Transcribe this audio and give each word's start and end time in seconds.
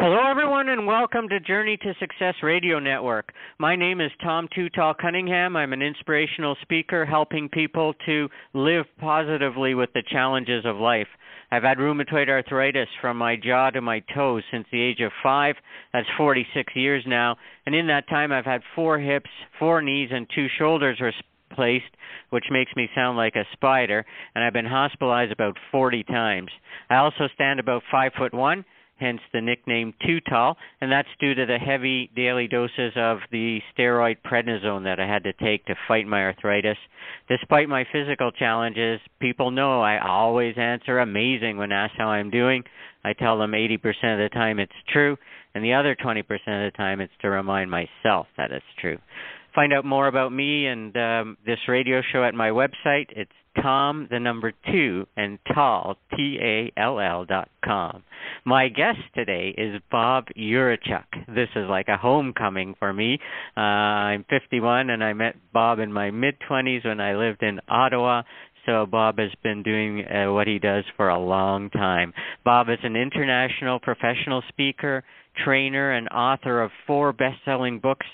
Hello, 0.00 0.30
everyone, 0.30 0.68
and 0.68 0.86
welcome 0.86 1.28
to 1.28 1.40
Journey 1.40 1.76
to 1.76 1.92
Success 1.98 2.34
Radio 2.40 2.78
Network. 2.78 3.32
My 3.58 3.74
name 3.74 4.00
is 4.00 4.12
Tom 4.22 4.46
Too 4.54 4.68
Tall 4.68 4.94
Cunningham. 4.94 5.56
I'm 5.56 5.72
an 5.72 5.82
inspirational 5.82 6.56
speaker 6.62 7.04
helping 7.04 7.48
people 7.48 7.94
to 8.06 8.28
live 8.54 8.84
positively 9.00 9.74
with 9.74 9.90
the 9.94 10.04
challenges 10.08 10.64
of 10.64 10.76
life. 10.76 11.08
I've 11.50 11.64
had 11.64 11.78
rheumatoid 11.78 12.28
arthritis 12.28 12.86
from 13.00 13.16
my 13.16 13.34
jaw 13.34 13.70
to 13.70 13.80
my 13.80 14.00
toes 14.14 14.44
since 14.52 14.68
the 14.70 14.80
age 14.80 15.00
of 15.00 15.10
five. 15.20 15.56
That's 15.92 16.06
46 16.16 16.76
years 16.76 17.02
now. 17.04 17.34
And 17.66 17.74
in 17.74 17.88
that 17.88 18.08
time, 18.08 18.30
I've 18.30 18.44
had 18.44 18.60
four 18.76 19.00
hips, 19.00 19.30
four 19.58 19.82
knees, 19.82 20.10
and 20.12 20.28
two 20.32 20.46
shoulders 20.60 21.00
replaced, 21.00 21.92
which 22.30 22.44
makes 22.52 22.70
me 22.76 22.88
sound 22.94 23.16
like 23.16 23.34
a 23.34 23.48
spider. 23.52 24.06
And 24.36 24.44
I've 24.44 24.52
been 24.52 24.64
hospitalized 24.64 25.32
about 25.32 25.56
40 25.72 26.04
times. 26.04 26.52
I 26.88 26.98
also 26.98 27.26
stand 27.34 27.58
about 27.58 27.82
five 27.90 28.12
foot 28.16 28.32
one 28.32 28.64
hence 28.98 29.20
the 29.32 29.40
nickname 29.40 29.94
Too 30.06 30.20
Tall, 30.20 30.56
and 30.80 30.90
that's 30.90 31.08
due 31.20 31.34
to 31.34 31.46
the 31.46 31.58
heavy 31.58 32.10
daily 32.14 32.48
doses 32.48 32.92
of 32.96 33.18
the 33.30 33.60
steroid 33.72 34.16
prednisone 34.24 34.84
that 34.84 35.00
I 35.00 35.06
had 35.06 35.24
to 35.24 35.32
take 35.34 35.64
to 35.66 35.74
fight 35.86 36.06
my 36.06 36.22
arthritis. 36.22 36.76
Despite 37.28 37.68
my 37.68 37.84
physical 37.92 38.30
challenges, 38.32 39.00
people 39.20 39.50
know 39.50 39.80
I 39.80 39.98
always 39.98 40.54
answer 40.56 40.98
amazing 40.98 41.56
when 41.56 41.72
asked 41.72 41.94
how 41.96 42.08
I'm 42.08 42.30
doing. 42.30 42.64
I 43.04 43.12
tell 43.12 43.38
them 43.38 43.52
80% 43.52 43.76
of 43.76 44.18
the 44.18 44.30
time 44.32 44.58
it's 44.58 44.72
true, 44.92 45.16
and 45.54 45.64
the 45.64 45.74
other 45.74 45.94
20% 45.94 46.20
of 46.20 46.72
the 46.72 46.72
time 46.76 47.00
it's 47.00 47.12
to 47.22 47.28
remind 47.28 47.70
myself 47.70 48.26
that 48.36 48.50
it's 48.50 48.64
true. 48.80 48.98
Find 49.54 49.72
out 49.72 49.84
more 49.84 50.08
about 50.08 50.32
me 50.32 50.66
and 50.66 50.96
um, 50.96 51.36
this 51.44 51.58
radio 51.68 52.02
show 52.12 52.24
at 52.24 52.34
my 52.34 52.50
website. 52.50 53.06
It's 53.10 53.32
Tom, 53.62 54.08
the 54.10 54.20
number 54.20 54.52
two, 54.70 55.06
and 55.16 55.38
Tall, 55.54 55.96
T 56.16 56.38
A 56.40 56.72
L 56.76 57.00
L 57.00 57.24
dot 57.24 57.48
com. 57.64 58.02
My 58.44 58.68
guest 58.68 58.98
today 59.14 59.54
is 59.56 59.80
Bob 59.90 60.26
Urichuk. 60.36 61.04
This 61.28 61.48
is 61.56 61.68
like 61.68 61.88
a 61.88 61.96
homecoming 61.96 62.74
for 62.78 62.92
me. 62.92 63.18
Uh, 63.56 63.60
I'm 63.60 64.24
51, 64.30 64.90
and 64.90 65.02
I 65.02 65.12
met 65.12 65.36
Bob 65.52 65.78
in 65.78 65.92
my 65.92 66.10
mid 66.10 66.36
20s 66.48 66.84
when 66.84 67.00
I 67.00 67.16
lived 67.16 67.42
in 67.42 67.60
Ottawa. 67.68 68.22
So 68.66 68.86
Bob 68.86 69.18
has 69.18 69.30
been 69.42 69.62
doing 69.62 70.04
uh, 70.04 70.32
what 70.32 70.46
he 70.46 70.58
does 70.58 70.84
for 70.96 71.08
a 71.08 71.18
long 71.18 71.70
time. 71.70 72.12
Bob 72.44 72.68
is 72.68 72.78
an 72.82 72.96
international 72.96 73.80
professional 73.80 74.42
speaker, 74.48 75.04
trainer, 75.44 75.92
and 75.92 76.08
author 76.08 76.60
of 76.60 76.70
four 76.86 77.12
best-selling 77.12 77.80
books 77.80 78.06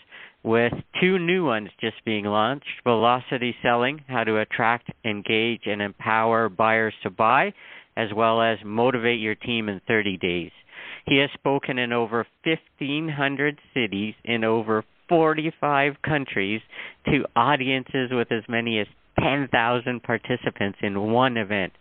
with 0.45 0.73
two 1.01 1.19
new 1.19 1.45
ones 1.45 1.71
just 1.81 2.05
being 2.05 2.27
launched 2.27 2.67
Velocity 2.85 3.55
Selling, 3.63 4.05
how 4.07 4.25
to 4.25 4.39
attract, 4.39 4.91
engage, 5.05 5.63
and 5.67 5.81
empower 5.81 6.49
buyers 6.49 6.95
to 7.03 7.11
buy, 7.11 7.53
as 7.97 8.09
well 8.15 8.43
as 8.43 8.59
Motivate 8.65 9.21
Your 9.21 9.35
Team 9.35 9.69
in 9.69 9.81
30 9.89 10.19
Days. 10.19 10.51
He 11.07 11.19
has 11.19 11.31
spoken 11.35 11.79
in 11.79 11.93
over 11.93 12.27
1,500 12.45 13.59
cities 13.73 14.15
in 14.25 14.45
over 14.45 14.85
45 15.09 15.95
countries 16.03 16.61
to 17.07 17.25
audiences 17.37 18.11
with 18.11 18.31
as 18.33 18.43
many 18.49 18.79
as 18.81 18.87
10,000 19.21 20.03
participants 20.03 20.79
in 20.83 21.13
one 21.13 21.37
event. 21.37 21.73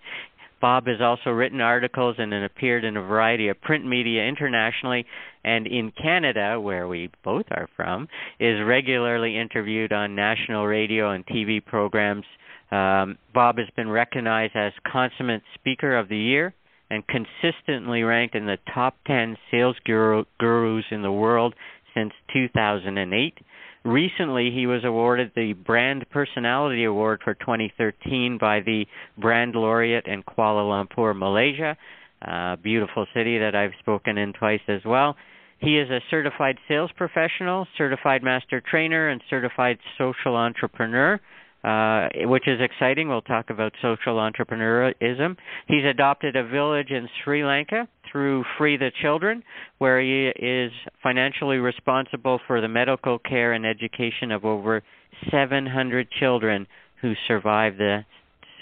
Bob 0.63 0.87
has 0.87 1.01
also 1.01 1.29
written 1.29 1.59
articles 1.59 2.15
and 2.19 2.33
appeared 2.33 2.85
in 2.85 2.95
a 2.95 3.01
variety 3.01 3.49
of 3.49 3.59
print 3.59 3.85
media 3.85 4.23
internationally 4.23 5.05
and 5.43 5.67
in 5.67 5.91
Canada, 5.91 6.57
where 6.57 6.87
we 6.87 7.09
both 7.21 7.43
are 7.51 7.67
from, 7.75 8.07
is 8.39 8.61
regularly 8.65 9.37
interviewed 9.37 9.91
on 9.91 10.15
national 10.15 10.65
radio 10.65 11.11
and 11.11 11.25
TV 11.25 11.59
programs. 11.63 12.23
Um, 12.71 13.17
Bob 13.33 13.57
has 13.57 13.67
been 13.75 13.89
recognized 13.89 14.55
as 14.55 14.71
Consummate 14.89 15.43
Speaker 15.55 15.97
of 15.97 16.07
the 16.07 16.17
Year 16.17 16.53
and 16.89 17.03
consistently 17.07 18.03
ranked 18.03 18.35
in 18.35 18.45
the 18.45 18.57
top 18.73 18.95
10 19.05 19.35
sales 19.51 19.75
guru- 19.83 20.23
gurus 20.39 20.85
in 20.91 21.01
the 21.01 21.11
world 21.11 21.55
since 21.93 22.13
2008. 22.31 23.37
Recently, 23.85 24.49
he 24.51 24.65
was 24.65 24.85
awarded 24.85 25.31
the 25.35 25.53
Brand 25.53 26.05
Personality 26.09 26.85
Award 26.85 27.19
for 27.21 27.33
2013 27.33 28.37
by 28.39 28.61
the 28.61 28.85
Brand 29.17 29.55
Laureate 29.55 30.07
in 30.07 30.23
Kuala 30.23 30.63
Lumpur, 30.63 31.13
Malaysia, 31.13 31.75
a 32.21 32.57
beautiful 32.61 33.05
city 33.13 33.37
that 33.39 33.55
I've 33.55 33.73
spoken 33.79 34.17
in 34.17 34.31
twice 34.31 34.61
as 34.69 34.79
well. 34.85 35.17
He 35.59 35.77
is 35.77 35.89
a 35.89 35.99
certified 36.09 36.57
sales 36.69 36.91
professional, 36.95 37.67
certified 37.77 38.23
master 38.23 38.61
trainer, 38.61 39.09
and 39.09 39.21
certified 39.29 39.77
social 39.97 40.37
entrepreneur 40.37 41.19
uh, 41.63 42.09
which 42.25 42.47
is 42.47 42.59
exciting. 42.61 43.07
We'll 43.07 43.21
talk 43.21 43.49
about 43.49 43.73
social 43.81 44.15
entrepreneurism. 44.17 45.37
He's 45.67 45.85
adopted 45.85 46.35
a 46.35 46.45
village 46.45 46.91
in 46.91 47.07
Sri 47.23 47.43
Lanka 47.45 47.87
through 48.11 48.43
Free 48.57 48.77
the 48.77 48.91
Children, 49.01 49.43
where 49.77 50.01
he 50.01 50.27
is 50.27 50.71
financially 51.01 51.57
responsible 51.57 52.39
for 52.47 52.61
the 52.61 52.67
medical 52.67 53.17
care 53.19 53.53
and 53.53 53.65
education 53.65 54.31
of 54.31 54.45
over 54.45 54.83
700 55.31 56.09
children 56.19 56.67
who 57.01 57.13
survived 57.27 57.77
the 57.77 58.05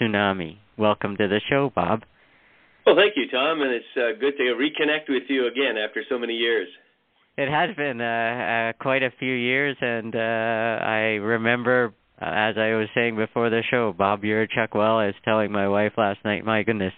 tsunami. 0.00 0.58
Welcome 0.76 1.16
to 1.16 1.28
the 1.28 1.40
show, 1.50 1.70
Bob. 1.74 2.04
Well, 2.86 2.96
thank 2.96 3.14
you, 3.16 3.30
Tom, 3.30 3.62
and 3.62 3.72
it's 3.72 3.84
uh, 3.96 4.18
good 4.20 4.36
to 4.38 4.42
reconnect 4.54 5.08
with 5.08 5.24
you 5.28 5.46
again 5.46 5.76
after 5.76 6.02
so 6.08 6.18
many 6.18 6.34
years. 6.34 6.68
It 7.38 7.48
has 7.48 7.74
been 7.76 8.00
uh, 8.00 8.04
uh, 8.04 8.82
quite 8.82 9.02
a 9.02 9.10
few 9.18 9.32
years, 9.32 9.76
and 9.80 10.14
uh, 10.14 10.18
I 10.18 11.16
remember 11.22 11.94
uh, 12.20 12.26
as 12.26 12.54
I 12.56 12.74
was 12.74 12.88
saying 12.94 13.16
before 13.16 13.50
the 13.50 13.62
show, 13.70 13.92
Bob 13.96 14.22
Urichuk, 14.22 14.74
well, 14.74 14.98
I 14.98 15.06
was 15.06 15.14
telling 15.24 15.50
my 15.50 15.68
wife 15.68 15.92
last 15.96 16.20
night, 16.24 16.44
my 16.44 16.62
goodness, 16.62 16.92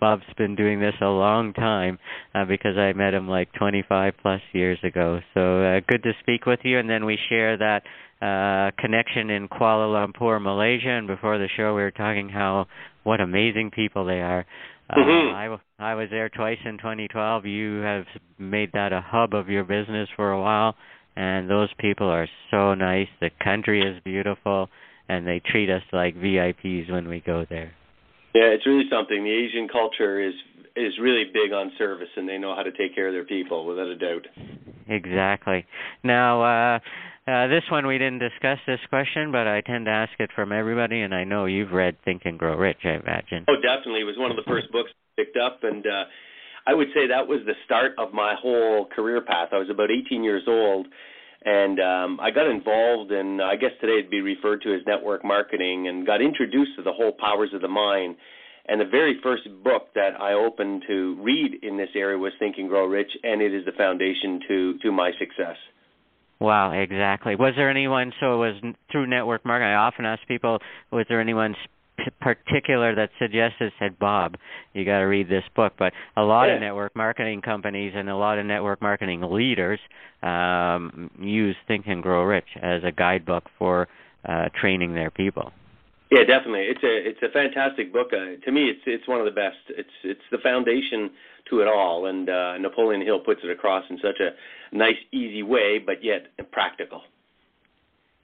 Bob's 0.00 0.22
been 0.36 0.54
doing 0.54 0.78
this 0.78 0.94
a 1.00 1.06
long 1.06 1.52
time 1.52 1.98
uh, 2.34 2.44
because 2.44 2.76
I 2.76 2.92
met 2.92 3.14
him 3.14 3.28
like 3.28 3.52
25 3.54 4.14
plus 4.22 4.40
years 4.52 4.78
ago. 4.84 5.20
So 5.34 5.62
uh, 5.62 5.80
good 5.88 6.02
to 6.04 6.12
speak 6.20 6.46
with 6.46 6.60
you. 6.62 6.78
And 6.78 6.88
then 6.88 7.06
we 7.06 7.18
share 7.28 7.56
that 7.56 7.82
uh, 8.20 8.70
connection 8.80 9.30
in 9.30 9.48
Kuala 9.48 10.12
Lumpur, 10.12 10.40
Malaysia. 10.40 10.90
And 10.90 11.06
before 11.06 11.38
the 11.38 11.48
show, 11.56 11.74
we 11.74 11.82
were 11.82 11.90
talking 11.90 12.28
how 12.28 12.66
what 13.02 13.20
amazing 13.20 13.70
people 13.74 14.04
they 14.04 14.20
are. 14.20 14.46
Uh, 14.90 14.96
mm-hmm. 14.96 15.34
I, 15.80 15.92
I 15.92 15.94
was 15.94 16.08
there 16.10 16.28
twice 16.28 16.58
in 16.64 16.78
2012. 16.78 17.46
You 17.46 17.80
have 17.80 18.04
made 18.38 18.70
that 18.72 18.92
a 18.92 19.00
hub 19.04 19.34
of 19.34 19.48
your 19.48 19.64
business 19.64 20.08
for 20.14 20.30
a 20.30 20.40
while 20.40 20.76
and 21.18 21.50
those 21.50 21.68
people 21.80 22.08
are 22.08 22.28
so 22.52 22.74
nice. 22.74 23.08
The 23.20 23.30
country 23.42 23.82
is 23.82 24.00
beautiful, 24.04 24.68
and 25.08 25.26
they 25.26 25.40
treat 25.50 25.68
us 25.68 25.82
like 25.92 26.14
VIPs 26.14 26.88
when 26.92 27.08
we 27.08 27.20
go 27.26 27.44
there. 27.50 27.72
Yeah, 28.36 28.54
it's 28.54 28.64
really 28.64 28.84
something. 28.88 29.24
The 29.24 29.32
Asian 29.32 29.66
culture 29.66 30.20
is 30.22 30.34
is 30.76 30.92
really 31.00 31.24
big 31.24 31.52
on 31.52 31.72
service, 31.76 32.08
and 32.16 32.28
they 32.28 32.38
know 32.38 32.54
how 32.54 32.62
to 32.62 32.70
take 32.70 32.94
care 32.94 33.08
of 33.08 33.14
their 33.14 33.24
people 33.24 33.66
without 33.66 33.88
a 33.88 33.96
doubt. 33.96 34.26
Exactly. 34.86 35.66
Now, 36.04 36.42
uh, 36.42 36.78
uh, 37.28 37.48
this 37.48 37.64
one 37.68 37.84
we 37.88 37.98
didn't 37.98 38.20
discuss 38.20 38.58
this 38.64 38.78
question, 38.88 39.32
but 39.32 39.48
I 39.48 39.60
tend 39.62 39.86
to 39.86 39.90
ask 39.90 40.12
it 40.20 40.30
from 40.36 40.52
everybody, 40.52 41.00
and 41.00 41.12
I 41.12 41.24
know 41.24 41.46
you've 41.46 41.72
read 41.72 41.96
Think 42.04 42.22
and 42.26 42.38
Grow 42.38 42.56
Rich. 42.56 42.78
I 42.84 42.90
imagine. 42.90 43.44
Oh, 43.48 43.56
definitely. 43.60 44.02
It 44.02 44.04
was 44.04 44.16
one 44.16 44.30
of 44.30 44.36
the 44.36 44.46
first 44.46 44.70
books 44.70 44.90
I 44.94 45.24
picked 45.24 45.36
up, 45.36 45.64
and 45.64 45.84
uh, 45.84 46.04
I 46.68 46.74
would 46.74 46.88
say 46.94 47.08
that 47.08 47.26
was 47.26 47.40
the 47.46 47.54
start 47.64 47.92
of 47.98 48.12
my 48.12 48.36
whole 48.40 48.86
career 48.94 49.20
path. 49.20 49.48
I 49.52 49.58
was 49.58 49.70
about 49.70 49.90
18 49.90 50.22
years 50.22 50.44
old, 50.46 50.86
and 51.44 51.78
um, 51.80 52.20
I 52.20 52.30
got 52.30 52.46
involved 52.46 53.12
in, 53.12 53.40
I 53.40 53.56
guess 53.56 53.70
today 53.80 53.98
it'd 53.98 54.10
be 54.10 54.20
referred 54.20 54.62
to 54.62 54.74
as 54.74 54.80
network 54.86 55.24
marketing, 55.24 55.88
and 55.88 56.06
got 56.06 56.20
introduced 56.20 56.72
to 56.76 56.82
the 56.82 56.92
whole 56.92 57.12
powers 57.12 57.50
of 57.54 57.60
the 57.60 57.68
mind. 57.68 58.16
And 58.66 58.80
the 58.80 58.84
very 58.84 59.18
first 59.22 59.48
book 59.64 59.88
that 59.94 60.20
I 60.20 60.34
opened 60.34 60.82
to 60.88 61.16
read 61.22 61.62
in 61.62 61.78
this 61.78 61.88
area 61.94 62.18
was 62.18 62.32
Think 62.38 62.56
and 62.58 62.68
Grow 62.68 62.86
Rich, 62.86 63.10
and 63.22 63.40
it 63.40 63.54
is 63.54 63.64
the 63.64 63.72
foundation 63.72 64.40
to 64.46 64.78
to 64.82 64.92
my 64.92 65.10
success. 65.18 65.56
Wow, 66.40 66.72
exactly. 66.72 67.34
Was 67.34 67.54
there 67.56 67.70
anyone? 67.70 68.12
So 68.20 68.34
it 68.34 68.36
was 68.36 68.74
through 68.92 69.06
network 69.06 69.44
marketing. 69.44 69.72
I 69.72 69.76
often 69.76 70.04
ask 70.04 70.26
people, 70.28 70.58
was 70.92 71.06
there 71.08 71.20
anyone 71.20 71.56
particular 72.20 72.94
that 72.94 73.10
suggested 73.18 73.72
said 73.78 73.98
Bob, 73.98 74.36
you 74.74 74.84
got 74.84 74.98
to 74.98 75.04
read 75.04 75.28
this 75.28 75.44
book. 75.54 75.74
But 75.78 75.92
a 76.16 76.22
lot 76.22 76.46
yeah. 76.46 76.54
of 76.54 76.60
network 76.60 76.94
marketing 76.96 77.42
companies 77.42 77.92
and 77.96 78.08
a 78.08 78.16
lot 78.16 78.38
of 78.38 78.46
network 78.46 78.82
marketing 78.82 79.22
leaders 79.22 79.80
um, 80.22 81.10
use 81.20 81.56
Think 81.66 81.86
and 81.86 82.02
Grow 82.02 82.24
Rich 82.24 82.48
as 82.60 82.82
a 82.84 82.92
guidebook 82.92 83.44
for 83.58 83.88
uh, 84.28 84.48
training 84.60 84.94
their 84.94 85.10
people. 85.10 85.52
Yeah, 86.10 86.24
definitely. 86.24 86.62
It's 86.62 86.82
a 86.82 87.08
it's 87.08 87.22
a 87.22 87.30
fantastic 87.32 87.92
book. 87.92 88.08
Uh, 88.12 88.42
to 88.44 88.52
me, 88.52 88.70
it's 88.70 88.80
it's 88.86 89.06
one 89.06 89.20
of 89.20 89.26
the 89.26 89.32
best. 89.32 89.58
It's 89.68 89.90
it's 90.04 90.22
the 90.30 90.38
foundation 90.38 91.10
to 91.50 91.60
it 91.60 91.68
all, 91.68 92.06
and 92.06 92.28
uh, 92.28 92.56
Napoleon 92.58 93.02
Hill 93.02 93.20
puts 93.20 93.40
it 93.44 93.50
across 93.50 93.84
in 93.90 93.98
such 93.98 94.20
a 94.20 94.76
nice, 94.76 94.96
easy 95.12 95.42
way, 95.42 95.78
but 95.78 96.02
yet 96.02 96.26
practical. 96.50 97.02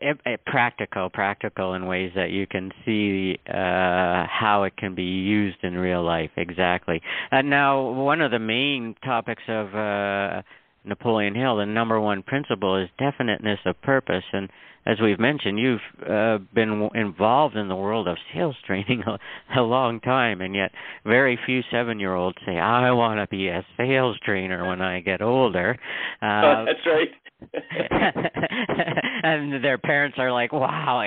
It, 0.00 0.19
it, 0.26 0.44
practical, 0.44 1.08
practical 1.08 1.75
in 1.75 1.87
ways 1.87 2.12
that 2.17 2.31
you 2.31 2.46
can 2.46 2.73
see 2.85 3.38
uh, 3.49 4.26
how 4.29 4.64
it 4.64 4.76
can 4.76 4.94
be 4.94 5.05
used 5.05 5.58
in 5.62 5.79
real 5.79 6.05
life. 6.05 6.31
Exactly. 6.37 7.00
And 7.31 7.49
now, 7.49 7.91
one 7.91 8.20
of 8.20 8.31
the 8.31 8.41
main 8.41 8.96
topics 9.05 9.43
of 9.49 9.75
uh, 9.75 10.43
Napoleon 10.85 11.35
Hill, 11.35 11.56
the 11.56 11.67
number 11.67 12.00
one 12.00 12.23
principle 12.23 12.76
is 12.76 12.88
definiteness 12.99 13.61
of 13.64 13.81
purpose, 13.82 14.25
and 14.32 14.50
as 14.87 15.00
we've 15.00 15.19
mentioned, 15.19 15.58
you've 15.58 15.81
uh, 16.08 16.38
been 16.52 16.91
involved 16.94 17.56
in 17.56 17.69
the 17.69 17.76
world 17.76 18.06
of 18.06 18.19
sales 18.35 18.56
training 18.67 19.02
a, 19.06 19.61
a 19.61 19.62
long 19.62 20.00
time, 20.00 20.41
and 20.41 20.55
yet 20.55 20.73
very 21.05 21.38
few 21.46 21.62
seven-year-olds 21.70 22.37
say, 22.44 22.58
"I 22.58 22.91
want 22.91 23.19
to 23.19 23.26
be 23.26 23.49
a 23.49 23.64
sales 23.76 24.19
trainer 24.25 24.69
when 24.69 24.82
I 24.82 25.00
get 25.00 25.23
older." 25.23 25.79
Uh, 26.20 26.26
oh, 26.26 26.64
that's 26.67 26.87
right. 26.87 27.08
and 29.23 29.64
their 29.64 29.79
parents 29.79 30.17
are 30.19 30.32
like, 30.32 30.52
"Wow, 30.52 31.02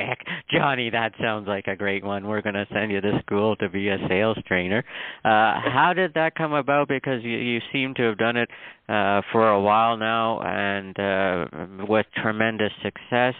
Johnny, 0.51 0.89
that 0.89 1.13
sounds 1.21 1.47
like 1.47 1.67
a 1.67 1.75
great 1.75 2.03
one. 2.03 2.27
We're 2.27 2.41
going 2.41 2.55
to 2.55 2.67
send 2.73 2.91
you 2.91 3.01
to 3.01 3.19
school 3.25 3.55
to 3.57 3.69
be 3.69 3.89
a 3.89 3.97
sales 4.07 4.37
trainer." 4.47 4.83
Uh, 5.23 5.59
how 5.61 5.93
did 5.95 6.13
that 6.15 6.35
come 6.35 6.53
about? 6.53 6.87
Because 6.87 7.23
you, 7.23 7.37
you 7.37 7.59
seem 7.71 7.93
to 7.95 8.03
have 8.03 8.17
done 8.17 8.37
it 8.37 8.49
uh, 8.89 9.21
for 9.31 9.49
a 9.49 9.61
while 9.61 9.97
now, 9.97 10.41
and 10.41 10.99
uh, 10.99 11.85
with 11.87 12.05
tremendous 12.21 12.71
success. 12.83 13.35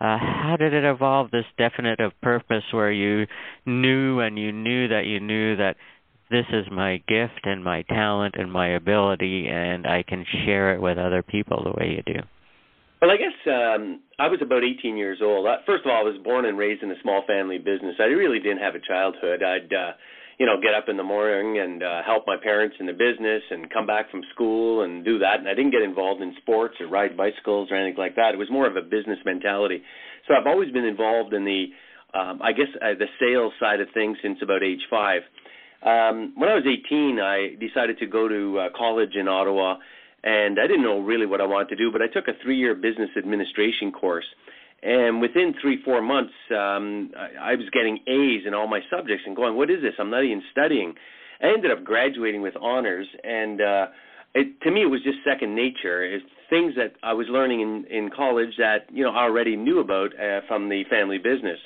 Uh, 0.00 0.18
how 0.18 0.56
did 0.58 0.74
it 0.74 0.84
evolve 0.84 1.30
this 1.30 1.44
definitive 1.56 2.10
purpose 2.20 2.64
where 2.72 2.90
you 2.90 3.26
knew 3.64 4.20
and 4.20 4.36
you 4.36 4.50
knew 4.50 4.88
that 4.88 5.06
you 5.06 5.20
knew 5.20 5.56
that 5.56 5.76
this 6.30 6.46
is 6.52 6.66
my 6.70 6.96
gift 7.06 7.40
and 7.44 7.62
my 7.62 7.82
talent 7.82 8.34
and 8.36 8.50
my 8.50 8.68
ability, 8.68 9.46
and 9.46 9.86
I 9.86 10.02
can 10.02 10.24
share 10.44 10.74
it 10.74 10.80
with 10.80 10.98
other 10.98 11.22
people 11.22 11.62
the 11.62 11.70
way 11.70 11.94
you 11.96 12.14
do? 12.14 12.20
Well, 13.00 13.10
I 13.10 13.16
guess 13.16 13.36
um, 13.46 14.00
I 14.18 14.28
was 14.28 14.40
about 14.40 14.64
18 14.64 14.96
years 14.96 15.18
old. 15.22 15.46
First 15.66 15.84
of 15.84 15.90
all, 15.90 16.00
I 16.00 16.02
was 16.02 16.16
born 16.24 16.46
and 16.46 16.56
raised 16.56 16.82
in 16.82 16.90
a 16.90 17.00
small 17.02 17.22
family 17.26 17.58
business. 17.58 17.96
I 18.00 18.04
really 18.04 18.38
didn't 18.38 18.64
have 18.64 18.74
a 18.74 18.80
childhood. 18.80 19.42
I'd, 19.42 19.72
uh, 19.72 19.92
you 20.38 20.46
know, 20.46 20.56
get 20.60 20.74
up 20.74 20.88
in 20.88 20.96
the 20.96 21.04
morning 21.04 21.60
and 21.60 21.82
uh, 21.82 22.02
help 22.02 22.24
my 22.26 22.36
parents 22.42 22.76
in 22.80 22.86
the 22.86 22.92
business 22.92 23.42
and 23.50 23.70
come 23.70 23.86
back 23.86 24.10
from 24.10 24.22
school 24.32 24.82
and 24.82 25.04
do 25.04 25.18
that. 25.18 25.38
And 25.38 25.48
I 25.48 25.54
didn't 25.54 25.70
get 25.70 25.82
involved 25.82 26.22
in 26.22 26.34
sports 26.40 26.76
or 26.80 26.88
ride 26.88 27.16
bicycles 27.16 27.68
or 27.70 27.76
anything 27.76 27.98
like 27.98 28.16
that. 28.16 28.32
It 28.32 28.38
was 28.38 28.50
more 28.50 28.66
of 28.66 28.76
a 28.76 28.82
business 28.82 29.18
mentality. 29.24 29.82
So 30.26 30.34
I've 30.34 30.46
always 30.46 30.72
been 30.72 30.86
involved 30.86 31.34
in 31.34 31.44
the, 31.44 31.66
um, 32.18 32.40
I 32.42 32.52
guess, 32.52 32.72
uh, 32.80 32.96
the 32.98 33.06
sales 33.20 33.52
side 33.60 33.80
of 33.80 33.88
things 33.92 34.16
since 34.22 34.38
about 34.42 34.62
age 34.62 34.82
five. 34.88 35.22
Um, 35.82 36.32
when 36.36 36.48
I 36.48 36.54
was 36.54 36.64
18, 36.64 37.20
I 37.20 37.60
decided 37.60 37.98
to 37.98 38.06
go 38.06 38.26
to 38.28 38.58
uh, 38.58 38.68
college 38.74 39.14
in 39.14 39.28
Ottawa 39.28 39.76
and 40.24 40.58
I 40.58 40.66
didn't 40.66 40.82
know 40.82 41.00
really 41.00 41.26
what 41.26 41.40
I 41.40 41.46
wanted 41.46 41.68
to 41.68 41.76
do, 41.76 41.92
but 41.92 42.02
I 42.02 42.08
took 42.08 42.28
a 42.28 42.32
three-year 42.42 42.74
business 42.74 43.10
administration 43.16 43.92
course. 43.92 44.24
And 44.82 45.20
within 45.20 45.54
three, 45.60 45.82
four 45.82 46.02
months, 46.02 46.32
um, 46.50 47.12
I, 47.16 47.52
I 47.52 47.54
was 47.54 47.68
getting 47.72 47.98
A's 48.06 48.42
in 48.46 48.52
all 48.52 48.66
my 48.66 48.80
subjects 48.90 49.24
and 49.26 49.36
going, 49.36 49.54
what 49.56 49.70
is 49.70 49.80
this? 49.80 49.94
I'm 49.98 50.10
not 50.10 50.24
even 50.24 50.42
studying. 50.50 50.94
I 51.42 51.48
ended 51.48 51.70
up 51.70 51.84
graduating 51.84 52.42
with 52.42 52.54
honors, 52.60 53.06
and 53.22 53.60
uh, 53.60 53.86
it, 54.34 54.60
to 54.62 54.70
me, 54.70 54.82
it 54.82 54.86
was 54.86 55.02
just 55.02 55.18
second 55.24 55.54
nature. 55.54 56.02
It's 56.04 56.24
things 56.50 56.74
that 56.76 56.94
I 57.02 57.12
was 57.12 57.26
learning 57.28 57.60
in, 57.60 57.84
in 57.90 58.10
college 58.10 58.56
that 58.58 58.86
you 58.90 59.04
know 59.04 59.10
I 59.10 59.24
already 59.24 59.56
knew 59.56 59.80
about 59.80 60.18
uh, 60.18 60.40
from 60.48 60.68
the 60.68 60.84
family 60.84 61.18
business. 61.18 61.58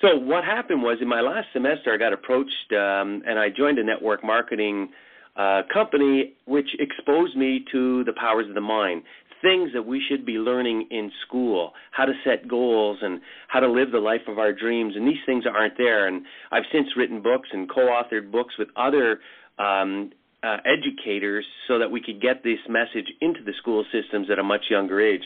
So 0.00 0.16
what 0.16 0.44
happened 0.44 0.82
was 0.82 0.98
in 1.00 1.08
my 1.08 1.20
last 1.20 1.48
semester, 1.52 1.92
I 1.92 1.96
got 1.96 2.12
approached, 2.12 2.72
um, 2.72 3.22
and 3.26 3.38
I 3.38 3.48
joined 3.48 3.78
a 3.78 3.84
network 3.84 4.22
marketing 4.22 4.90
uh, 5.36 5.62
company 5.72 6.34
which 6.46 6.68
exposed 6.78 7.36
me 7.36 7.64
to 7.72 8.04
the 8.04 8.12
powers 8.12 8.48
of 8.48 8.54
the 8.54 8.60
mind, 8.60 9.02
things 9.42 9.70
that 9.74 9.82
we 9.82 10.02
should 10.08 10.24
be 10.24 10.34
learning 10.34 10.88
in 10.90 11.10
school, 11.26 11.72
how 11.92 12.04
to 12.04 12.12
set 12.24 12.48
goals 12.48 12.98
and 13.02 13.20
how 13.48 13.60
to 13.60 13.70
live 13.70 13.92
the 13.92 13.98
life 13.98 14.22
of 14.28 14.38
our 14.38 14.52
dreams. 14.52 14.94
And 14.96 15.06
these 15.06 15.22
things 15.26 15.44
aren't 15.46 15.76
there. 15.76 16.08
And 16.08 16.24
I've 16.50 16.64
since 16.72 16.88
written 16.96 17.22
books 17.22 17.48
and 17.52 17.70
co-authored 17.70 18.30
books 18.32 18.54
with 18.58 18.68
other 18.76 19.20
um, 19.58 20.10
uh, 20.42 20.58
educators 20.64 21.44
so 21.68 21.78
that 21.78 21.90
we 21.90 22.00
could 22.00 22.20
get 22.20 22.42
this 22.42 22.58
message 22.68 23.10
into 23.20 23.42
the 23.44 23.52
school 23.60 23.84
systems 23.92 24.28
at 24.30 24.38
a 24.38 24.42
much 24.42 24.64
younger 24.70 25.00
age. 25.00 25.22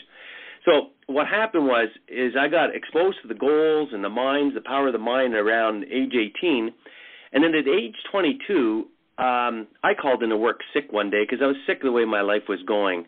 So 0.65 0.89
what 1.07 1.27
happened 1.27 1.65
was 1.65 1.89
is 2.07 2.33
I 2.39 2.47
got 2.47 2.75
exposed 2.75 3.17
to 3.23 3.27
the 3.27 3.33
goals 3.33 3.89
and 3.93 4.03
the 4.03 4.09
minds, 4.09 4.55
the 4.55 4.61
power 4.61 4.87
of 4.87 4.93
the 4.93 4.99
mind 4.99 5.33
around 5.33 5.85
age 5.85 6.13
18, 6.13 6.71
and 7.33 7.43
then 7.43 7.55
at 7.55 7.67
age 7.67 7.95
22, 8.11 8.85
um, 9.21 9.67
I 9.83 9.93
called 9.93 10.23
into 10.23 10.35
work 10.35 10.61
sick 10.73 10.91
one 10.91 11.11
day 11.11 11.23
because 11.23 11.43
I 11.43 11.47
was 11.47 11.55
sick 11.67 11.77
of 11.77 11.83
the 11.83 11.91
way 11.91 12.05
my 12.05 12.21
life 12.21 12.43
was 12.49 12.59
going. 12.67 13.05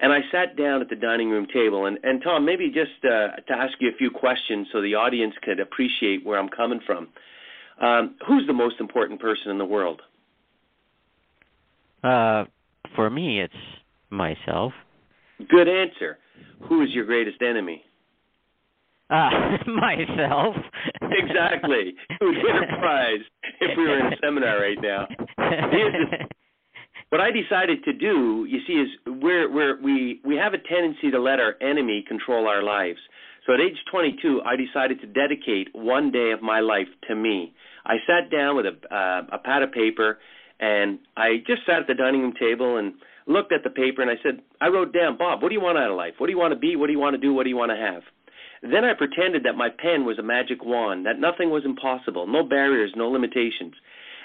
And 0.00 0.10
I 0.10 0.20
sat 0.32 0.56
down 0.56 0.80
at 0.80 0.88
the 0.88 0.96
dining 0.96 1.28
room 1.28 1.46
table. 1.52 1.84
And, 1.84 1.98
and 2.02 2.22
Tom, 2.22 2.46
maybe 2.46 2.68
just 2.68 3.04
uh, 3.04 3.36
to 3.46 3.52
ask 3.52 3.74
you 3.80 3.90
a 3.90 3.96
few 3.98 4.10
questions 4.10 4.68
so 4.72 4.80
the 4.80 4.94
audience 4.94 5.34
could 5.42 5.60
appreciate 5.60 6.24
where 6.24 6.38
I'm 6.38 6.48
coming 6.48 6.80
from. 6.86 7.08
Um, 7.80 8.16
who's 8.26 8.46
the 8.46 8.54
most 8.54 8.76
important 8.80 9.20
person 9.20 9.50
in 9.50 9.58
the 9.58 9.66
world? 9.66 10.00
Uh, 12.02 12.44
for 12.96 13.10
me, 13.10 13.42
it's 13.42 13.52
myself. 14.08 14.72
Good 15.50 15.68
answer. 15.68 16.18
Who 16.68 16.82
is 16.82 16.88
your 16.92 17.04
greatest 17.04 17.42
enemy? 17.42 17.84
Uh, 19.10 19.28
myself. 19.66 20.56
exactly. 21.02 21.94
Who 22.20 22.26
would 22.26 22.36
get 22.36 22.56
a 22.56 22.80
prize 22.80 23.20
if 23.60 23.76
we 23.76 23.84
were 23.84 23.98
in 23.98 24.12
a 24.12 24.16
seminar 24.22 24.60
right 24.60 24.78
now? 24.80 25.06
what 27.10 27.20
I 27.20 27.30
decided 27.30 27.84
to 27.84 27.92
do, 27.92 28.46
you 28.48 28.60
see, 28.66 28.74
is 28.74 28.88
we're, 29.06 29.52
we're, 29.52 29.80
we 29.82 30.20
we 30.24 30.36
have 30.36 30.54
a 30.54 30.58
tendency 30.58 31.10
to 31.10 31.20
let 31.20 31.40
our 31.40 31.54
enemy 31.60 32.04
control 32.06 32.46
our 32.48 32.62
lives. 32.62 32.98
So 33.46 33.54
at 33.54 33.60
age 33.60 33.76
22, 33.90 34.42
I 34.44 34.56
decided 34.56 35.00
to 35.00 35.06
dedicate 35.06 35.68
one 35.72 36.10
day 36.10 36.30
of 36.32 36.42
my 36.42 36.60
life 36.60 36.88
to 37.08 37.14
me. 37.14 37.52
I 37.84 37.96
sat 38.06 38.30
down 38.30 38.56
with 38.56 38.66
a 38.66 38.94
uh, 38.94 39.22
a 39.32 39.38
pad 39.38 39.62
of 39.62 39.72
paper, 39.72 40.18
and 40.60 40.98
I 41.16 41.38
just 41.46 41.66
sat 41.66 41.80
at 41.80 41.86
the 41.86 41.94
dining 41.94 42.20
room 42.20 42.34
table 42.38 42.76
and 42.76 42.94
looked 43.26 43.52
at 43.52 43.64
the 43.64 43.70
paper, 43.70 44.02
and 44.02 44.10
I 44.10 44.16
said, 44.22 44.42
I 44.60 44.68
wrote 44.68 44.92
down, 44.92 45.16
Bob, 45.16 45.42
what 45.42 45.48
do 45.48 45.54
you 45.54 45.60
want 45.60 45.78
out 45.78 45.90
of 45.90 45.96
life? 45.96 46.14
What 46.18 46.26
do 46.26 46.32
you 46.32 46.38
want 46.38 46.52
to 46.52 46.58
be? 46.58 46.76
What 46.76 46.86
do 46.86 46.92
you 46.92 46.98
want 46.98 47.14
to 47.14 47.20
do? 47.20 47.32
What 47.32 47.44
do 47.44 47.50
you 47.50 47.56
want 47.56 47.70
to 47.70 47.76
have? 47.76 48.02
Then 48.62 48.84
I 48.84 48.92
pretended 48.92 49.44
that 49.44 49.56
my 49.56 49.70
pen 49.70 50.04
was 50.04 50.18
a 50.18 50.22
magic 50.22 50.64
wand, 50.64 51.06
that 51.06 51.18
nothing 51.18 51.48
was 51.48 51.64
impossible, 51.64 52.26
no 52.26 52.42
barriers, 52.42 52.92
no 52.94 53.08
limitations. 53.08 53.74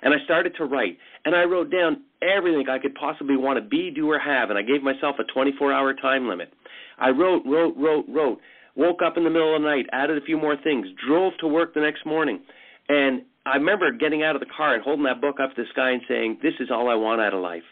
And 0.01 0.13
I 0.13 0.23
started 0.25 0.55
to 0.57 0.65
write, 0.65 0.97
and 1.23 1.35
I 1.35 1.43
wrote 1.43 1.71
down 1.71 2.03
everything 2.21 2.67
I 2.69 2.79
could 2.79 2.95
possibly 2.95 3.37
want 3.37 3.57
to 3.57 3.67
be, 3.67 3.91
do, 3.91 4.09
or 4.09 4.19
have, 4.19 4.49
and 4.49 4.59
I 4.59 4.61
gave 4.61 4.83
myself 4.83 5.15
a 5.19 5.23
24 5.31 5.71
hour 5.71 5.93
time 5.93 6.27
limit. 6.27 6.53
I 6.97 7.09
wrote, 7.09 7.43
wrote, 7.45 7.75
wrote, 7.77 8.05
wrote, 8.07 8.39
woke 8.75 9.01
up 9.05 9.17
in 9.17 9.23
the 9.23 9.29
middle 9.29 9.55
of 9.55 9.61
the 9.61 9.67
night, 9.67 9.85
added 9.91 10.21
a 10.21 10.25
few 10.25 10.37
more 10.37 10.55
things, 10.63 10.87
drove 11.07 11.33
to 11.39 11.47
work 11.47 11.73
the 11.73 11.81
next 11.81 12.05
morning. 12.05 12.41
And 12.89 13.23
I 13.45 13.55
remember 13.55 13.91
getting 13.91 14.23
out 14.23 14.35
of 14.35 14.41
the 14.41 14.47
car 14.55 14.75
and 14.75 14.83
holding 14.83 15.05
that 15.05 15.21
book 15.21 15.39
up 15.41 15.55
to 15.55 15.63
the 15.63 15.69
sky 15.71 15.91
and 15.91 16.01
saying, 16.07 16.39
This 16.41 16.53
is 16.59 16.69
all 16.71 16.89
I 16.89 16.95
want 16.95 17.21
out 17.21 17.33
of 17.33 17.41
life. 17.41 17.63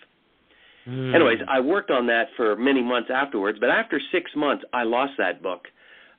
Mm. 0.87 1.15
Anyways, 1.15 1.39
I 1.47 1.59
worked 1.59 1.91
on 1.91 2.07
that 2.07 2.27
for 2.35 2.55
many 2.55 2.83
months 2.83 3.09
afterwards, 3.13 3.57
but 3.59 3.69
after 3.69 4.01
six 4.11 4.31
months, 4.35 4.63
I 4.73 4.83
lost 4.83 5.13
that 5.17 5.41
book. 5.41 5.67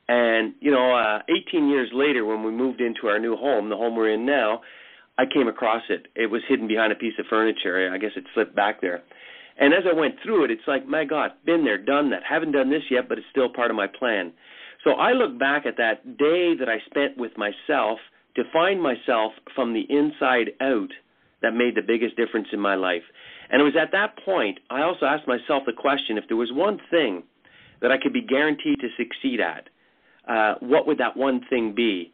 And 0.08 0.54
you 0.60 0.70
know, 0.70 0.94
uh, 0.94 1.20
18 1.48 1.68
years 1.68 1.88
later, 1.92 2.24
when 2.24 2.42
we 2.42 2.50
moved 2.50 2.80
into 2.80 3.06
our 3.06 3.18
new 3.18 3.36
home, 3.36 3.68
the 3.68 3.76
home 3.76 3.96
we're 3.96 4.12
in 4.12 4.26
now, 4.26 4.60
I 5.16 5.24
came 5.32 5.48
across 5.48 5.82
it. 5.88 6.06
It 6.16 6.26
was 6.26 6.42
hidden 6.48 6.66
behind 6.66 6.92
a 6.92 6.96
piece 6.96 7.14
of 7.18 7.26
furniture. 7.30 7.90
I 7.92 7.98
guess 7.98 8.10
it 8.16 8.24
slipped 8.34 8.56
back 8.56 8.80
there. 8.80 9.02
And 9.58 9.72
as 9.72 9.84
I 9.88 9.94
went 9.94 10.16
through 10.22 10.44
it, 10.44 10.50
it's 10.50 10.66
like, 10.66 10.86
my 10.86 11.04
God, 11.04 11.32
been 11.44 11.64
there, 11.64 11.78
done 11.78 12.10
that. 12.10 12.22
Haven't 12.28 12.52
done 12.52 12.70
this 12.70 12.82
yet, 12.90 13.08
but 13.08 13.18
it's 13.18 13.26
still 13.30 13.48
part 13.48 13.70
of 13.70 13.76
my 13.76 13.86
plan. 13.86 14.32
So 14.82 14.92
I 14.92 15.12
look 15.12 15.38
back 15.38 15.64
at 15.66 15.76
that 15.76 16.18
day 16.18 16.54
that 16.58 16.68
I 16.68 16.78
spent 16.86 17.16
with 17.16 17.32
myself 17.38 17.98
to 18.36 18.42
find 18.52 18.82
myself 18.82 19.32
from 19.54 19.72
the 19.72 19.86
inside 19.88 20.50
out 20.60 20.90
that 21.42 21.54
made 21.54 21.76
the 21.76 21.82
biggest 21.86 22.16
difference 22.16 22.48
in 22.52 22.58
my 22.58 22.74
life. 22.74 23.02
And 23.50 23.60
it 23.60 23.64
was 23.64 23.76
at 23.80 23.92
that 23.92 24.18
point 24.24 24.58
I 24.70 24.82
also 24.82 25.06
asked 25.06 25.28
myself 25.28 25.62
the 25.66 25.72
question 25.72 26.18
if 26.18 26.24
there 26.26 26.36
was 26.36 26.50
one 26.52 26.80
thing 26.90 27.22
that 27.80 27.92
I 27.92 27.98
could 28.02 28.12
be 28.12 28.22
guaranteed 28.22 28.80
to 28.80 28.88
succeed 28.96 29.40
at, 29.40 29.68
uh, 30.26 30.54
what 30.60 30.86
would 30.86 30.98
that 30.98 31.16
one 31.16 31.42
thing 31.48 31.74
be? 31.74 32.12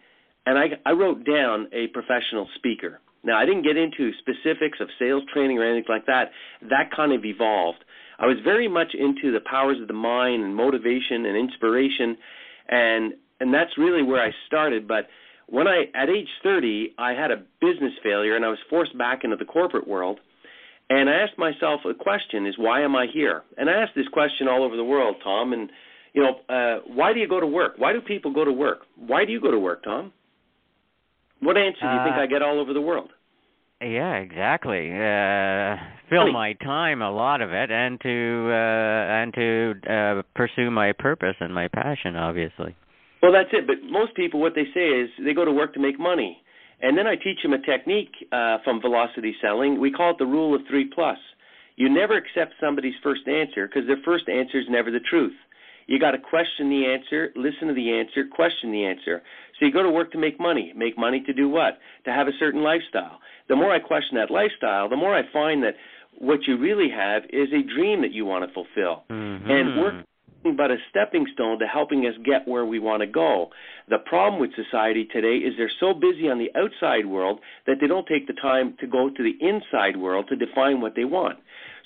And 0.51 0.59
I, 0.59 0.65
I 0.85 0.95
wrote 0.95 1.25
down 1.25 1.69
a 1.73 1.87
professional 1.93 2.49
speaker. 2.57 2.99
Now, 3.23 3.39
I 3.39 3.47
didn't 3.47 3.63
get 3.63 3.77
into 3.77 4.11
specifics 4.19 4.79
of 4.81 4.89
sales 4.99 5.23
training 5.33 5.59
or 5.59 5.65
anything 5.65 5.85
like 5.89 6.07
that. 6.07 6.33
That 6.63 6.91
kind 6.91 7.13
of 7.13 7.25
evolved. 7.25 7.79
I 8.19 8.27
was 8.27 8.37
very 8.43 8.67
much 8.67 8.89
into 8.99 9.31
the 9.31 9.39
powers 9.49 9.81
of 9.81 9.87
the 9.87 9.95
mind 9.95 10.43
and 10.43 10.53
motivation 10.57 11.25
and 11.25 11.37
inspiration, 11.37 12.17
and 12.69 13.13
and 13.39 13.55
that's 13.55 13.79
really 13.79 14.03
where 14.03 14.21
I 14.21 14.33
started. 14.49 14.89
But 14.89 15.07
when 15.47 15.69
I, 15.69 15.85
at 15.95 16.11
age 16.11 16.29
30, 16.43 16.95
I 16.99 17.13
had 17.13 17.31
a 17.31 17.45
business 17.61 17.93
failure 18.03 18.35
and 18.35 18.45
I 18.45 18.49
was 18.49 18.59
forced 18.69 18.99
back 18.99 19.21
into 19.23 19.37
the 19.37 19.45
corporate 19.45 19.87
world. 19.87 20.19
And 20.91 21.09
I 21.09 21.13
asked 21.13 21.39
myself 21.39 21.83
a 21.89 21.95
question: 21.95 22.45
Is 22.45 22.59
why 22.59 22.83
am 22.83 22.97
I 22.97 23.07
here? 23.07 23.45
And 23.57 23.71
I 23.71 23.75
asked 23.75 23.93
this 23.95 24.09
question 24.09 24.49
all 24.49 24.65
over 24.65 24.77
the 24.77 24.85
world, 24.85 25.15
Tom, 25.23 25.53
and 25.53 25.71
you 26.13 26.23
know, 26.25 26.41
uh, 26.53 26.81
why 26.89 27.13
do 27.13 27.21
you 27.21 27.29
go 27.29 27.39
to 27.39 27.47
work? 27.47 27.75
Why 27.77 27.93
do 27.93 28.01
people 28.01 28.33
go 28.35 28.45
to 28.45 28.53
work? 28.53 28.81
Why 28.97 29.25
do 29.25 29.31
you 29.31 29.41
go 29.41 29.53
to 29.53 29.61
work, 29.61 29.85
Tom? 29.85 30.13
What 31.41 31.57
answer 31.57 31.81
do 31.81 31.87
you 31.87 32.01
Uh, 32.01 32.05
think 32.05 32.17
I 32.17 32.27
get 32.27 32.43
all 32.43 32.61
over 32.61 32.73
the 32.73 32.81
world? 32.81 33.11
Yeah, 33.81 34.17
exactly. 34.17 34.91
Uh, 34.93 35.77
fill 36.11 36.25
Funny. 36.25 36.33
my 36.33 36.53
time, 36.55 37.01
a 37.01 37.11
lot 37.11 37.41
of 37.41 37.51
it, 37.53 37.71
and 37.71 37.99
to 38.03 38.49
uh, 38.53 39.19
and 39.21 39.33
to 39.35 39.75
uh, 39.89 40.23
pursue 40.35 40.71
my 40.71 40.93
purpose 40.93 41.37
and 41.41 41.55
my 41.55 41.67
passion, 41.69 42.15
obviously. 42.15 42.77
Well, 43.23 43.33
that's 43.33 43.49
it. 43.53 43.67
But 43.67 43.77
most 43.83 44.15
people, 44.15 44.39
what 44.41 44.55
they 44.55 44.67
say 44.75 44.87
is 44.89 45.09
they 45.25 45.33
go 45.33 45.47
to 45.47 45.53
work 45.53 45.73
to 45.75 45.81
make 45.81 45.99
money, 45.99 46.43
and 46.83 46.97
then 46.97 47.07
I 47.07 47.17
teach 47.17 47.41
them 47.43 47.55
a 47.55 47.63
technique 47.63 48.13
uh, 48.33 48.59
from 48.65 48.81
velocity 48.83 49.35
selling. 49.41 49.81
We 49.81 49.91
call 49.91 50.11
it 50.11 50.19
the 50.19 50.27
rule 50.27 50.55
of 50.55 50.61
three 50.69 50.85
plus. 50.95 51.19
You 51.77 51.89
never 51.89 52.17
accept 52.19 52.55
somebody's 52.61 52.95
first 53.03 53.27
answer 53.27 53.67
because 53.67 53.87
their 53.87 54.03
first 54.05 54.29
answer 54.29 54.59
is 54.59 54.67
never 54.69 54.91
the 54.91 55.01
truth. 55.01 55.37
You 55.91 55.99
got 55.99 56.13
to 56.13 56.19
question 56.19 56.71
the 56.71 56.87
answer, 56.87 57.33
listen 57.35 57.67
to 57.67 57.75
the 57.75 57.91
answer, 57.99 58.25
question 58.25 58.71
the 58.71 58.85
answer. 58.85 59.23
So 59.59 59.67
you 59.67 59.73
go 59.73 59.83
to 59.83 59.91
work 59.91 60.13
to 60.13 60.19
make 60.19 60.39
money. 60.39 60.73
Make 60.77 60.97
money 60.97 61.21
to 61.27 61.33
do 61.33 61.49
what? 61.49 61.79
To 62.05 62.13
have 62.13 62.29
a 62.29 62.33
certain 62.39 62.63
lifestyle. 62.63 63.19
The 63.49 63.57
more 63.57 63.75
I 63.75 63.81
question 63.81 64.17
that 64.17 64.31
lifestyle, 64.31 64.89
the 64.89 64.95
more 64.95 65.17
I 65.17 65.23
find 65.33 65.65
that 65.65 65.75
what 66.17 66.47
you 66.47 66.59
really 66.59 66.91
have 66.91 67.25
is 67.31 67.49
a 67.53 67.63
dream 67.75 68.03
that 68.03 68.13
you 68.13 68.25
want 68.25 68.47
to 68.47 68.55
fulfill. 68.55 69.03
Mhm. 69.11 69.51
And 69.51 69.81
work 69.81 69.95
nothing 70.45 70.57
but 70.57 70.71
a 70.71 70.77
stepping 70.91 71.27
stone 71.35 71.59
to 71.59 71.67
helping 71.67 72.07
us 72.07 72.17
get 72.19 72.47
where 72.47 72.65
we 72.65 72.79
want 72.79 73.01
to 73.01 73.07
go. 73.07 73.51
The 73.89 73.99
problem 73.99 74.41
with 74.41 74.55
society 74.55 75.07
today 75.07 75.39
is 75.39 75.57
they're 75.57 75.69
so 75.81 75.93
busy 75.93 76.31
on 76.31 76.39
the 76.39 76.53
outside 76.55 77.05
world 77.05 77.41
that 77.67 77.81
they 77.81 77.89
don't 77.89 78.07
take 78.07 78.29
the 78.29 78.33
time 78.35 78.75
to 78.79 78.87
go 78.87 79.11
to 79.11 79.23
the 79.23 79.37
inside 79.41 79.97
world 79.97 80.29
to 80.29 80.37
define 80.37 80.81
what 80.81 80.95
they 80.95 81.05
want. 81.05 81.39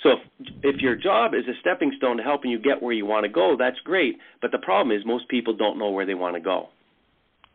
So 0.02 0.10
if, 0.10 0.74
if 0.74 0.80
your 0.80 0.96
job 0.96 1.32
is 1.34 1.46
a 1.48 1.58
stepping 1.60 1.92
stone 1.96 2.16
to 2.18 2.22
helping 2.22 2.50
you 2.50 2.58
get 2.58 2.82
where 2.82 2.92
you 2.92 3.06
want 3.06 3.24
to 3.24 3.30
go, 3.30 3.56
that's 3.58 3.78
great. 3.84 4.16
But 4.42 4.52
the 4.52 4.58
problem 4.58 4.96
is 4.96 5.04
most 5.06 5.28
people 5.28 5.54
don't 5.56 5.78
know 5.78 5.90
where 5.90 6.06
they 6.06 6.14
want 6.14 6.36
to 6.36 6.40
go. 6.40 6.68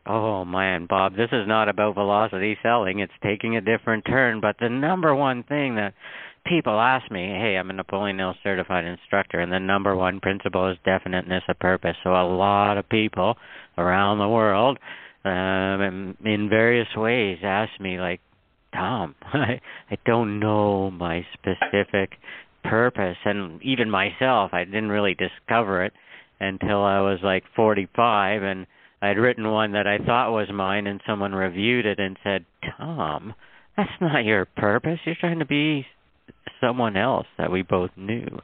Oh 0.06 0.44
man, 0.44 0.86
Bob, 0.88 1.14
this 1.14 1.28
is 1.30 1.46
not 1.46 1.68
about 1.68 1.94
velocity 1.94 2.56
selling. 2.62 3.00
It's 3.00 3.12
taking 3.22 3.56
a 3.56 3.60
different 3.60 4.04
turn. 4.06 4.40
But 4.40 4.56
the 4.58 4.68
number 4.68 5.14
one 5.14 5.42
thing 5.44 5.76
that 5.76 5.94
people 6.46 6.80
ask 6.80 7.10
me, 7.10 7.26
hey, 7.26 7.56
I'm 7.56 7.70
a 7.70 7.74
Napoleon 7.74 8.18
Hill 8.18 8.34
certified 8.42 8.86
instructor, 8.86 9.40
and 9.40 9.52
the 9.52 9.60
number 9.60 9.94
one 9.94 10.20
principle 10.20 10.70
is 10.70 10.78
definiteness 10.84 11.42
of 11.48 11.58
purpose. 11.58 11.96
So 12.02 12.10
a 12.10 12.26
lot 12.26 12.78
of 12.78 12.88
people 12.88 13.36
around 13.76 14.18
the 14.18 14.28
world, 14.28 14.78
um, 15.24 15.82
in, 15.82 16.16
in 16.24 16.48
various 16.48 16.88
ways, 16.96 17.38
ask 17.44 17.70
me 17.78 18.00
like, 18.00 18.20
Tom, 18.74 19.14
I 19.22 19.60
I 19.90 19.98
don't 20.06 20.38
know 20.40 20.90
my 20.90 21.26
specific 21.34 22.12
purpose, 22.64 23.16
and 23.24 23.62
even 23.62 23.90
myself, 23.90 24.52
I 24.52 24.64
didn't 24.64 24.90
really 24.90 25.14
discover 25.14 25.84
it 25.84 25.92
until 26.40 26.82
I 26.82 27.00
was 27.00 27.18
like 27.22 27.44
45 27.54 28.42
and 28.42 28.66
I'd 29.02 29.18
written 29.18 29.50
one 29.50 29.72
that 29.72 29.86
I 29.86 29.98
thought 29.98 30.32
was 30.32 30.48
mine, 30.52 30.86
and 30.86 31.00
someone 31.06 31.32
reviewed 31.32 31.86
it 31.86 31.98
and 31.98 32.18
said, 32.22 32.44
"Tom, 32.76 33.34
that's 33.76 34.00
not 34.00 34.24
your 34.24 34.44
purpose. 34.44 35.00
You're 35.04 35.14
trying 35.14 35.38
to 35.38 35.46
be 35.46 35.86
someone 36.60 36.96
else 36.96 37.26
that 37.38 37.50
we 37.50 37.62
both 37.62 37.90
knew." 37.96 38.42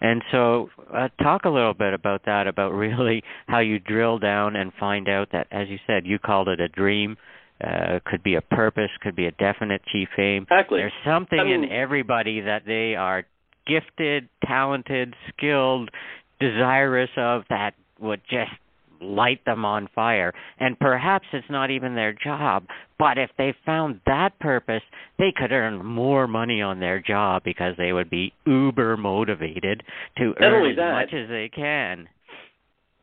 And 0.00 0.22
so, 0.30 0.70
uh, 0.92 1.08
talk 1.22 1.44
a 1.44 1.50
little 1.50 1.74
bit 1.74 1.92
about 1.92 2.24
that, 2.24 2.46
about 2.46 2.72
really 2.84 3.22
how 3.48 3.58
you 3.58 3.78
drill 3.78 4.18
down 4.18 4.56
and 4.56 4.72
find 4.74 5.08
out 5.08 5.30
that, 5.32 5.46
as 5.50 5.68
you 5.68 5.78
said, 5.86 6.06
you 6.06 6.18
called 6.18 6.48
it 6.48 6.60
a 6.60 6.68
dream. 6.68 7.18
Uh, 7.62 7.98
could 8.04 8.22
be 8.22 8.36
a 8.36 8.40
purpose, 8.40 8.90
could 9.00 9.16
be 9.16 9.26
a 9.26 9.32
definite 9.32 9.82
chief 9.90 10.08
aim. 10.16 10.44
Exactly. 10.44 10.78
There's 10.78 10.92
something 11.04 11.40
I 11.40 11.44
mean- 11.44 11.64
in 11.64 11.72
everybody 11.72 12.40
that 12.40 12.64
they 12.66 12.94
are 12.94 13.24
gifted, 13.66 14.28
talented, 14.46 15.14
skilled, 15.28 15.90
desirous 16.38 17.10
of 17.16 17.42
that 17.50 17.74
would 17.98 18.20
just 18.30 18.52
light 19.00 19.44
them 19.44 19.64
on 19.64 19.88
fire. 19.94 20.32
And 20.58 20.78
perhaps 20.78 21.26
it's 21.32 21.48
not 21.50 21.70
even 21.70 21.94
their 21.94 22.12
job, 22.12 22.64
but 22.98 23.18
if 23.18 23.30
they 23.38 23.54
found 23.64 24.00
that 24.06 24.38
purpose, 24.40 24.82
they 25.18 25.32
could 25.36 25.52
earn 25.52 25.84
more 25.84 26.26
money 26.26 26.62
on 26.62 26.80
their 26.80 27.00
job 27.00 27.42
because 27.44 27.74
they 27.76 27.92
would 27.92 28.10
be 28.10 28.32
uber 28.46 28.96
motivated 28.96 29.82
to 30.16 30.34
earn 30.40 30.70
as 30.70 30.76
much 30.76 31.12
as 31.12 31.28
they 31.28 31.48
can. 31.48 32.08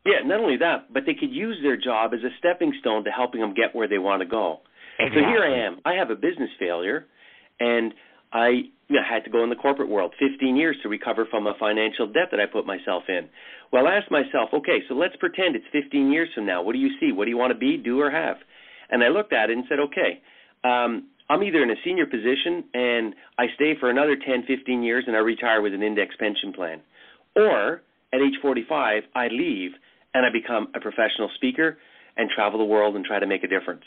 Yeah, 0.06 0.26
not 0.26 0.40
only 0.40 0.56
that, 0.58 0.92
but 0.92 1.04
they 1.06 1.14
could 1.14 1.32
use 1.32 1.58
their 1.62 1.76
job 1.76 2.12
as 2.14 2.20
a 2.20 2.30
stepping 2.38 2.72
stone 2.80 3.04
to 3.04 3.10
helping 3.10 3.40
them 3.40 3.54
get 3.54 3.74
where 3.74 3.88
they 3.88 3.98
want 3.98 4.22
to 4.22 4.28
go. 4.28 4.60
Exactly. 4.98 5.22
So 5.22 5.28
here 5.28 5.42
I 5.44 5.66
am. 5.66 5.80
I 5.84 5.94
have 5.94 6.10
a 6.10 6.14
business 6.14 6.50
failure, 6.58 7.06
and 7.60 7.92
I 8.32 8.48
you 8.88 8.96
know, 8.96 9.02
had 9.08 9.24
to 9.24 9.30
go 9.30 9.42
in 9.42 9.50
the 9.50 9.56
corporate 9.56 9.88
world 9.88 10.14
15 10.18 10.56
years 10.56 10.76
to 10.82 10.88
recover 10.88 11.26
from 11.30 11.46
a 11.46 11.54
financial 11.58 12.06
debt 12.06 12.28
that 12.30 12.40
I 12.40 12.46
put 12.46 12.66
myself 12.66 13.04
in. 13.08 13.28
Well, 13.72 13.86
I 13.86 13.96
asked 13.96 14.10
myself, 14.10 14.50
okay, 14.54 14.78
so 14.88 14.94
let's 14.94 15.16
pretend 15.16 15.56
it's 15.56 15.66
15 15.72 16.12
years 16.12 16.28
from 16.34 16.46
now. 16.46 16.62
What 16.62 16.72
do 16.72 16.78
you 16.78 16.90
see? 17.00 17.12
What 17.12 17.24
do 17.24 17.30
you 17.30 17.36
want 17.36 17.52
to 17.52 17.58
be, 17.58 17.76
do, 17.76 18.00
or 18.00 18.10
have? 18.10 18.36
And 18.90 19.02
I 19.02 19.08
looked 19.08 19.32
at 19.32 19.50
it 19.50 19.56
and 19.56 19.64
said, 19.68 19.80
okay, 19.80 20.22
um, 20.62 21.08
I'm 21.28 21.42
either 21.42 21.62
in 21.62 21.70
a 21.70 21.74
senior 21.84 22.06
position 22.06 22.64
and 22.72 23.14
I 23.38 23.46
stay 23.56 23.74
for 23.80 23.90
another 23.90 24.16
10, 24.16 24.44
15 24.46 24.82
years 24.82 25.04
and 25.06 25.16
I 25.16 25.20
retire 25.20 25.60
with 25.60 25.74
an 25.74 25.82
index 25.82 26.14
pension 26.18 26.52
plan, 26.52 26.80
or 27.34 27.82
at 28.12 28.20
age 28.20 28.38
45 28.40 29.02
I 29.14 29.28
leave 29.28 29.72
and 30.16 30.24
I 30.24 30.30
become 30.30 30.68
a 30.74 30.80
professional 30.80 31.30
speaker 31.34 31.76
and 32.16 32.30
travel 32.30 32.58
the 32.58 32.64
world 32.64 32.96
and 32.96 33.04
try 33.04 33.18
to 33.18 33.26
make 33.26 33.44
a 33.44 33.48
difference. 33.48 33.84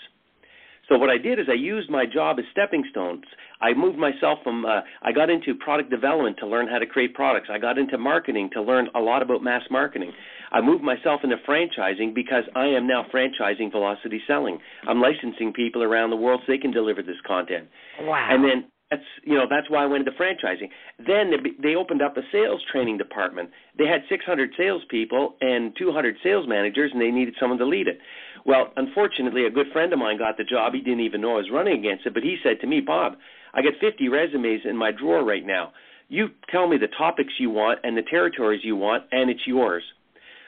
So 0.88 0.98
what 0.98 1.10
I 1.10 1.18
did 1.18 1.40
is 1.40 1.46
I 1.50 1.54
used 1.54 1.90
my 1.90 2.06
job 2.06 2.38
as 2.40 2.46
stepping 2.52 2.84
stones. 2.90 3.24
I 3.62 3.74
moved 3.74 3.98
myself 3.98 4.40
from 4.44 4.66
uh, 4.66 4.82
I 5.02 5.12
got 5.12 5.30
into 5.30 5.54
product 5.56 5.90
development 5.90 6.38
to 6.40 6.48
learn 6.48 6.68
how 6.68 6.80
to 6.80 6.86
create 6.86 7.14
products. 7.14 7.48
I 7.52 7.58
got 7.60 7.78
into 7.78 7.98
marketing 7.98 8.50
to 8.54 8.62
learn 8.62 8.90
a 8.96 9.00
lot 9.00 9.22
about 9.22 9.44
mass 9.44 9.62
marketing. 9.70 10.12
I 10.52 10.62
moved 10.62 10.84
myself 10.84 11.22
into 11.24 11.38
franchising 11.48 12.16
because 12.16 12.44
I 12.56 12.66
am 12.66 12.88
now 12.88 13.06
franchising 13.14 13.72
velocity 13.72 14.22
selling. 14.26 14.58
I'm 14.88 15.02
licensing 15.02 15.54
people 15.54 15.84
around 15.84 16.10
the 16.10 16.16
world 16.16 16.42
so 16.46 16.52
they 16.52 16.58
can 16.58 16.72
deliver 16.72 17.04
this 17.04 17.22
content. 17.26 17.68
Wow. 18.02 18.28
And 18.32 18.44
then 18.44 18.72
that's 18.90 19.04
you 19.24 19.36
know 19.36 19.46
that's 19.50 19.70
why 19.70 19.84
I 19.84 19.86
went 19.86 20.08
into 20.08 20.20
franchising. 20.20 20.70
Then 20.98 21.32
they, 21.32 21.52
they 21.62 21.76
opened 21.76 22.02
up 22.02 22.18
a 22.18 22.22
sales 22.32 22.62
training 22.72 22.98
department. 22.98 23.52
They 23.78 23.86
had 23.86 24.02
600 24.10 24.52
salespeople 24.58 25.36
and 25.42 25.74
200 25.78 26.16
sales 26.24 26.48
managers, 26.48 26.92
and 26.92 27.02
they 27.02 27.12
needed 27.12 27.36
someone 27.40 27.60
to 27.60 27.66
lead 27.66 27.88
it. 27.88 28.00
Well, 28.46 28.72
unfortunately, 28.78 29.46
a 29.46 29.52
good 29.52 29.68
friend 29.72 29.94
of 29.94 30.00
mine 30.00 30.18
got 30.18 30.38
the 30.38 30.44
job. 30.44 30.74
He 30.74 30.82
didn't 30.82 31.02
even 31.02 31.22
know 31.22 31.34
I 31.34 31.38
was 31.38 31.52
running 31.52 31.78
against 31.78 32.06
it, 32.06 32.14
but 32.14 32.24
he 32.24 32.38
said 32.42 32.60
to 32.62 32.68
me, 32.68 32.82
Bob, 32.82 33.14
I 33.54 33.62
got 33.62 33.74
50 33.80 34.08
resumes 34.10 34.62
in 34.66 34.78
my 34.78 34.92
drawer 34.92 35.24
right 35.24 35.46
now. 35.46 35.74
You 36.08 36.30
tell 36.50 36.68
me 36.68 36.78
the 36.78 36.88
topics 36.88 37.34
you 37.38 37.52
want 37.52 37.80
and 37.84 37.96
the 37.96 38.02
territories 38.02 38.62
you 38.64 38.76
want, 38.76 39.04
and 39.12 39.30
it's 39.30 39.46
yours. 39.46 39.84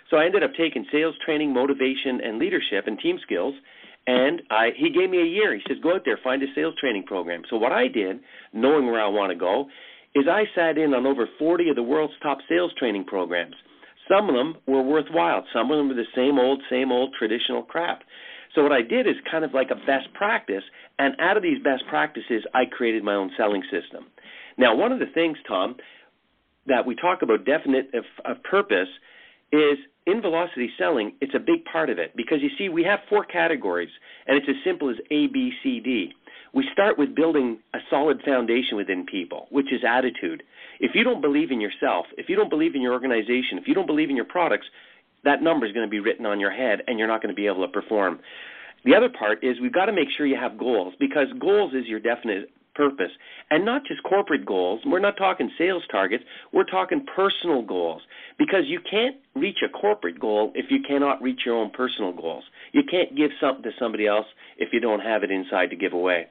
So 0.10 0.18
I 0.18 0.26
ended 0.26 0.44
up 0.44 0.52
taking 0.58 0.86
sales 0.92 1.16
training, 1.24 1.54
motivation, 1.54 2.22
and 2.22 2.40
leadership 2.40 2.88
and 2.88 2.98
team 2.98 3.20
skills. 3.22 3.54
And 4.08 4.42
I, 4.50 4.70
he 4.76 4.90
gave 4.90 5.10
me 5.10 5.22
a 5.22 5.26
year. 5.26 5.54
He 5.54 5.62
says, 5.68 5.78
go 5.82 5.96
out 5.96 6.02
there, 6.06 6.20
find 6.24 6.42
a 6.42 6.48
sales 6.56 6.74
training 6.80 7.04
program. 7.04 7.44
So 7.50 7.58
what 7.58 7.72
I 7.72 7.88
did, 7.88 8.20
knowing 8.54 8.88
where 8.88 9.02
I 9.02 9.08
want 9.08 9.32
to 9.32 9.38
go, 9.38 9.68
is 10.16 10.26
I 10.30 10.44
sat 10.56 10.78
in 10.78 10.94
on 10.94 11.06
over 11.06 11.28
40 11.38 11.70
of 11.70 11.76
the 11.76 11.84
world's 11.84 12.14
top 12.22 12.40
sales 12.50 12.72
training 12.78 13.06
programs. 13.06 13.56
Some 14.10 14.28
of 14.28 14.36
them 14.36 14.56
were 14.68 14.82
worthwhile. 14.82 15.46
Some 15.54 15.72
of 15.72 15.78
them 15.78 15.88
were 15.88 15.96
the 15.96 16.04
same 16.16 16.40
old, 16.40 16.62
same 16.70 16.92
old 16.92 17.14
traditional 17.18 17.64
crap. 17.64 18.02
So 18.56 18.64
what 18.64 18.74
I 18.74 18.82
did 18.82 19.08
is 19.08 19.16
kind 19.30 19.46
of 19.46 19.54
like 19.54 19.70
a 19.72 19.76
best 19.76 20.12
practice, 20.14 20.64
and 21.00 21.16
out 21.22 21.38
of 21.38 21.44
these 21.44 21.62
best 21.64 21.84
practices, 21.90 22.44
I 22.54 22.66
created 22.66 23.04
my 23.04 23.14
own 23.16 23.32
selling 23.38 23.64
system. 23.72 24.08
Now, 24.58 24.76
one 24.76 24.92
of 24.92 25.00
the 25.00 25.06
things, 25.14 25.38
Tom, 25.48 25.76
that 26.68 26.86
we 26.86 26.96
talk 26.96 27.22
about 27.22 27.46
definite 27.46 27.94
of, 27.94 28.04
of 28.26 28.44
purpose 28.44 28.90
is 29.52 29.78
in 30.06 30.22
velocity 30.22 30.70
selling, 30.78 31.14
it's 31.22 31.36
a 31.36 31.40
big 31.40 31.64
part 31.66 31.90
of 31.90 32.00
it 32.00 32.16
because 32.16 32.42
you 32.42 32.50
see, 32.58 32.70
we 32.70 32.84
have 32.84 33.00
four 33.10 33.24
categories, 33.24 33.90
and 34.28 34.38
it's 34.38 34.50
as 34.50 34.56
simple 34.64 34.90
as 34.90 34.96
A, 35.12 35.28
B, 35.28 35.52
C, 35.62 35.80
D. 35.80 36.14
We 36.54 36.68
start 36.74 36.98
with 36.98 37.16
building 37.16 37.60
a 37.74 37.80
solid 37.90 38.22
foundation 38.26 38.76
within 38.76 39.06
people, 39.06 39.48
which 39.52 39.72
is 39.72 39.82
attitude. 39.88 40.44
If 40.80 40.96
you 40.96 41.04
don't 41.04 41.22
believe 41.22 41.52
in 41.52 41.62
yourself, 41.62 42.08
if 42.18 42.28
you 42.28 42.36
don't 42.36 42.50
believe 42.50 42.76
in 42.76 42.82
your 42.82 42.94
organization, 42.94 43.58
if 43.58 43.68
you 43.68 43.74
don't 43.74 43.86
believe 43.86 44.10
in 44.10 44.16
your 44.16 44.26
products, 44.26 44.68
that 45.24 45.42
number 45.42 45.66
is 45.66 45.72
going 45.72 45.86
to 45.86 45.90
be 45.90 46.00
written 46.00 46.26
on 46.26 46.40
your 46.40 46.52
head 46.52 46.82
and 46.88 46.98
you're 46.98 47.08
not 47.08 47.22
going 47.22 47.34
to 47.34 47.40
be 47.40 47.48
able 47.48 47.66
to 47.66 47.72
perform. 47.72 48.20
The 48.84 48.96
other 48.96 49.10
part 49.10 49.44
is 49.44 49.62
we've 49.62 49.72
got 49.72 49.86
to 49.86 49.94
make 49.94 50.10
sure 50.18 50.26
you 50.26 50.36
have 50.36 50.58
goals 50.58 50.96
because 51.00 51.28
goals 51.40 51.74
is 51.74 51.86
your 51.86 52.00
definite 52.00 52.50
purpose 52.76 53.12
and 53.50 53.66
not 53.66 53.84
just 53.86 54.02
corporate 54.04 54.46
goals. 54.46 54.82
We're 54.86 55.00
not 55.00 55.18
talking 55.18 55.52
sales 55.58 55.84
targets, 55.92 56.24
we're 56.54 56.64
talking 56.64 57.06
personal 57.16 57.62
goals 57.62 58.02
because 58.38 58.64
you 58.66 58.80
can't 58.90 59.16
reach 59.36 59.58
a 59.66 59.70
corporate 59.70 60.20
goal 60.20 60.52
if 60.56 60.72
you 60.72 60.80
cannot 60.88 61.22
reach 61.22 61.42
your 61.46 61.56
own 61.56 61.72
personal 61.72 62.14
goals. 62.14 62.44
You 62.72 62.84
can't 62.90 63.16
give 63.16 63.32
something 63.40 63.64
to 63.64 63.72
somebody 63.80 64.08
else 64.08 64.26
if 64.58 64.70
you 64.74 64.80
don't 64.80 65.02
have 65.02 65.24
it 65.24 65.32
inside 65.32 65.70
to 65.72 65.76
give 65.76 65.94
away. 65.94 66.28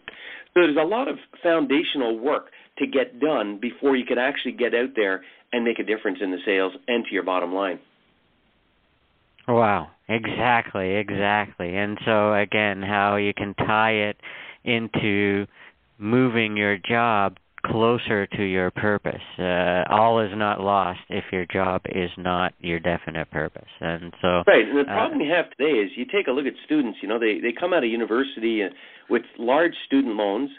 So 0.54 0.62
there's 0.62 0.76
a 0.76 0.86
lot 0.86 1.08
of 1.08 1.16
foundational 1.42 2.18
work 2.18 2.46
to 2.78 2.86
get 2.86 3.20
done 3.20 3.58
before 3.60 3.96
you 3.96 4.04
can 4.04 4.18
actually 4.18 4.52
get 4.52 4.74
out 4.74 4.90
there 4.96 5.22
and 5.52 5.64
make 5.64 5.78
a 5.78 5.84
difference 5.84 6.18
in 6.22 6.30
the 6.30 6.38
sales 6.44 6.72
and 6.88 7.04
to 7.04 7.12
your 7.12 7.22
bottom 7.22 7.54
line. 7.54 7.78
Wow, 9.48 9.90
exactly, 10.08 10.96
exactly. 10.96 11.76
And 11.76 11.98
so 12.04 12.34
again, 12.34 12.82
how 12.82 13.16
you 13.16 13.34
can 13.34 13.54
tie 13.54 13.92
it 13.92 14.16
into 14.64 15.46
moving 16.00 16.56
your 16.56 16.78
job 16.78 17.36
closer 17.66 18.26
to 18.26 18.42
your 18.42 18.70
purpose. 18.70 19.20
Uh, 19.38 19.84
all 19.90 20.20
is 20.20 20.30
not 20.34 20.60
lost 20.60 21.00
if 21.10 21.24
your 21.30 21.44
job 21.52 21.82
is 21.86 22.10
not 22.16 22.54
your 22.58 22.80
definite 22.80 23.30
purpose. 23.30 23.68
And 23.80 24.12
so 24.22 24.42
Right, 24.46 24.66
and 24.66 24.78
the 24.78 24.84
problem 24.84 25.20
uh, 25.20 25.24
you 25.24 25.30
have 25.30 25.50
today 25.50 25.78
is 25.78 25.90
you 25.96 26.06
take 26.06 26.26
a 26.26 26.30
look 26.30 26.46
at 26.46 26.54
students, 26.64 26.98
you 27.02 27.08
know, 27.08 27.18
they 27.18 27.38
they 27.40 27.52
come 27.58 27.72
out 27.72 27.84
of 27.84 27.90
university 27.90 28.62
uh, 28.64 28.68
with 29.08 29.22
large 29.38 29.74
student 29.86 30.16
loans. 30.16 30.50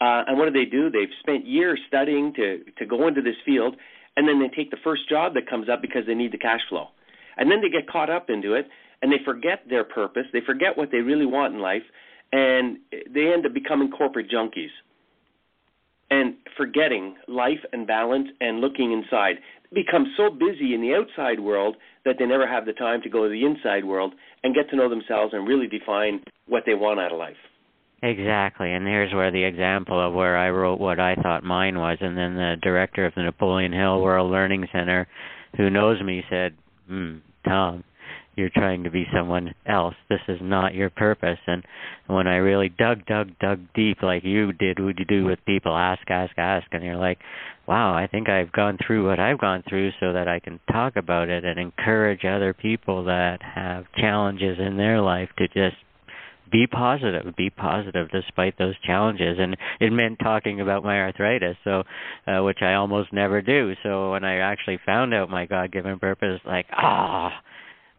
Uh, 0.00 0.24
and 0.26 0.38
what 0.38 0.46
do 0.46 0.52
they 0.52 0.68
do? 0.68 0.90
They've 0.90 1.12
spent 1.20 1.46
years 1.46 1.78
studying 1.86 2.32
to 2.34 2.64
to 2.78 2.86
go 2.86 3.06
into 3.06 3.22
this 3.22 3.36
field, 3.44 3.76
and 4.16 4.26
then 4.26 4.40
they 4.40 4.48
take 4.48 4.70
the 4.70 4.80
first 4.82 5.08
job 5.08 5.34
that 5.34 5.48
comes 5.48 5.68
up 5.68 5.82
because 5.82 6.02
they 6.06 6.14
need 6.14 6.32
the 6.32 6.38
cash 6.38 6.60
flow, 6.68 6.88
and 7.36 7.50
then 7.50 7.60
they 7.60 7.68
get 7.68 7.88
caught 7.88 8.10
up 8.10 8.28
into 8.28 8.54
it, 8.54 8.66
and 9.02 9.12
they 9.12 9.22
forget 9.24 9.60
their 9.68 9.84
purpose. 9.84 10.24
They 10.32 10.40
forget 10.44 10.76
what 10.76 10.90
they 10.90 10.98
really 10.98 11.26
want 11.26 11.54
in 11.54 11.60
life, 11.60 11.84
and 12.32 12.78
they 13.12 13.32
end 13.32 13.46
up 13.46 13.54
becoming 13.54 13.90
corporate 13.90 14.30
junkies 14.30 14.70
and 16.10 16.34
forgetting 16.56 17.16
life 17.28 17.60
and 17.72 17.86
balance 17.86 18.28
and 18.40 18.60
looking 18.60 18.92
inside. 18.92 19.36
They 19.70 19.82
become 19.82 20.12
so 20.16 20.30
busy 20.30 20.74
in 20.74 20.80
the 20.80 20.94
outside 20.94 21.40
world 21.40 21.76
that 22.04 22.16
they 22.18 22.26
never 22.26 22.46
have 22.46 22.66
the 22.66 22.72
time 22.72 23.00
to 23.02 23.08
go 23.08 23.24
to 23.24 23.30
the 23.30 23.44
inside 23.44 23.84
world 23.84 24.14
and 24.42 24.54
get 24.54 24.68
to 24.70 24.76
know 24.76 24.88
themselves 24.88 25.32
and 25.32 25.46
really 25.46 25.66
define 25.66 26.24
what 26.46 26.64
they 26.66 26.74
want 26.74 27.00
out 27.00 27.12
of 27.12 27.18
life. 27.18 27.36
Exactly, 28.02 28.72
and 28.72 28.86
here's 28.86 29.12
where 29.12 29.30
the 29.30 29.44
example 29.44 30.00
of 30.00 30.14
where 30.14 30.36
I 30.36 30.48
wrote 30.48 30.80
what 30.80 30.98
I 30.98 31.16
thought 31.16 31.44
mine 31.44 31.78
was, 31.78 31.98
and 32.00 32.16
then 32.16 32.34
the 32.34 32.56
director 32.62 33.04
of 33.04 33.14
the 33.14 33.22
Napoleon 33.22 33.72
Hill 33.72 34.00
World 34.00 34.30
Learning 34.30 34.66
Center, 34.72 35.06
who 35.58 35.68
knows 35.68 36.00
me, 36.00 36.24
said, 36.30 36.54
"Hmm, 36.88 37.18
Tom, 37.46 37.84
you're 38.36 38.50
trying 38.50 38.84
to 38.84 38.90
be 38.90 39.06
someone 39.14 39.54
else. 39.66 39.94
This 40.08 40.20
is 40.28 40.38
not 40.40 40.74
your 40.74 40.90
purpose. 40.90 41.38
And 41.46 41.64
when 42.06 42.26
I 42.26 42.36
really 42.36 42.68
dug, 42.68 43.04
dug, 43.06 43.30
dug 43.40 43.60
deep, 43.74 43.98
like 44.02 44.24
you 44.24 44.52
did, 44.52 44.78
would 44.78 44.98
you 44.98 45.04
do 45.04 45.24
with 45.24 45.44
people, 45.46 45.76
ask, 45.76 46.02
ask, 46.08 46.32
ask, 46.38 46.66
and 46.72 46.82
you're 46.84 46.96
like, 46.96 47.18
wow, 47.66 47.94
I 47.94 48.06
think 48.06 48.28
I've 48.28 48.52
gone 48.52 48.78
through 48.84 49.06
what 49.08 49.20
I've 49.20 49.38
gone 49.38 49.62
through 49.68 49.90
so 50.00 50.12
that 50.12 50.28
I 50.28 50.40
can 50.40 50.58
talk 50.72 50.96
about 50.96 51.28
it 51.28 51.44
and 51.44 51.58
encourage 51.58 52.24
other 52.24 52.54
people 52.54 53.04
that 53.04 53.40
have 53.42 53.84
challenges 53.96 54.58
in 54.58 54.76
their 54.76 55.00
life 55.00 55.28
to 55.38 55.46
just 55.48 55.76
be 56.50 56.66
positive 56.66 57.34
be 57.36 57.48
positive 57.48 58.08
despite 58.10 58.58
those 58.58 58.74
challenges 58.84 59.38
and 59.38 59.56
it 59.78 59.92
meant 59.92 60.18
talking 60.18 60.60
about 60.60 60.82
my 60.82 61.00
arthritis 61.00 61.56
so 61.62 61.84
uh, 62.26 62.42
which 62.42 62.58
i 62.60 62.74
almost 62.74 63.12
never 63.12 63.40
do 63.40 63.72
so 63.84 64.10
when 64.10 64.24
i 64.24 64.38
actually 64.38 64.78
found 64.84 65.14
out 65.14 65.30
my 65.30 65.46
god 65.46 65.70
given 65.70 65.96
purpose 66.00 66.40
like 66.44 66.66
ah 66.72 67.30
oh, 67.32 67.49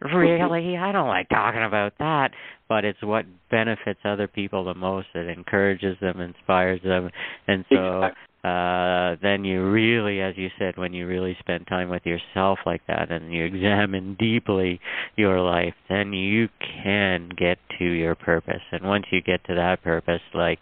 really? 0.02 0.78
I 0.78 0.92
don't 0.92 1.08
like 1.08 1.30
talking 1.30 1.64
about 1.64 1.94
that 2.00 2.32
but 2.72 2.86
it's 2.86 3.04
what 3.04 3.26
benefits 3.50 4.00
other 4.06 4.30
people 4.30 4.64
the 4.64 4.74
most. 4.74 5.08
It 5.14 5.28
encourages 5.28 5.98
them 6.00 6.22
inspires 6.22 6.80
them. 6.84 7.10
And 7.46 7.66
so 7.70 8.04
uh 8.46 9.18
then 9.22 9.44
you 9.44 9.70
really 9.70 10.22
as 10.22 10.36
you 10.38 10.48
said 10.58 10.78
when 10.78 10.94
you 10.94 11.06
really 11.06 11.36
spend 11.42 11.68
time 11.68 11.90
with 11.90 12.04
yourself 12.06 12.60
like 12.66 12.82
that 12.88 13.12
and 13.12 13.32
you 13.34 13.44
examine 13.44 14.16
deeply 14.18 14.80
your 15.18 15.42
life 15.42 15.76
then 15.90 16.14
you 16.14 16.48
can 16.82 17.28
get 17.38 17.58
to 17.78 17.84
your 17.84 18.16
purpose. 18.16 18.64
And 18.72 18.88
once 18.88 19.04
you 19.12 19.22
get 19.22 19.44
to 19.48 19.56
that 19.56 19.84
purpose 19.84 20.22
like 20.34 20.60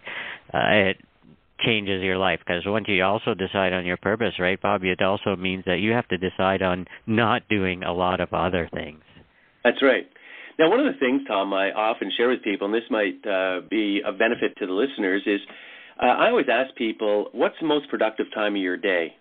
uh, 0.51 0.89
it 0.89 0.97
changes 1.63 2.01
your 2.01 2.17
life. 2.17 2.39
Because 2.39 2.63
once 2.65 2.85
you 2.87 3.03
also 3.03 3.35
decide 3.35 3.71
on 3.71 3.85
your 3.85 3.97
purpose 3.97 4.33
right 4.39 4.59
bobby 4.59 4.89
it 4.89 5.03
also 5.03 5.35
means 5.35 5.63
that 5.67 5.77
you 5.77 5.91
have 5.91 6.07
to 6.07 6.17
decide 6.17 6.63
on 6.63 6.87
not 7.05 7.47
doing 7.49 7.83
a 7.83 7.93
lot 7.93 8.19
of 8.19 8.33
other 8.33 8.67
things 8.73 9.03
that's 9.63 9.81
right. 9.81 10.07
Now, 10.57 10.69
one 10.69 10.79
of 10.79 10.93
the 10.93 10.99
things, 10.99 11.21
Tom, 11.27 11.53
I 11.53 11.71
often 11.71 12.11
share 12.17 12.29
with 12.29 12.43
people, 12.43 12.65
and 12.65 12.73
this 12.73 12.89
might 12.89 13.25
uh, 13.25 13.61
be 13.69 14.01
of 14.05 14.19
benefit 14.19 14.57
to 14.57 14.67
the 14.67 14.73
listeners, 14.73 15.23
is 15.25 15.39
uh, 16.01 16.05
I 16.05 16.29
always 16.29 16.47
ask 16.51 16.75
people, 16.75 17.29
what's 17.31 17.55
the 17.61 17.67
most 17.67 17.89
productive 17.89 18.27
time 18.33 18.55
of 18.55 18.61
your 18.61 18.77
day? 18.77 19.15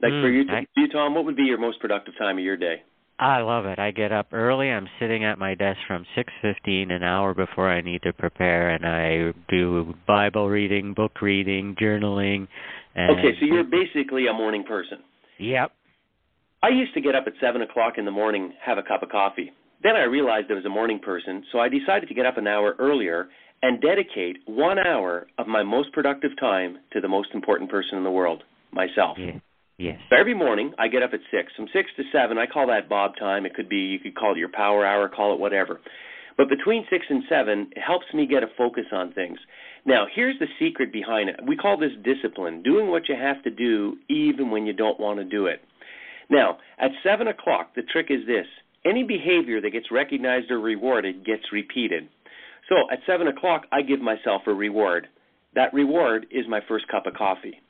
Like 0.00 0.12
mm, 0.12 0.22
for 0.22 0.28
you, 0.28 0.44
I, 0.50 0.66
you, 0.76 0.88
Tom, 0.88 1.14
what 1.14 1.24
would 1.24 1.36
be 1.36 1.44
your 1.44 1.58
most 1.58 1.80
productive 1.80 2.14
time 2.18 2.38
of 2.38 2.44
your 2.44 2.56
day? 2.56 2.82
I 3.18 3.42
love 3.42 3.64
it. 3.66 3.78
I 3.78 3.92
get 3.92 4.10
up 4.10 4.32
early. 4.32 4.68
I'm 4.68 4.88
sitting 4.98 5.24
at 5.24 5.38
my 5.38 5.54
desk 5.54 5.78
from 5.86 6.04
6:15 6.16 6.90
an 6.90 7.02
hour 7.04 7.32
before 7.32 7.70
I 7.70 7.80
need 7.80 8.02
to 8.02 8.12
prepare 8.12 8.70
and 8.70 8.84
I 8.84 9.32
do 9.48 9.94
Bible 10.06 10.48
reading, 10.48 10.94
book 10.94 11.22
reading, 11.22 11.76
journaling. 11.80 12.48
And 12.96 13.18
okay, 13.18 13.38
so 13.38 13.46
you're 13.46 13.64
basically 13.64 14.26
a 14.26 14.32
morning 14.32 14.64
person. 14.64 14.98
Yep. 15.38 15.72
I 16.64 16.70
used 16.70 16.94
to 16.94 17.02
get 17.02 17.14
up 17.14 17.24
at 17.26 17.34
7 17.42 17.60
o'clock 17.60 17.98
in 17.98 18.06
the 18.06 18.10
morning, 18.10 18.54
have 18.64 18.78
a 18.78 18.82
cup 18.82 19.02
of 19.02 19.10
coffee. 19.10 19.52
Then 19.82 19.96
I 19.96 20.04
realized 20.04 20.46
I 20.50 20.54
was 20.54 20.64
a 20.64 20.70
morning 20.70 20.98
person, 20.98 21.44
so 21.52 21.58
I 21.58 21.68
decided 21.68 22.08
to 22.08 22.14
get 22.14 22.24
up 22.24 22.38
an 22.38 22.46
hour 22.46 22.74
earlier 22.78 23.28
and 23.60 23.82
dedicate 23.82 24.38
one 24.46 24.78
hour 24.78 25.26
of 25.36 25.46
my 25.46 25.62
most 25.62 25.92
productive 25.92 26.30
time 26.40 26.78
to 26.94 27.02
the 27.02 27.08
most 27.08 27.28
important 27.34 27.70
person 27.70 27.98
in 27.98 28.02
the 28.02 28.10
world, 28.10 28.44
myself. 28.72 29.18
Yeah. 29.20 29.40
Yes. 29.76 29.98
So 30.08 30.16
every 30.16 30.32
morning 30.32 30.72
I 30.78 30.88
get 30.88 31.02
up 31.02 31.10
at 31.12 31.20
six. 31.30 31.52
From 31.54 31.66
six 31.70 31.90
to 31.98 32.02
seven, 32.10 32.38
I 32.38 32.46
call 32.46 32.66
that 32.68 32.88
Bob 32.88 33.12
time. 33.18 33.44
It 33.44 33.54
could 33.54 33.68
be 33.68 33.76
you 33.76 33.98
could 33.98 34.16
call 34.16 34.32
it 34.32 34.38
your 34.38 34.48
power 34.48 34.86
hour, 34.86 35.06
call 35.10 35.34
it 35.34 35.40
whatever. 35.40 35.80
But 36.38 36.48
between 36.48 36.86
six 36.88 37.04
and 37.10 37.24
seven, 37.28 37.68
it 37.72 37.80
helps 37.80 38.06
me 38.14 38.26
get 38.26 38.42
a 38.42 38.48
focus 38.56 38.86
on 38.90 39.12
things. 39.12 39.38
Now, 39.84 40.06
here's 40.14 40.38
the 40.38 40.46
secret 40.58 40.94
behind 40.94 41.28
it. 41.28 41.40
We 41.46 41.56
call 41.56 41.76
this 41.76 41.92
discipline, 42.02 42.62
doing 42.62 42.88
what 42.88 43.06
you 43.08 43.16
have 43.16 43.42
to 43.42 43.50
do 43.50 43.96
even 44.08 44.50
when 44.50 44.64
you 44.64 44.72
don't 44.72 44.98
want 44.98 45.18
to 45.18 45.24
do 45.24 45.46
it. 45.46 45.60
Now, 46.30 46.58
at 46.78 46.90
7 47.02 47.28
o'clock, 47.28 47.74
the 47.74 47.82
trick 47.82 48.06
is 48.10 48.26
this 48.26 48.46
any 48.84 49.02
behavior 49.02 49.60
that 49.60 49.70
gets 49.70 49.90
recognized 49.90 50.50
or 50.50 50.60
rewarded 50.60 51.24
gets 51.24 51.52
repeated. 51.52 52.08
So 52.68 52.90
at 52.92 53.00
7 53.06 53.26
o'clock, 53.28 53.62
I 53.72 53.82
give 53.82 54.00
myself 54.00 54.42
a 54.46 54.52
reward. 54.52 55.08
That 55.54 55.72
reward 55.72 56.26
is 56.30 56.44
my 56.48 56.60
first 56.68 56.88
cup 56.88 57.06
of 57.06 57.14
coffee. 57.14 57.60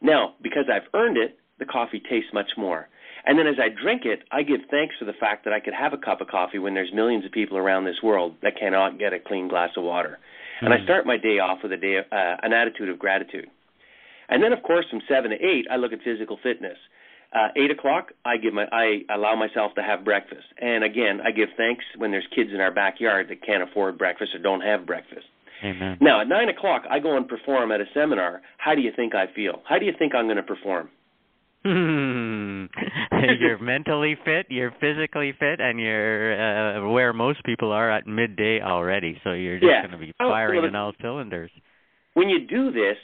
Now, 0.00 0.34
because 0.42 0.64
I've 0.72 0.88
earned 0.94 1.16
it, 1.16 1.38
the 1.58 1.64
coffee 1.64 2.00
tastes 2.00 2.32
much 2.32 2.50
more. 2.56 2.88
And 3.26 3.38
then 3.38 3.46
as 3.46 3.56
I 3.60 3.68
drink 3.68 4.02
it, 4.04 4.20
I 4.30 4.42
give 4.42 4.60
thanks 4.70 4.94
for 4.98 5.04
the 5.04 5.12
fact 5.12 5.44
that 5.44 5.52
I 5.52 5.60
could 5.60 5.74
have 5.74 5.92
a 5.92 5.98
cup 5.98 6.20
of 6.20 6.28
coffee 6.28 6.58
when 6.58 6.74
there's 6.74 6.92
millions 6.94 7.26
of 7.26 7.32
people 7.32 7.58
around 7.58 7.84
this 7.84 8.02
world 8.02 8.36
that 8.42 8.58
cannot 8.58 8.98
get 8.98 9.12
a 9.12 9.18
clean 9.18 9.48
glass 9.48 9.70
of 9.76 9.84
water. 9.84 10.18
Mm-hmm. 10.18 10.66
And 10.66 10.74
I 10.74 10.78
hmm. 10.78 10.84
start 10.84 11.06
my 11.06 11.16
day 11.16 11.38
off 11.38 11.58
with 11.62 11.72
a 11.72 11.76
day, 11.76 11.98
uh, 11.98 12.36
an 12.42 12.52
attitude 12.52 12.88
of 12.88 12.98
gratitude. 12.98 13.48
And 14.28 14.42
then, 14.42 14.52
of 14.52 14.62
course, 14.62 14.86
from 14.90 15.00
seven 15.08 15.30
to 15.30 15.36
eight, 15.36 15.66
I 15.70 15.76
look 15.76 15.92
at 15.92 16.02
physical 16.02 16.38
fitness. 16.42 16.78
Uh, 17.34 17.48
eight 17.56 17.70
o'clock, 17.70 18.12
I 18.24 18.38
give 18.38 18.54
my 18.54 18.64
I 18.72 19.02
allow 19.14 19.36
myself 19.36 19.74
to 19.74 19.82
have 19.82 20.02
breakfast, 20.02 20.46
and 20.60 20.82
again, 20.82 21.20
I 21.22 21.30
give 21.30 21.50
thanks 21.58 21.84
when 21.98 22.10
there's 22.10 22.26
kids 22.34 22.50
in 22.54 22.60
our 22.60 22.72
backyard 22.72 23.28
that 23.28 23.44
can't 23.44 23.62
afford 23.62 23.98
breakfast 23.98 24.34
or 24.34 24.38
don't 24.38 24.62
have 24.62 24.86
breakfast. 24.86 25.26
Amen. 25.62 25.98
Now 26.00 26.22
at 26.22 26.28
nine 26.28 26.48
o'clock, 26.48 26.84
I 26.88 27.00
go 27.00 27.16
and 27.16 27.28
perform 27.28 27.70
at 27.70 27.80
a 27.80 27.84
seminar. 27.92 28.40
How 28.56 28.74
do 28.74 28.80
you 28.80 28.92
think 28.96 29.14
I 29.14 29.26
feel? 29.34 29.60
How 29.68 29.78
do 29.78 29.84
you 29.84 29.92
think 29.98 30.14
I'm 30.14 30.24
going 30.24 30.36
to 30.36 30.42
perform? 30.42 30.88
Hmm. 31.64 32.66
you're 33.40 33.58
mentally 33.58 34.16
fit, 34.24 34.46
you're 34.48 34.72
physically 34.80 35.34
fit, 35.38 35.60
and 35.60 35.80
you're 35.80 36.32
uh, 36.32 36.88
where 36.90 37.12
most 37.12 37.44
people 37.44 37.72
are 37.72 37.90
at 37.90 38.06
midday 38.06 38.60
already. 38.62 39.20
So 39.24 39.32
you're 39.32 39.58
just 39.58 39.68
yeah. 39.68 39.82
going 39.82 39.92
to 39.92 39.98
be 39.98 40.12
firing 40.18 40.64
on 40.64 40.74
all 40.76 40.92
cylinders. 41.02 41.50
When 42.14 42.28
you 42.28 42.46
do 42.46 42.70
this, 42.70 42.96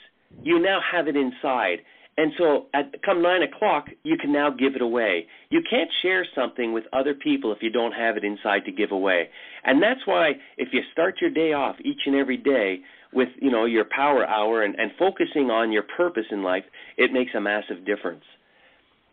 you 0.42 0.60
now 0.60 0.80
have 0.92 1.08
it 1.08 1.16
inside. 1.16 1.80
And 2.16 2.32
so, 2.38 2.66
at 2.72 3.02
come 3.02 3.22
nine 3.22 3.42
o'clock, 3.42 3.86
you 4.04 4.16
can 4.16 4.32
now 4.32 4.48
give 4.48 4.76
it 4.76 4.82
away. 4.82 5.26
You 5.50 5.60
can't 5.68 5.90
share 6.00 6.24
something 6.34 6.72
with 6.72 6.84
other 6.92 7.12
people 7.12 7.50
if 7.50 7.58
you 7.60 7.70
don't 7.70 7.92
have 7.92 8.16
it 8.16 8.22
inside 8.22 8.64
to 8.66 8.72
give 8.72 8.92
away. 8.92 9.28
And 9.64 9.82
that's 9.82 10.00
why, 10.04 10.32
if 10.56 10.68
you 10.72 10.82
start 10.92 11.16
your 11.20 11.30
day 11.30 11.52
off 11.54 11.74
each 11.84 12.02
and 12.06 12.14
every 12.14 12.36
day 12.36 12.80
with 13.12 13.28
you 13.40 13.50
know 13.50 13.64
your 13.64 13.84
power 13.84 14.24
hour 14.26 14.62
and, 14.62 14.78
and 14.78 14.92
focusing 14.96 15.50
on 15.50 15.72
your 15.72 15.82
purpose 15.96 16.26
in 16.30 16.44
life, 16.44 16.64
it 16.96 17.12
makes 17.12 17.32
a 17.34 17.40
massive 17.40 17.84
difference. 17.84 18.24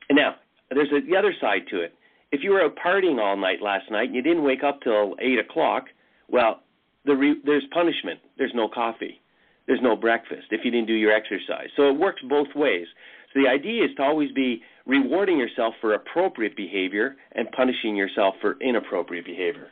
And 0.09 0.15
now, 0.15 0.35
there's 0.69 0.91
a, 0.91 1.01
the 1.01 1.17
other 1.17 1.33
side 1.41 1.61
to 1.71 1.81
it. 1.81 1.95
If 2.31 2.43
you 2.43 2.51
were 2.51 2.61
out 2.61 2.75
partying 2.75 3.19
all 3.19 3.35
night 3.35 3.63
last 3.63 3.89
night 3.89 4.07
and 4.07 4.15
you 4.15 4.21
didn't 4.21 4.43
wake 4.43 4.63
up 4.63 4.81
till 4.81 5.15
eight 5.19 5.39
o'clock, 5.39 5.85
well, 6.29 6.61
the 7.05 7.15
re- 7.15 7.41
there's 7.43 7.65
punishment. 7.73 8.19
There's 8.37 8.53
no 8.53 8.67
coffee 8.67 9.20
there's 9.67 9.81
no 9.81 9.95
breakfast 9.95 10.47
if 10.51 10.61
you 10.63 10.71
didn't 10.71 10.87
do 10.87 10.93
your 10.93 11.11
exercise. 11.11 11.67
So 11.75 11.89
it 11.89 11.97
works 11.97 12.21
both 12.27 12.47
ways. 12.55 12.87
So 13.33 13.41
the 13.41 13.49
idea 13.49 13.85
is 13.85 13.91
to 13.97 14.03
always 14.03 14.31
be 14.31 14.61
rewarding 14.85 15.37
yourself 15.37 15.75
for 15.79 15.93
appropriate 15.93 16.55
behavior 16.55 17.15
and 17.33 17.49
punishing 17.51 17.95
yourself 17.95 18.35
for 18.41 18.57
inappropriate 18.59 19.25
behavior. 19.25 19.67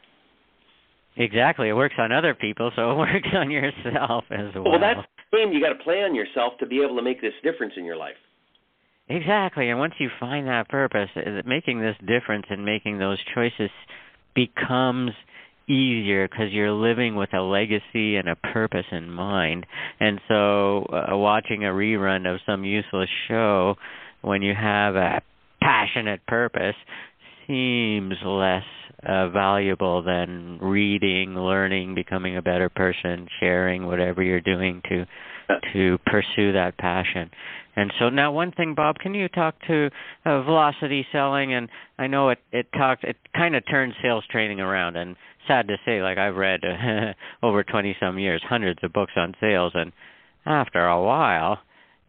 Exactly. 1.17 1.67
It 1.67 1.73
works 1.73 1.95
on 1.97 2.11
other 2.11 2.33
people, 2.33 2.71
so 2.75 2.91
it 2.91 2.97
works 2.97 3.29
on 3.33 3.51
yourself 3.51 4.25
as 4.31 4.53
well. 4.55 4.71
Well, 4.71 4.79
that's 4.79 5.05
the 5.31 5.37
game. 5.37 5.51
You 5.51 5.61
got 5.61 5.73
to 5.73 5.83
play 5.83 6.03
on 6.03 6.15
yourself 6.15 6.53
to 6.59 6.65
be 6.65 6.81
able 6.81 6.95
to 6.95 7.01
make 7.01 7.21
this 7.21 7.33
difference 7.43 7.73
in 7.75 7.83
your 7.83 7.97
life. 7.97 8.15
Exactly. 9.09 9.69
And 9.69 9.79
once 9.79 9.95
you 9.99 10.09
find 10.19 10.47
that 10.47 10.69
purpose, 10.69 11.09
making 11.45 11.81
this 11.81 11.95
difference 12.07 12.45
and 12.49 12.63
making 12.63 12.99
those 12.99 13.17
choices 13.33 13.71
becomes– 14.35 15.11
easier 15.69 16.27
because 16.27 16.51
you're 16.51 16.71
living 16.71 17.15
with 17.15 17.33
a 17.33 17.41
legacy 17.41 18.15
and 18.15 18.27
a 18.27 18.35
purpose 18.35 18.85
in 18.91 19.09
mind. 19.09 19.65
And 19.99 20.19
so, 20.27 20.85
uh, 20.85 21.15
watching 21.17 21.65
a 21.65 21.69
rerun 21.69 22.31
of 22.31 22.39
some 22.45 22.63
useless 22.63 23.09
show 23.27 23.75
when 24.21 24.41
you 24.41 24.53
have 24.53 24.95
a 24.95 25.21
passionate 25.61 26.25
purpose 26.27 26.75
seems 27.47 28.15
less 28.25 28.63
uh, 29.07 29.29
valuable 29.29 30.03
than 30.03 30.59
reading, 30.61 31.35
learning, 31.35 31.95
becoming 31.95 32.37
a 32.37 32.41
better 32.41 32.69
person, 32.69 33.27
sharing 33.39 33.85
whatever 33.85 34.21
you're 34.21 34.41
doing 34.41 34.81
to 34.89 35.05
to 35.73 35.97
pursue 36.05 36.53
that 36.53 36.77
passion. 36.77 37.29
And 37.75 37.91
so 37.97 38.09
now, 38.09 38.31
one 38.31 38.51
thing, 38.51 38.75
Bob, 38.75 38.97
can 38.97 39.13
you 39.13 39.27
talk 39.29 39.55
to 39.67 39.89
uh, 40.25 40.43
velocity 40.43 41.07
selling? 41.11 41.53
And 41.53 41.69
I 41.97 42.07
know 42.07 42.29
it 42.29 42.39
it 42.51 42.67
talked 42.77 43.03
it 43.03 43.15
kind 43.35 43.55
of 43.55 43.63
turned 43.69 43.93
sales 44.01 44.23
training 44.29 44.59
around. 44.59 44.97
And 44.97 45.15
sad 45.49 45.67
to 45.67 45.77
say, 45.85 46.01
like 46.01 46.17
I've 46.17 46.35
read 46.35 46.61
over 47.43 47.63
twenty 47.63 47.95
some 47.99 48.17
years, 48.17 48.41
hundreds 48.47 48.79
of 48.83 48.93
books 48.93 49.13
on 49.17 49.33
sales, 49.41 49.73
and 49.75 49.91
after 50.45 50.85
a 50.85 51.01
while, 51.01 51.59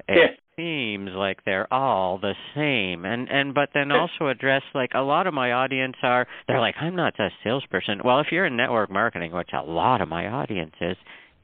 it 0.09 0.16
yeah. 0.16 0.37
seems 0.57 1.11
like 1.12 1.38
they're 1.44 1.72
all 1.72 2.18
the 2.18 2.35
same. 2.55 3.05
And 3.05 3.29
and 3.29 3.55
but 3.55 3.70
then 3.74 3.90
also 3.90 4.29
address 4.29 4.62
like 4.74 4.90
a 4.94 5.00
lot 5.00 5.26
of 5.26 5.35
my 5.35 5.53
audience 5.53 5.96
are 6.03 6.26
they're 6.46 6.61
like 6.61 6.76
I'm 6.81 6.96
not 6.96 7.18
a 7.18 7.31
salesperson. 7.42 8.00
Well, 8.05 8.20
if 8.20 8.29
you're 8.31 8.46
in 8.46 8.57
network 8.57 8.90
marketing, 8.90 9.33
which 9.33 9.50
a 9.53 9.62
lot 9.62 10.00
of 10.00 10.09
my 10.09 10.29
audience 10.29 10.74
is, 10.81 10.96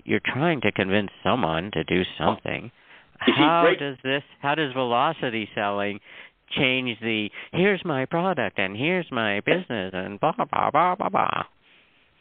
you're 0.05 0.21
trying 0.25 0.61
to 0.63 0.73
convince 0.73 1.11
someone 1.25 1.71
to 1.73 1.85
do 1.85 2.03
something. 2.19 2.71
How 3.19 3.73
does 3.79 3.97
this? 4.05 4.23
How 4.41 4.55
does 4.55 4.73
velocity 4.73 5.49
selling 5.55 6.01
change 6.57 6.99
the? 7.01 7.29
Here's 7.53 7.85
my 7.85 8.05
product 8.05 8.59
and 8.59 8.77
here's 8.77 9.07
my 9.11 9.41
business 9.41 9.93
and 9.95 10.21
blah 10.21 10.33
blah 10.33 10.71
blah 10.71 10.95
blah 10.95 11.09
blah. 11.09 11.45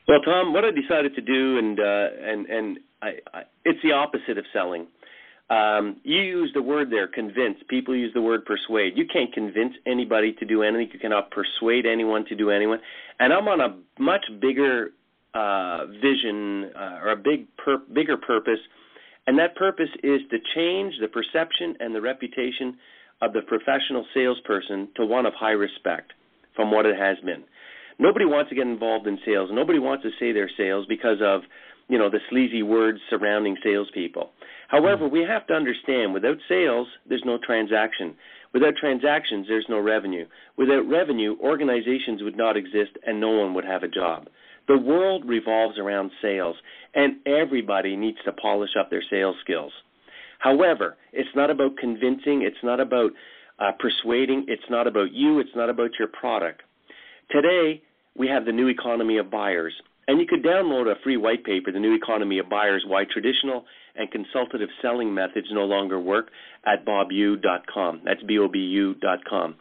Well, 0.08 0.22
Tom, 0.22 0.54
what 0.54 0.64
I 0.64 0.70
decided 0.70 1.16
to 1.16 1.22
do, 1.22 1.58
and 1.58 1.80
uh, 1.80 2.08
and 2.22 2.46
and 2.46 2.80
I, 3.02 3.08
I, 3.34 3.42
it's 3.64 3.80
the 3.84 3.92
opposite 3.92 4.38
of 4.38 4.46
selling. 4.54 4.88
Um, 5.50 5.98
you 6.04 6.22
use 6.22 6.52
the 6.54 6.62
word 6.62 6.92
there, 6.92 7.08
convince. 7.08 7.58
People 7.70 7.96
use 7.96 8.12
the 8.14 8.22
word 8.22 8.46
persuade. 8.46 8.94
You 8.96 9.06
can't 9.12 9.32
convince 9.34 9.74
anybody 9.86 10.34
to 10.40 10.46
do 10.46 10.64
anything. 10.64 10.90
You 10.94 11.00
cannot 11.00 11.30
persuade 11.32 11.86
anyone 11.86 12.26
to 12.26 12.36
do 12.36 12.50
anyone. 12.50 12.80
And 13.20 13.32
I'm 13.32 13.48
on 13.48 13.62
a 13.62 14.02
much 14.02 14.26
bigger 14.42 14.92
uh, 15.34 15.86
vision 15.88 16.72
uh, 16.76 17.00
or 17.04 17.12
a 17.12 17.16
big 17.16 17.48
pur- 17.58 17.84
bigger 17.92 18.18
purpose, 18.18 18.60
and 19.26 19.40
that 19.40 19.56
purpose 19.56 19.90
is 20.04 20.22
to 20.30 20.38
change 20.56 20.94
the 21.02 21.08
perception 21.08 21.76
and 21.80 21.96
the 21.96 22.02
reputation 22.02 22.78
of 23.22 23.34
the 23.34 23.42
professional 23.42 24.06
salesperson 24.14 24.90
to 24.96 25.06
one 25.06 25.26
of 25.26 25.34
high 25.34 25.52
respect 25.52 26.14
from 26.56 26.70
what 26.70 26.86
it 26.86 26.96
has 26.96 27.18
been. 27.26 27.44
Nobody 27.98 28.26
wants 28.26 28.50
to 28.50 28.56
get 28.56 28.68
involved 28.68 29.08
in 29.08 29.18
sales. 29.26 29.50
Nobody 29.54 29.80
wants 29.80 30.04
to 30.04 30.12
say 30.20 30.32
they're 30.32 30.50
sales 30.58 30.86
because 30.88 31.18
of, 31.22 31.42
you 31.88 31.98
know, 31.98 32.10
the 32.10 32.20
sleazy 32.30 32.64
words 32.64 33.00
surrounding 33.10 33.56
salespeople. 33.64 34.32
However, 34.68 35.08
we 35.08 35.22
have 35.22 35.48
to 35.48 35.54
understand 35.54 36.14
without 36.14 36.38
sales, 36.50 36.88
there's 37.08 37.24
no 37.26 37.38
transaction. 37.38 38.16
Without 38.54 38.76
transactions, 38.78 39.48
there's 39.48 39.66
no 39.70 39.80
revenue. 39.80 40.26
Without 40.58 40.88
revenue, 40.90 41.36
organizations 41.42 42.24
would 42.24 42.38
not 42.38 42.58
exist 42.58 42.92
and 43.06 43.20
no 43.20 43.30
one 43.30 43.54
would 43.54 43.66
have 43.66 43.84
a 43.84 43.88
job. 43.88 44.28
The 44.68 44.78
world 44.78 45.24
revolves 45.28 45.78
around 45.78 46.12
sales, 46.22 46.56
and 46.96 47.18
everybody 47.28 47.96
needs 47.96 48.18
to 48.26 48.32
polish 48.32 48.72
up 48.80 48.90
their 48.90 49.04
sales 49.10 49.36
skills. 49.44 49.72
However, 50.40 50.98
it's 51.14 51.30
not 51.36 51.50
about 51.50 51.78
convincing, 51.78 52.42
it's 52.42 52.64
not 52.64 52.80
about 52.80 53.12
uh, 53.60 53.72
persuading, 53.80 54.46
it's 54.48 54.70
not 54.70 54.88
about 54.88 55.12
you, 55.12 55.40
it's 55.40 55.56
not 55.56 55.70
about 55.70 55.92
your 56.00 56.08
product. 56.08 56.62
Today, 57.32 57.82
we 58.16 58.28
have 58.28 58.46
the 58.46 58.52
new 58.52 58.68
economy 58.68 59.18
of 59.18 59.30
buyers, 59.30 59.74
and 60.08 60.20
you 60.20 60.28
could 60.28 60.44
download 60.44 60.92
a 60.92 61.00
free 61.04 61.18
white 61.18 61.44
paper, 61.44 61.72
The 61.72 61.80
New 61.80 61.96
Economy 61.96 62.40
of 62.40 62.50
Buyers 62.50 62.84
Why 62.88 63.06
Traditional 63.06 63.66
and 63.96 64.12
Consultative 64.12 64.70
Selling 64.82 65.14
Methods 65.14 65.48
No 65.52 65.66
Longer 65.66 66.00
Work, 66.00 66.30
at 66.66 66.86
bobu.com. 66.86 68.02
That's 68.06 68.22
B 68.24 68.38
O 68.40 68.48
B 68.48 68.60
U.com. 68.60 69.56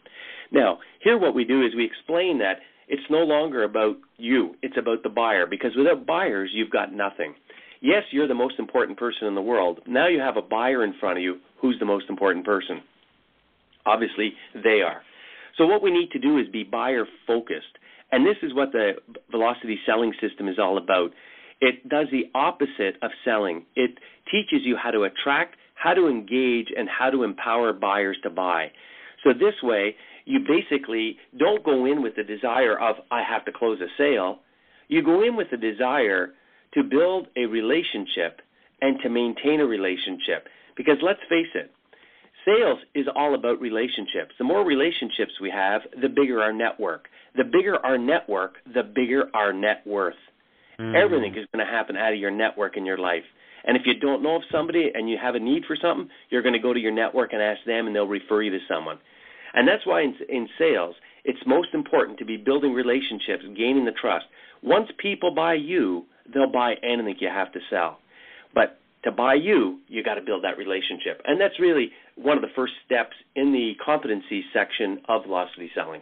Now, 0.51 0.79
here 1.03 1.17
what 1.17 1.35
we 1.35 1.45
do 1.45 1.65
is 1.65 1.75
we 1.75 1.85
explain 1.85 2.39
that 2.39 2.59
it's 2.87 3.09
no 3.09 3.19
longer 3.19 3.63
about 3.63 3.97
you, 4.17 4.55
it's 4.61 4.77
about 4.77 5.03
the 5.03 5.09
buyer, 5.09 5.47
because 5.47 5.71
without 5.75 6.05
buyers, 6.05 6.51
you've 6.53 6.69
got 6.69 6.93
nothing. 6.93 7.33
Yes, 7.81 8.03
you're 8.11 8.27
the 8.27 8.33
most 8.33 8.59
important 8.59 8.97
person 8.97 9.27
in 9.27 9.35
the 9.35 9.41
world. 9.41 9.79
Now 9.87 10.07
you 10.07 10.19
have 10.19 10.37
a 10.37 10.41
buyer 10.41 10.83
in 10.83 10.93
front 10.99 11.17
of 11.17 11.23
you. 11.23 11.39
Who's 11.61 11.77
the 11.79 11.85
most 11.85 12.05
important 12.09 12.45
person? 12.45 12.81
Obviously, 13.85 14.33
they 14.53 14.81
are. 14.81 15.01
So, 15.57 15.65
what 15.65 15.81
we 15.81 15.91
need 15.91 16.11
to 16.11 16.19
do 16.19 16.37
is 16.37 16.47
be 16.47 16.63
buyer 16.63 17.05
focused. 17.27 17.77
And 18.11 18.25
this 18.25 18.37
is 18.43 18.53
what 18.53 18.71
the 18.71 18.93
velocity 19.31 19.79
selling 19.85 20.13
system 20.21 20.47
is 20.47 20.57
all 20.59 20.77
about. 20.77 21.11
It 21.61 21.87
does 21.87 22.07
the 22.11 22.29
opposite 22.35 22.97
of 23.01 23.11
selling, 23.23 23.65
it 23.75 23.91
teaches 24.31 24.59
you 24.63 24.75
how 24.81 24.91
to 24.91 25.03
attract, 25.03 25.55
how 25.75 25.93
to 25.93 26.07
engage, 26.07 26.67
and 26.75 26.89
how 26.89 27.09
to 27.09 27.23
empower 27.23 27.73
buyers 27.73 28.17
to 28.23 28.29
buy. 28.29 28.71
So, 29.23 29.31
this 29.33 29.55
way, 29.63 29.95
you 30.25 30.39
basically 30.39 31.17
don't 31.37 31.63
go 31.63 31.85
in 31.85 32.01
with 32.01 32.15
the 32.15 32.23
desire 32.23 32.77
of, 32.79 32.95
I 33.11 33.21
have 33.23 33.45
to 33.45 33.51
close 33.51 33.79
a 33.79 33.87
sale. 33.97 34.39
You 34.87 35.03
go 35.03 35.23
in 35.23 35.35
with 35.35 35.47
the 35.51 35.57
desire 35.57 36.33
to 36.73 36.83
build 36.83 37.27
a 37.37 37.45
relationship 37.45 38.41
and 38.81 38.99
to 39.01 39.09
maintain 39.09 39.59
a 39.61 39.65
relationship. 39.65 40.47
Because 40.75 40.97
let's 41.01 41.19
face 41.29 41.47
it, 41.55 41.71
sales 42.45 42.79
is 42.93 43.07
all 43.15 43.35
about 43.35 43.59
relationships. 43.59 44.33
The 44.37 44.43
more 44.43 44.63
relationships 44.63 45.33
we 45.41 45.49
have, 45.49 45.81
the 46.01 46.09
bigger 46.09 46.41
our 46.41 46.53
network. 46.53 47.07
The 47.35 47.43
bigger 47.43 47.83
our 47.83 47.97
network, 47.97 48.55
the 48.73 48.83
bigger 48.83 49.29
our 49.33 49.51
net 49.51 49.81
worth. 49.85 50.15
Mm. 50.79 50.95
Everything 50.95 51.35
is 51.35 51.47
going 51.51 51.65
to 51.65 51.71
happen 51.71 51.97
out 51.97 52.13
of 52.13 52.19
your 52.19 52.31
network 52.31 52.77
in 52.77 52.85
your 52.85 52.97
life. 52.97 53.23
And 53.65 53.75
if 53.75 53.83
you 53.85 53.99
don't 53.99 54.21
know 54.21 54.35
of 54.37 54.43
somebody 54.51 54.91
and 54.93 55.09
you 55.09 55.17
have 55.21 55.35
a 55.35 55.39
need 55.39 55.63
for 55.65 55.75
something, 55.81 56.09
you're 56.29 56.43
going 56.43 56.53
to 56.53 56.59
go 56.59 56.73
to 56.73 56.79
your 56.79 56.91
network 56.91 57.33
and 57.33 57.41
ask 57.41 57.59
them, 57.65 57.87
and 57.87 57.95
they'll 57.95 58.07
refer 58.07 58.43
you 58.43 58.51
to 58.51 58.59
someone. 58.69 58.99
And 59.53 59.67
that's 59.67 59.85
why 59.85 60.01
in, 60.01 60.15
in 60.29 60.47
sales, 60.59 60.95
it's 61.23 61.39
most 61.47 61.69
important 61.73 62.19
to 62.19 62.25
be 62.25 62.37
building 62.37 62.73
relationships, 62.73 63.43
gaining 63.57 63.85
the 63.85 63.91
trust. 63.91 64.25
Once 64.61 64.89
people 64.99 65.33
buy 65.33 65.55
you, 65.55 66.05
they'll 66.31 66.51
buy 66.51 66.75
anything 66.83 67.15
you 67.19 67.29
have 67.29 67.51
to 67.53 67.59
sell. 67.69 67.99
But 68.53 68.79
to 69.03 69.11
buy 69.11 69.35
you, 69.35 69.79
you 69.87 70.03
got 70.03 70.15
to 70.15 70.21
build 70.21 70.43
that 70.43 70.57
relationship. 70.57 71.21
And 71.25 71.39
that's 71.39 71.59
really 71.59 71.91
one 72.15 72.37
of 72.37 72.41
the 72.41 72.49
first 72.55 72.73
steps 72.85 73.15
in 73.35 73.51
the 73.51 73.73
competency 73.83 74.43
section 74.53 75.01
of 75.07 75.23
velocity 75.23 75.69
selling. 75.75 76.01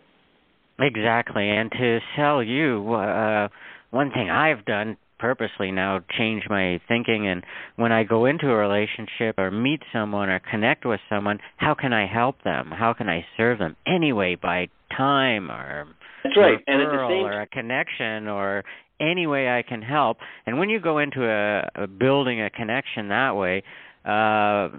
Exactly. 0.80 1.50
And 1.50 1.72
to 1.72 2.00
sell 2.16 2.44
you, 2.44 2.94
uh, 2.94 3.48
one 3.92 4.12
thing 4.12 4.30
I've 4.30 4.66
done 4.66 4.98
purposely 5.20 5.72
now 5.72 6.02
change 6.18 6.44
my 6.50 6.82
thinking 6.88 7.28
and 7.28 7.44
when 7.78 7.94
I 7.94 8.04
go 8.04 8.26
into 8.26 8.50
a 8.50 8.56
relationship 8.56 9.38
or 9.38 9.52
meet 9.52 9.82
someone 9.94 10.30
or 10.30 10.42
connect 10.52 10.86
with 10.86 11.00
someone, 11.10 11.40
how 11.58 11.76
can 11.76 11.94
I 11.94 12.08
help 12.08 12.44
them? 12.44 12.72
How 12.72 12.94
can 12.94 13.08
I 13.08 13.26
serve 13.38 13.60
them 13.60 13.78
anyway 13.88 14.36
by 14.36 14.68
time 14.96 15.50
or 15.50 15.88
That's 16.24 16.36
right. 16.36 16.58
and 16.68 16.82
at 16.82 16.90
the 16.90 17.08
same 17.08 17.26
or 17.26 17.42
a 17.42 17.48
connection 17.48 18.28
or 18.28 18.64
any 19.00 19.26
way 19.26 19.48
I 19.48 19.64
can 19.64 19.82
help. 19.82 20.18
And 20.46 20.60
when 20.60 20.70
you 20.70 20.80
go 20.82 21.00
into 21.00 21.24
a, 21.26 21.84
a 21.84 21.88
building 21.88 22.42
a 22.42 22.50
connection 22.50 23.10
that 23.10 23.36
way, 23.36 23.64
uh 24.06 24.70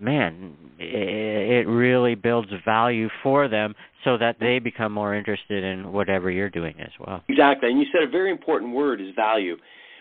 man, 0.00 0.56
it, 0.78 1.66
really 1.66 2.14
builds 2.14 2.48
value 2.64 3.08
for 3.22 3.48
them 3.48 3.74
so 4.04 4.18
that 4.18 4.36
they 4.40 4.58
become 4.58 4.92
more 4.92 5.14
interested 5.14 5.64
in 5.64 5.92
whatever 5.92 6.30
you're 6.30 6.50
doing 6.50 6.74
as 6.80 6.90
well. 7.00 7.22
Exactly. 7.28 7.70
And 7.70 7.78
you 7.78 7.86
said 7.92 8.06
a 8.06 8.10
very 8.10 8.30
important 8.30 8.74
word 8.74 9.00
is 9.00 9.14
value. 9.16 9.56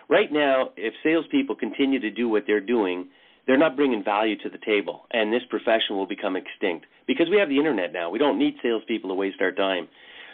Right 0.10 0.32
now, 0.32 0.70
if 0.76 0.94
salespeople 1.04 1.56
continue 1.56 2.00
to 2.00 2.12
do 2.12 2.28
what 2.28 2.44
they're 2.46 2.60
doing, 2.60 3.08
they're 3.48 3.58
not 3.58 3.76
bringing 3.76 4.04
value 4.04 4.38
to 4.40 4.50
the 4.50 4.58
table, 4.66 5.06
and 5.12 5.32
this 5.32 5.42
profession 5.50 5.98
will 5.98 6.08
become 6.08 6.36
extinct 6.36 6.86
because 7.08 7.28
we 7.30 7.38
have 7.38 7.50
the 7.50 7.58
internet 7.58 7.92
now. 7.92 8.10
We 8.10 8.20
don't 8.20 8.40
need 8.40 8.56
salespeople 8.62 9.10
to 9.10 9.16
waste 9.16 9.42
our 9.42 9.52
time. 9.52 9.88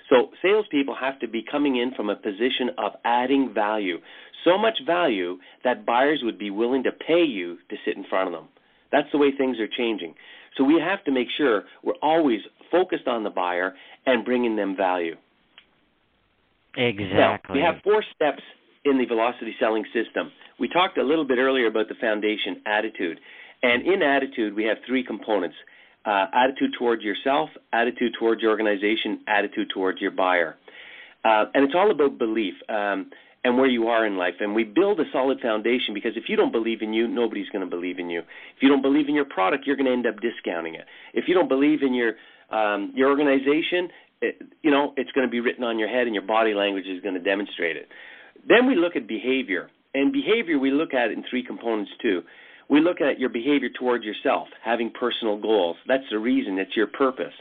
So 0.09 0.29
salespeople 0.41 0.95
have 0.99 1.19
to 1.19 1.27
be 1.27 1.43
coming 1.49 1.77
in 1.77 1.93
from 1.95 2.09
a 2.09 2.15
position 2.15 2.71
of 2.77 2.93
adding 3.05 3.53
value, 3.53 3.97
so 4.43 4.57
much 4.57 4.77
value 4.85 5.37
that 5.63 5.85
buyers 5.85 6.21
would 6.23 6.37
be 6.37 6.49
willing 6.49 6.83
to 6.83 6.91
pay 6.91 7.23
you 7.23 7.57
to 7.69 7.75
sit 7.85 7.95
in 7.95 8.05
front 8.09 8.27
of 8.27 8.33
them. 8.33 8.47
That's 8.91 9.07
the 9.11 9.17
way 9.17 9.31
things 9.35 9.59
are 9.59 9.67
changing. 9.67 10.15
So 10.57 10.63
we 10.63 10.79
have 10.79 11.03
to 11.05 11.11
make 11.11 11.27
sure 11.37 11.63
we're 11.83 11.93
always 12.01 12.39
focused 12.71 13.07
on 13.07 13.23
the 13.23 13.29
buyer 13.29 13.75
and 14.05 14.25
bringing 14.25 14.55
them 14.55 14.75
value. 14.75 15.15
Exactly. 16.75 17.15
Now, 17.15 17.39
we 17.53 17.61
have 17.61 17.81
four 17.83 18.03
steps 18.15 18.41
in 18.85 18.97
the 18.97 19.05
velocity 19.05 19.55
selling 19.59 19.85
system. 19.93 20.31
We 20.59 20.67
talked 20.67 20.97
a 20.97 21.03
little 21.03 21.25
bit 21.25 21.37
earlier 21.37 21.67
about 21.67 21.87
the 21.89 21.95
foundation 21.95 22.61
attitude. 22.65 23.19
And 23.61 23.85
in 23.85 24.01
attitude, 24.01 24.55
we 24.55 24.63
have 24.65 24.77
three 24.87 25.03
components 25.03 25.55
uh, 26.05 26.25
attitude 26.33 26.71
towards 26.77 27.03
yourself, 27.03 27.49
attitude 27.73 28.13
towards 28.17 28.41
your 28.41 28.51
organization, 28.51 29.19
attitude 29.27 29.69
towards 29.73 29.99
your 29.99 30.11
buyer. 30.11 30.55
Uh, 31.25 31.45
and 31.53 31.65
it's 31.65 31.75
all 31.75 31.91
about 31.91 32.17
belief 32.17 32.53
um, 32.69 33.11
and 33.43 33.57
where 33.57 33.67
you 33.67 33.87
are 33.87 34.05
in 34.05 34.17
life. 34.17 34.35
And 34.39 34.53
we 34.53 34.63
build 34.63 34.99
a 34.99 35.03
solid 35.13 35.39
foundation 35.41 35.93
because 35.93 36.13
if 36.15 36.25
you 36.27 36.35
don't 36.35 36.51
believe 36.51 36.81
in 36.81 36.93
you, 36.93 37.07
nobody's 37.07 37.49
going 37.49 37.63
to 37.63 37.69
believe 37.69 37.99
in 37.99 38.09
you. 38.09 38.19
If 38.19 38.61
you 38.61 38.69
don't 38.69 38.81
believe 38.81 39.07
in 39.07 39.15
your 39.15 39.25
product, 39.25 39.65
you're 39.65 39.75
going 39.75 39.85
to 39.85 39.93
end 39.93 40.07
up 40.07 40.15
discounting 40.21 40.75
it. 40.75 40.85
If 41.13 41.25
you 41.27 41.33
don't 41.33 41.47
believe 41.47 41.81
in 41.81 41.93
your 41.93 42.13
um, 42.49 42.91
your 42.95 43.09
organization, 43.09 43.89
it, 44.21 44.41
you 44.61 44.71
know 44.71 44.93
it's 44.97 45.11
going 45.11 45.27
to 45.27 45.31
be 45.31 45.39
written 45.39 45.63
on 45.63 45.79
your 45.79 45.87
head, 45.87 46.07
and 46.07 46.13
your 46.13 46.25
body 46.25 46.53
language 46.53 46.85
is 46.87 47.01
going 47.01 47.15
to 47.15 47.21
demonstrate 47.21 47.77
it. 47.77 47.87
Then 48.47 48.67
we 48.67 48.75
look 48.75 48.95
at 48.95 49.07
behavior. 49.07 49.69
And 49.93 50.13
behavior 50.13 50.59
we 50.59 50.71
look 50.71 50.93
at 50.93 51.11
in 51.11 51.23
three 51.29 51.43
components 51.43 51.91
too. 52.01 52.21
We 52.69 52.79
look 52.81 53.01
at 53.01 53.19
your 53.19 53.29
behavior 53.29 53.69
towards 53.69 54.05
yourself, 54.05 54.47
having 54.63 54.91
personal 54.91 55.41
goals. 55.41 55.77
That's 55.87 56.03
the 56.11 56.19
reason, 56.19 56.59
it's 56.59 56.75
your 56.75 56.85
purpose. 56.87 57.33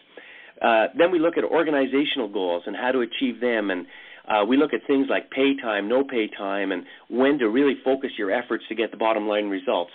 Uh, 0.63 0.87
then 0.97 1.13
we 1.13 1.19
look 1.19 1.37
at 1.37 1.45
organizational 1.45 2.29
goals 2.29 2.63
and 2.67 2.75
how 2.75 2.91
to 2.93 3.01
achieve 3.01 3.41
them, 3.41 3.71
and 3.71 3.87
uh, 4.29 4.45
we 4.45 4.57
look 4.57 4.75
at 4.75 4.81
things 4.87 5.07
like 5.09 5.31
pay 5.31 5.57
time, 5.57 5.89
no 5.89 6.05
pay 6.05 6.29
time, 6.29 6.73
and 6.73 6.85
when 7.09 7.39
to 7.39 7.49
really 7.49 7.75
focus 7.85 8.11
your 8.19 8.31
efforts 8.31 8.65
to 8.69 8.75
get 8.75 8.91
the 8.91 8.97
bottom 8.97 9.27
line 9.27 9.49
results. 9.49 9.91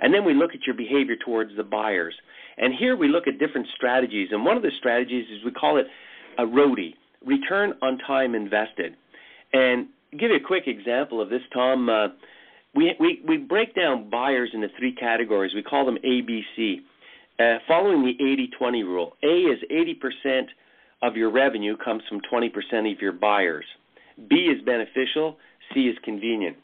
And 0.00 0.12
then 0.12 0.24
we 0.24 0.34
look 0.34 0.50
at 0.54 0.66
your 0.66 0.76
behavior 0.76 1.16
towards 1.16 1.56
the 1.56 1.62
buyers. 1.62 2.14
And 2.58 2.74
here 2.78 2.96
we 2.96 3.08
look 3.08 3.26
at 3.26 3.38
different 3.38 3.66
strategies. 3.76 4.28
And 4.32 4.44
one 4.44 4.56
of 4.56 4.62
the 4.62 4.70
strategies 4.78 5.26
is 5.30 5.44
we 5.44 5.50
call 5.50 5.78
it 5.78 5.86
a 6.38 6.44
ROTI, 6.44 6.94
return 7.24 7.74
on 7.82 7.98
time 8.06 8.34
invested. 8.34 8.94
And 9.52 9.88
give 10.12 10.30
you 10.30 10.36
a 10.36 10.46
quick 10.46 10.64
example 10.66 11.20
of 11.20 11.30
this, 11.30 11.42
Tom. 11.52 11.88
Uh, 11.88 12.08
we, 12.74 12.94
we, 13.00 13.22
we 13.26 13.36
break 13.38 13.74
down 13.74 14.10
buyers 14.10 14.50
into 14.52 14.68
three 14.78 14.94
categories. 14.94 15.52
We 15.54 15.62
call 15.62 15.86
them 15.86 15.98
ABC. 16.04 16.80
Uh, 17.38 17.58
following 17.66 18.02
the 18.02 18.46
80-20 18.62 18.84
rule, 18.84 19.16
A 19.22 19.26
is 19.26 19.58
80% 19.72 20.42
of 21.02 21.16
your 21.16 21.30
revenue 21.30 21.76
comes 21.76 22.02
from 22.08 22.20
20% 22.32 22.92
of 22.92 23.00
your 23.00 23.12
buyers. 23.12 23.64
B 24.28 24.36
is 24.54 24.62
beneficial. 24.64 25.36
C 25.72 25.80
is 25.82 25.96
convenient. 26.04 26.56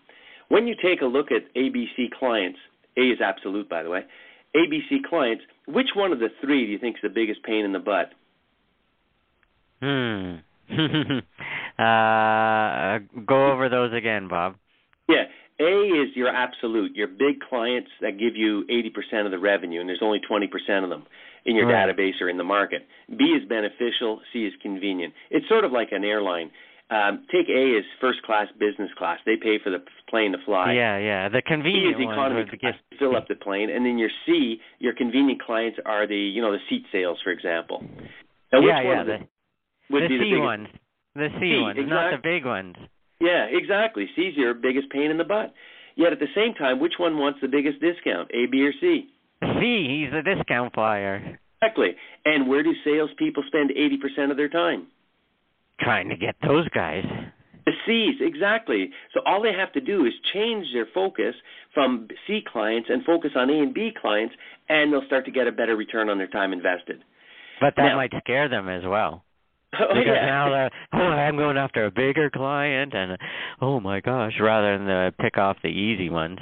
When 0.49 0.67
you 0.67 0.75
take 0.83 1.01
a 1.01 1.07
look 1.07 1.29
at 1.33 1.53
ABC 1.55 2.13
clients, 2.19 2.59
A 2.97 3.03
is 3.03 3.21
absolute, 3.25 3.69
by 3.69 3.83
the 3.83 3.91
way, 3.91 4.05
ABC 4.55 5.05
clients, 5.09 5.45
which 5.67 5.89
one 5.95 6.13
of 6.13 6.19
the 6.19 6.29
three 6.41 6.67
do 6.67 6.73
you 6.73 6.79
think 6.79 6.97
is 6.97 7.03
the 7.03 7.09
biggest 7.09 7.43
pain 7.43 7.65
in 7.65 7.73
the 7.73 7.79
butt? 7.79 8.13
Hmm. 9.83 10.37
uh, 11.79 12.99
go 13.27 13.53
over 13.53 13.69
those 13.69 13.93
again, 13.93 14.29
Bob. 14.29 14.57
Yeah, 15.09 15.25
a 15.61 15.65
is 15.65 16.09
your 16.15 16.29
absolute, 16.29 16.95
your 16.97 17.07
big 17.07 17.41
clients 17.49 17.91
that 18.01 18.19
give 18.19 18.37
you 18.37 18.65
80% 18.65 19.25
of 19.25 19.31
the 19.31 19.39
revenue, 19.39 19.81
and 19.81 19.89
there's 19.89 20.03
only 20.03 20.21
20% 20.29 20.85
of 20.85 20.91
them 20.91 21.05
in 21.47 21.57
your 21.57 21.67
right. 21.67 21.89
database 21.89 22.21
or 22.21 22.29
in 22.29 22.37
the 22.37 22.45
market. 22.45 22.87
B 23.09 23.25
is 23.25 23.49
beneficial, 23.49 24.21
C 24.33 24.41
is 24.45 24.53
convenient. 24.61 25.15
It's 25.31 25.49
sort 25.49 25.65
of 25.65 25.73
like 25.73 25.89
an 25.93 26.05
airline. 26.05 26.51
Um, 26.89 27.27
take 27.33 27.49
A 27.49 27.79
as 27.79 27.85
first 28.01 28.23
class, 28.23 28.47
business 28.61 28.91
class. 28.97 29.19
They 29.27 29.35
pay 29.35 29.59
for 29.63 29.71
the 29.71 29.83
plane 30.09 30.33
to 30.33 30.39
fly. 30.45 30.73
Yeah, 30.73 30.99
yeah. 30.99 31.29
The 31.29 31.43
convenient 31.43 31.97
C 31.97 32.03
is 32.05 32.11
economy 32.13 32.45
class 32.61 32.75
to 32.93 32.99
fill 32.99 33.17
up 33.17 33.27
the 33.27 33.35
plane, 33.35 33.71
and 33.71 33.85
then 33.85 33.99
your 33.99 34.11
C, 34.25 34.59
your 34.79 34.95
convenient 34.95 35.43
clients 35.43 35.79
are 35.85 36.07
the 36.07 36.15
you 36.15 36.41
know 36.43 36.53
the 36.53 36.63
seat 36.69 36.85
sales, 36.93 37.19
for 37.25 37.31
example. 37.31 37.83
Now, 38.53 38.61
which 38.61 38.69
yeah, 38.69 38.85
one 38.85 38.97
yeah. 38.97 39.05
The, 39.05 39.19
would 39.91 40.03
the 40.05 40.09
be 40.09 40.19
C 40.19 40.35
the 40.35 40.41
ones. 40.41 40.69
The 41.17 41.29
C, 41.41 41.41
C 41.41 41.61
ones, 41.61 41.79
exactly. 41.79 41.91
not 41.91 42.11
the 42.13 42.23
big 42.23 42.45
ones. 42.45 42.77
Yeah, 43.21 43.47
exactly. 43.51 44.07
C's 44.15 44.35
your 44.37 44.55
biggest 44.55 44.91
pain 44.91 45.11
in 45.11 45.19
the 45.19 45.25
butt. 45.25 45.55
Yet 45.97 46.13
at 46.13 46.21
the 46.21 46.31
same 46.37 46.55
time, 46.55 46.79
which 46.79 46.95
one 46.99 47.19
wants 47.19 47.41
the 47.41 47.49
biggest 47.49 47.81
discount, 47.81 48.31
A, 48.33 48.47
B, 48.47 48.63
or 48.63 48.73
C? 48.81 49.09
C. 49.43 50.05
He's 50.05 50.13
the 50.13 50.23
discount 50.23 50.75
flyer. 50.75 51.39
Exactly. 51.63 51.97
And 52.25 52.49
where 52.49 52.63
do 52.63 52.73
salespeople 52.85 53.45
spend 53.47 53.71
80% 53.71 54.31
of 54.31 54.37
their 54.37 54.49
time? 54.49 54.87
Trying 55.81 56.09
to 56.09 56.17
get 56.17 56.37
those 56.43 56.69
guys. 56.71 57.05
The 57.67 57.73
C's, 57.85 58.17
exactly. 58.21 58.91
So 59.13 59.21
all 59.27 59.43
they 59.43 59.53
have 59.53 59.73
to 59.73 59.81
do 59.81 60.07
is 60.07 60.13
change 60.33 60.67
their 60.73 60.87
focus 60.95 61.35
from 61.75 62.09
C 62.27 62.41
clients 62.51 62.89
and 62.91 63.05
focus 63.05 63.33
on 63.35 63.51
A 63.51 63.55
and 63.55 63.75
B 63.75 63.91
clients, 64.01 64.35
and 64.69 64.93
they'll 64.93 65.05
start 65.07 65.25
to 65.25 65.33
get 65.33 65.49
a 65.49 65.53
better 65.53 65.77
return 65.77 66.09
on 66.09 66.17
their 66.17 66.29
time 66.29 66.53
invested. 66.53 67.03
But 67.61 67.75
that 67.77 67.83
now, 67.83 67.97
might 67.97 68.13
scare 68.19 68.49
them 68.49 68.69
as 68.69 68.83
well. 68.85 69.23
Oh, 69.79 69.89
because 69.89 70.07
yeah. 70.07 70.25
now 70.25 70.49
they're 70.49 70.71
oh 70.95 70.97
I'm 70.97 71.37
going 71.37 71.59
after 71.59 71.85
a 71.85 71.91
bigger 71.91 72.31
client 72.31 72.95
and 72.95 73.19
oh 73.61 73.79
my 73.79 74.01
gosh 74.01 74.33
rather 74.41 74.79
than 74.79 75.13
pick 75.21 75.37
off 75.37 75.59
the 75.63 75.69
easy 75.69 76.09
ones. 76.09 76.39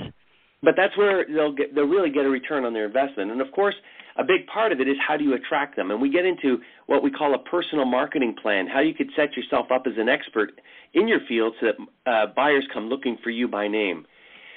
But 0.65 0.75
that's 0.77 0.97
where 0.97 1.27
they'll 1.27 1.53
get 1.53 1.75
they'll 1.75 1.85
really 1.87 2.11
get 2.11 2.25
a 2.25 2.31
return 2.31 2.65
on 2.65 2.73
their 2.73 2.87
investment. 2.87 3.31
And 3.31 3.41
of 3.41 3.53
course, 3.53 3.75
a 4.17 4.25
big 4.25 4.47
part 4.47 4.73
of 4.73 4.81
it 4.81 4.89
is 4.89 4.97
how 5.07 5.17
do 5.17 5.25
you 5.25 5.35
attract 5.35 5.77
them? 5.77 5.91
And 5.91 6.01
we 6.01 6.11
get 6.11 6.25
into 6.25 6.59
what 6.87 7.03
we 7.03 7.11
call 7.11 7.35
a 7.35 7.39
personal 7.39 7.85
marketing 7.85 8.35
plan, 8.41 8.67
how 8.67 8.81
you 8.81 8.95
could 8.95 9.11
set 9.17 9.37
yourself 9.37 9.67
up 9.73 9.83
as 9.87 9.95
an 9.99 10.09
expert 10.09 10.61
in 10.93 11.09
your 11.09 11.21
field 11.29 11.55
so 11.61 11.67
that 11.67 12.11
uh, 12.11 12.27
buyers 12.35 12.65
come 12.73 12.89
looking 12.89 13.19
for 13.23 13.31
you 13.31 13.49
by 13.49 13.69
name. 13.69 14.07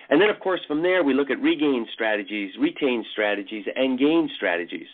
And 0.09 0.21
then, 0.21 0.29
of 0.29 0.39
course, 0.39 0.61
from 0.67 0.83
there, 0.83 1.03
we 1.03 1.13
look 1.13 1.29
at 1.29 1.41
regain 1.41 1.85
strategies, 1.93 2.51
retain 2.59 3.03
strategies, 3.11 3.65
and 3.75 3.99
gain 3.99 4.29
strategies. 4.37 4.87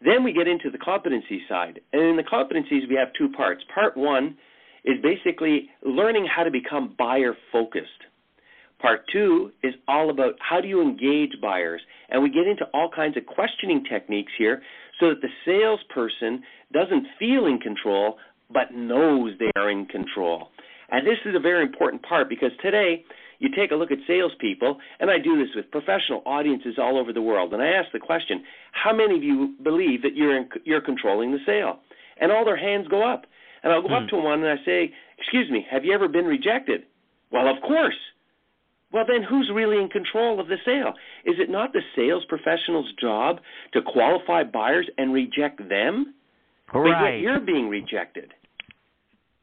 Then 0.00 0.24
we 0.24 0.32
get 0.32 0.48
into 0.48 0.70
the 0.70 0.78
competency 0.78 1.42
side. 1.48 1.80
And 1.92 2.02
in 2.02 2.16
the 2.16 2.22
competencies, 2.22 2.88
we 2.88 2.94
have 2.96 3.08
two 3.18 3.28
parts. 3.30 3.62
Part 3.74 3.96
one 3.96 4.36
is 4.84 4.96
basically 5.02 5.68
learning 5.84 6.26
how 6.26 6.44
to 6.44 6.50
become 6.50 6.94
buyer 6.98 7.34
focused. 7.52 7.90
Part 8.80 9.00
two 9.12 9.52
is 9.62 9.74
all 9.88 10.10
about 10.10 10.34
how 10.38 10.60
do 10.60 10.68
you 10.68 10.82
engage 10.82 11.40
buyers. 11.40 11.80
And 12.10 12.22
we 12.22 12.30
get 12.30 12.46
into 12.46 12.66
all 12.74 12.90
kinds 12.94 13.16
of 13.16 13.26
questioning 13.26 13.84
techniques 13.90 14.32
here 14.36 14.62
so 15.00 15.08
that 15.10 15.22
the 15.22 15.28
salesperson 15.44 16.42
doesn't 16.72 17.06
feel 17.18 17.46
in 17.46 17.58
control 17.58 18.18
but 18.52 18.72
knows 18.72 19.32
they 19.38 19.50
are 19.56 19.70
in 19.70 19.86
control. 19.86 20.48
And 20.90 21.06
this 21.06 21.18
is 21.24 21.34
a 21.34 21.40
very 21.40 21.62
important 21.62 22.02
part 22.02 22.28
because 22.28 22.52
today 22.62 23.04
you 23.38 23.48
take 23.54 23.70
a 23.70 23.74
look 23.74 23.90
at 23.90 23.98
salespeople, 24.06 24.78
and 25.00 25.10
I 25.10 25.18
do 25.18 25.36
this 25.36 25.54
with 25.54 25.70
professional 25.70 26.22
audiences 26.24 26.76
all 26.78 26.98
over 26.98 27.12
the 27.12 27.20
world, 27.20 27.52
and 27.52 27.62
I 27.62 27.68
ask 27.68 27.92
the 27.92 27.98
question, 27.98 28.42
how 28.72 28.94
many 28.94 29.16
of 29.16 29.22
you 29.22 29.54
believe 29.62 30.02
that 30.02 30.14
you're 30.14 30.36
in, 30.36 30.48
you're 30.64 30.80
controlling 30.80 31.32
the 31.32 31.38
sale? 31.44 31.80
And 32.18 32.32
all 32.32 32.44
their 32.44 32.56
hands 32.56 32.88
go 32.88 33.06
up. 33.06 33.26
And 33.62 33.72
I'll 33.72 33.82
go 33.82 33.94
up 33.94 34.04
hmm. 34.04 34.16
to 34.16 34.22
one 34.22 34.44
and 34.44 34.58
I 34.58 34.64
say, 34.64 34.92
excuse 35.18 35.50
me, 35.50 35.66
have 35.70 35.84
you 35.84 35.92
ever 35.92 36.08
been 36.08 36.24
rejected? 36.24 36.82
Well, 37.32 37.48
of 37.48 37.60
course. 37.62 37.96
Well, 38.92 39.04
then 39.06 39.22
who's 39.22 39.50
really 39.52 39.80
in 39.80 39.88
control 39.88 40.40
of 40.40 40.48
the 40.48 40.56
sale? 40.64 40.94
Is 41.24 41.36
it 41.38 41.50
not 41.50 41.72
the 41.72 41.82
sales 41.94 42.24
professional's 42.28 42.92
job 43.00 43.38
to 43.72 43.80
qualify 43.82 44.44
buyers 44.44 44.88
and 44.96 45.12
reject 45.12 45.58
them? 45.68 46.14
Right. 46.72 47.16
But 47.16 47.20
you're 47.20 47.40
being 47.40 47.68
rejected. 47.68 48.32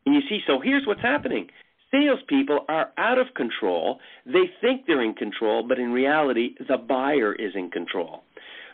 And 0.06 0.16
you 0.16 0.22
see, 0.30 0.40
so 0.48 0.60
here's 0.62 0.86
what's 0.88 1.02
happening. 1.02 1.48
Salespeople 1.92 2.66
are 2.70 2.92
out 2.98 3.20
of 3.20 3.28
control. 3.36 4.00
They 4.26 4.50
think 4.62 4.86
they're 4.88 5.04
in 5.04 5.14
control, 5.14 5.66
but 5.68 5.78
in 5.78 5.92
reality, 5.92 6.56
the 6.68 6.78
buyer 6.78 7.34
is 7.34 7.52
in 7.56 7.70
control. 7.70 8.24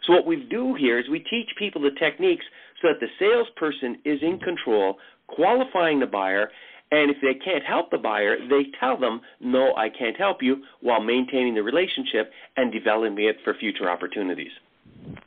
So 0.07 0.13
what 0.13 0.25
we 0.25 0.47
do 0.49 0.75
here 0.75 0.99
is 0.99 1.09
we 1.09 1.19
teach 1.19 1.49
people 1.57 1.81
the 1.81 1.91
techniques 1.99 2.45
so 2.81 2.87
that 2.87 2.99
the 2.99 3.07
salesperson 3.19 3.97
is 4.05 4.19
in 4.21 4.39
control, 4.39 4.97
qualifying 5.27 5.99
the 5.99 6.07
buyer, 6.07 6.49
and 6.91 7.11
if 7.11 7.17
they 7.21 7.35
can't 7.35 7.63
help 7.63 7.91
the 7.91 7.97
buyer, 7.97 8.37
they 8.49 8.65
tell 8.79 8.97
them, 8.97 9.21
no, 9.39 9.75
I 9.75 9.89
can't 9.89 10.17
help 10.17 10.41
you, 10.41 10.63
while 10.81 11.01
maintaining 11.01 11.55
the 11.55 11.63
relationship 11.63 12.31
and 12.57 12.71
developing 12.71 13.23
it 13.25 13.37
for 13.43 13.53
future 13.53 13.89
opportunities. 13.89 14.51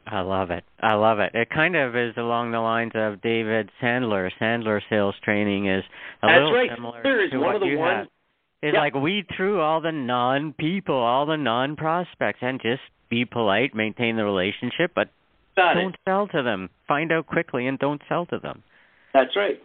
I 0.07 0.20
love 0.20 0.51
it. 0.51 0.64
I 0.81 0.94
love 0.94 1.18
it. 1.20 1.35
It 1.35 1.48
kind 1.51 1.77
of 1.77 1.96
is 1.96 2.14
along 2.16 2.51
the 2.53 2.61
lines 2.61 2.92
of 2.94 3.22
David 3.22 3.70
Sandler. 3.81 4.31
Sandler 4.40 4.81
sales 4.90 5.14
training 5.25 5.68
is 5.68 5.83
a 6.22 6.27
That's 6.27 6.35
little 6.35 6.53
right. 6.53 6.70
similar 6.75 7.03
Sandler 7.03 7.31
to 7.31 7.37
one 7.38 7.46
what 7.46 7.55
of 7.57 7.61
the 7.62 7.66
you 7.68 7.79
ones. 7.79 7.96
have. 7.98 8.07
It's 8.62 8.75
Yep. 8.75 8.81
like 8.81 8.94
weed 8.94 9.27
through 9.37 9.61
all 9.61 9.81
the 9.81 9.90
non-people, 9.90 10.94
all 10.94 11.27
the 11.27 11.37
non-prospects, 11.37 12.38
and 12.42 12.61
just 12.61 12.83
be 13.09 13.25
polite, 13.25 13.75
maintain 13.75 14.16
the 14.16 14.25
relationship, 14.25 14.92
but 14.94 15.09
Got 15.57 15.75
don't 15.75 15.94
it. 15.94 16.01
sell 16.05 16.29
to 16.29 16.42
them. 16.42 16.70
Find 16.87 17.11
out 17.11 17.27
quickly 17.27 17.66
and 17.66 17.79
don't 17.79 18.01
sell 18.09 18.27
to 18.27 18.38
them. 18.38 18.62
That's 19.12 19.35
right. 19.37 19.61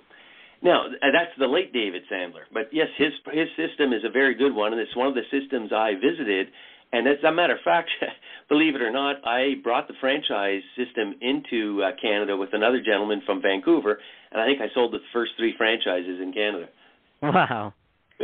Now, 0.62 0.88
uh, 0.88 1.12
that's 1.14 1.32
the 1.38 1.48
late 1.48 1.72
David 1.74 2.04
Sandler. 2.12 2.50
But 2.52 2.70
yes, 2.72 2.88
his 2.98 3.14
his 3.32 3.48
system 3.56 3.94
is 3.94 4.04
a 4.04 4.10
very 4.10 4.36
good 4.36 4.54
one, 4.54 4.74
and 4.74 4.82
it's 4.82 4.96
one 4.96 5.08
of 5.08 5.16
the 5.16 5.28
systems 5.32 5.72
I 5.72 5.94
visited. 5.94 6.48
And 6.94 7.08
as 7.08 7.18
a 7.28 7.32
matter 7.32 7.54
of 7.54 7.60
fact, 7.66 7.90
believe 8.50 8.76
it 8.76 8.82
or 8.82 8.92
not, 8.92 9.18
I 9.26 9.56
brought 9.64 9.88
the 9.88 9.94
franchise 10.00 10.62
system 10.78 11.16
into 11.22 11.84
uh, 11.84 11.92
Canada 12.02 12.38
with 12.38 12.50
another 12.54 12.82
gentleman 12.84 13.22
from 13.26 13.42
Vancouver, 13.42 14.00
and 14.32 14.42
I 14.42 14.46
think 14.46 14.62
I 14.62 14.74
sold 14.74 14.94
the 14.94 15.00
first 15.12 15.32
three 15.38 15.54
franchises 15.58 16.20
in 16.22 16.32
Canada. 16.34 16.70
Wow. 17.22 17.74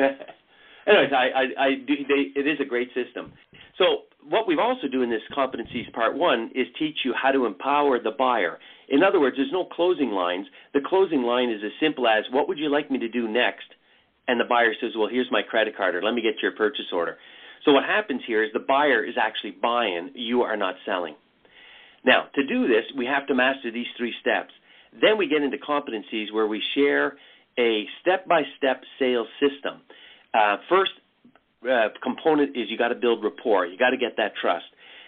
Anyways, 0.86 1.12
I, 1.14 1.28
I, 1.36 1.66
I 1.66 1.70
do, 1.76 1.94
they, 2.08 2.40
it 2.40 2.48
is 2.48 2.60
a 2.60 2.66
great 2.66 2.90
system. 2.94 3.32
So 3.78 4.04
what 4.30 4.48
we've 4.48 4.60
also 4.60 4.88
do 4.88 5.02
in 5.02 5.10
this 5.10 5.22
competencies 5.36 5.92
part 5.94 6.18
one 6.18 6.52
is 6.56 6.68
teach 6.80 6.98
you 7.04 7.14
how 7.14 7.32
to 7.32 7.46
empower 7.46 8.00
the 8.00 8.12
buyer. 8.12 8.60
In 8.90 9.04
other 9.04 9.20
words, 9.20 9.38
there's 9.38 9.52
no 9.52 9.66
closing 9.66 10.12
lines. 10.12 10.46
The 10.74 10.82
closing 10.86 11.24
line 11.24 11.50
is 11.50 11.62
as 11.64 11.72
simple 11.80 12.08
as, 12.08 12.24
what 12.32 12.48
would 12.48 12.58
you 12.58 12.70
like 12.70 12.92
me 12.92 13.00
to 13.00 13.10
do 13.10 13.28
next? 13.28 13.66
And 14.28 14.40
the 14.40 14.46
buyer 14.46 14.74
says, 14.80 14.92
well, 14.98 15.10
here's 15.10 15.28
my 15.32 15.42
credit 15.42 15.76
card, 15.76 15.96
or 15.96 16.02
let 16.02 16.14
me 16.14 16.22
get 16.22 16.42
your 16.42 16.52
purchase 16.52 16.86
order. 16.94 17.18
So 17.66 17.72
what 17.72 17.84
happens 17.84 18.22
here 18.28 18.44
is 18.44 18.52
the 18.54 18.60
buyer 18.60 19.04
is 19.04 19.16
actually 19.20 19.52
buying, 19.62 20.12
you 20.16 20.42
are 20.42 20.58
not 20.58 20.76
selling. 20.86 21.16
Now, 22.06 22.28
to 22.36 22.46
do 22.46 22.68
this, 22.68 22.84
we 22.98 23.06
have 23.06 23.28
to 23.28 23.36
master 23.36 23.72
these 23.72 23.88
three 23.98 24.14
steps. 24.20 24.54
Then 25.02 25.18
we 25.18 25.28
get 25.28 25.42
into 25.42 25.58
competencies 25.58 26.32
where 26.32 26.48
we 26.48 26.62
share 26.76 27.18
a 27.58 27.86
step-by-step 28.02 28.84
sales 29.00 29.28
system. 29.40 29.82
Uh, 30.34 30.58
first 30.70 30.92
uh, 31.70 31.90
component 32.02 32.56
is 32.56 32.70
you 32.70 32.78
got 32.78 32.90
to 32.90 32.96
build 32.96 33.24
rapport. 33.24 33.66
You 33.66 33.78
got 33.78 33.92
to 33.92 33.98
get 33.98 34.18
that 34.18 34.34
trust. 34.42 34.66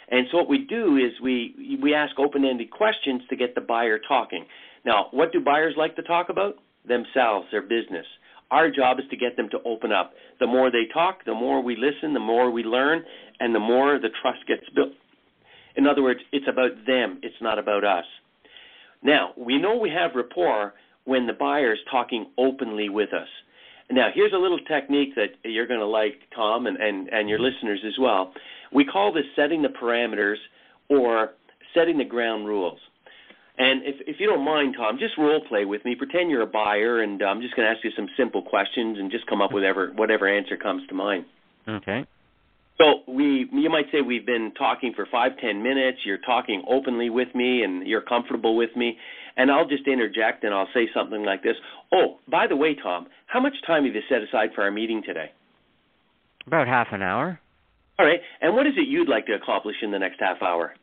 And 0.10 0.28
so 0.32 0.38
what 0.38 0.50
we 0.50 0.60
do 0.60 0.98
is 0.98 1.12
we 1.22 1.78
we 1.82 1.94
ask 1.94 2.18
open-ended 2.20 2.70
questions 2.72 3.24
to 3.30 3.36
get 3.36 3.56
the 3.56 3.62
buyer 3.62 4.00
talking. 4.08 4.46
Now, 4.86 5.08
what 5.12 5.32
do 5.32 5.40
buyers 5.40 5.74
like 5.78 5.96
to 5.96 6.04
talk 6.04 6.30
about? 6.30 6.58
Themselves, 6.88 7.48
their 7.52 7.64
business. 7.64 8.06
Our 8.52 8.70
job 8.70 9.00
is 9.00 9.06
to 9.10 9.18
get 9.18 9.36
them 9.36 9.50
to 9.50 9.58
open 9.66 9.92
up. 9.92 10.14
The 10.40 10.46
more 10.46 10.70
they 10.70 10.86
talk, 10.94 11.26
the 11.26 11.34
more 11.34 11.62
we 11.62 11.76
listen, 11.76 12.14
the 12.14 12.20
more 12.20 12.52
we 12.52 12.64
learn, 12.64 13.04
and 13.40 13.56
the 13.56 13.60
more 13.60 13.98
the 13.98 14.10
trust 14.22 14.46
gets 14.48 14.70
built. 14.76 14.94
In 15.76 15.88
other 15.88 16.04
words, 16.04 16.20
it's 16.32 16.48
about 16.48 16.72
them, 16.86 17.20
it's 17.24 17.42
not 17.42 17.58
about 17.58 17.84
us. 17.84 18.06
Now, 19.02 19.34
we 19.36 19.58
know 19.58 19.76
we 19.78 19.90
have 19.90 20.12
rapport 20.16 20.76
when 21.06 21.26
the 21.26 21.34
buyer 21.34 21.74
is 21.74 21.80
talking 21.90 22.28
openly 22.38 22.90
with 22.90 23.14
us. 23.14 23.28
Now, 23.92 24.10
here's 24.14 24.34
a 24.34 24.38
little 24.38 24.60
technique 24.60 25.16
that 25.16 25.36
you're 25.44 25.68
going 25.68 25.80
to 25.80 25.86
like, 25.86 26.16
Tom, 26.36 26.66
and, 26.66 26.78
and, 26.78 27.08
and 27.10 27.30
your 27.30 27.40
listeners 27.40 27.82
as 27.86 27.94
well. 28.00 28.34
We 28.72 28.84
call 28.84 29.14
this 29.14 29.26
setting 29.36 29.62
the 29.62 29.70
parameters 29.70 30.38
or 30.90 31.32
setting 31.74 31.98
the 31.98 32.06
ground 32.06 32.48
rules. 32.48 32.80
And 33.58 33.84
if, 33.86 33.96
if 34.08 34.16
you 34.20 34.28
don't 34.28 34.44
mind, 34.44 34.76
Tom, 34.78 34.98
just 35.00 35.18
role 35.18 35.42
play 35.48 35.66
with 35.66 35.86
me. 35.86 35.96
Pretend 35.96 36.30
you're 36.30 36.42
a 36.42 36.48
buyer, 36.48 37.02
and 37.02 37.22
um, 37.22 37.38
I'm 37.38 37.42
just 37.42 37.56
going 37.56 37.66
to 37.68 37.72
ask 37.72 37.84
you 37.84 37.92
some 37.96 38.08
simple 38.18 38.42
questions 38.42 38.98
and 39.00 39.10
just 39.12 39.28
come 39.28 39.42
up 39.42 39.54
with 39.54 39.64
whatever, 39.64 39.92
whatever 39.96 40.28
answer 40.28 40.58
comes 40.58 40.86
to 40.88 40.96
mind. 40.96 41.26
Okay. 41.68 42.06
So 42.78 43.04
we, 43.08 43.48
you 43.54 43.70
might 43.70 43.86
say 43.92 44.02
we've 44.02 44.26
been 44.26 44.52
talking 44.58 44.94
for 44.94 45.08
five, 45.10 45.38
ten 45.40 45.64
minutes. 45.64 46.00
You're 46.06 46.18
talking 46.18 46.64
openly 46.70 47.10
with 47.10 47.34
me, 47.34 47.64
and 47.64 47.88
you're 47.88 48.02
comfortable 48.02 48.58
with 48.58 48.76
me. 48.76 48.98
And 49.38 49.52
I'll 49.52 49.68
just 49.68 49.88
interject, 49.88 50.44
and 50.44 50.54
I'll 50.54 50.70
say 50.74 50.88
something 50.94 51.24
like 51.24 51.44
this. 51.44 51.56
Oh, 51.94 52.20
by 52.30 52.48
the 52.48 52.56
way, 52.56 52.76
Tom, 52.82 53.08
how 53.28 53.40
much 53.40 53.54
time 53.68 53.86
have 53.86 53.94
you 53.94 54.02
set 54.08 54.22
aside 54.22 54.50
for 54.56 54.64
our 54.64 54.72
meeting 54.72 55.04
today? 55.06 55.32
About 56.48 56.68
half 56.68 56.88
an 56.92 57.02
hour. 57.02 57.40
All 58.00 58.06
right. 58.06 58.20
And 58.42 58.56
what 58.56 58.68
is 58.68 58.74
it 58.78 58.88
you'd 58.88 59.10
like 59.10 59.26
to 59.28 59.34
accomplish 59.34 59.76
in 59.82 59.92
the 59.92 60.00
next 60.00 60.20
half 60.20 60.42
hour? 60.42 60.74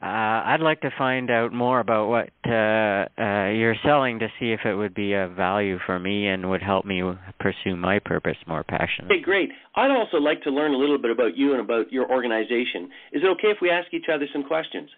Uh, 0.00 0.06
I'd 0.06 0.60
like 0.60 0.80
to 0.82 0.90
find 0.96 1.28
out 1.28 1.52
more 1.52 1.80
about 1.80 2.08
what 2.08 2.30
uh, 2.46 3.08
uh, 3.20 3.50
you're 3.50 3.74
selling 3.84 4.20
to 4.20 4.28
see 4.38 4.52
if 4.52 4.60
it 4.64 4.74
would 4.76 4.94
be 4.94 5.12
of 5.14 5.32
value 5.32 5.78
for 5.86 5.98
me 5.98 6.28
and 6.28 6.48
would 6.48 6.62
help 6.62 6.84
me 6.84 7.02
pursue 7.40 7.74
my 7.74 7.98
purpose 7.98 8.36
more 8.46 8.62
passionately. 8.62 9.16
Okay, 9.16 9.24
great. 9.24 9.50
I'd 9.74 9.90
also 9.90 10.18
like 10.18 10.40
to 10.42 10.50
learn 10.50 10.72
a 10.72 10.76
little 10.76 10.98
bit 10.98 11.10
about 11.10 11.36
you 11.36 11.50
and 11.50 11.60
about 11.60 11.90
your 11.90 12.08
organization. 12.08 12.84
Is 13.12 13.22
it 13.24 13.26
okay 13.38 13.48
if 13.48 13.56
we 13.60 13.70
ask 13.70 13.92
each 13.92 14.06
other 14.12 14.26
some 14.32 14.44
questions? 14.44 14.88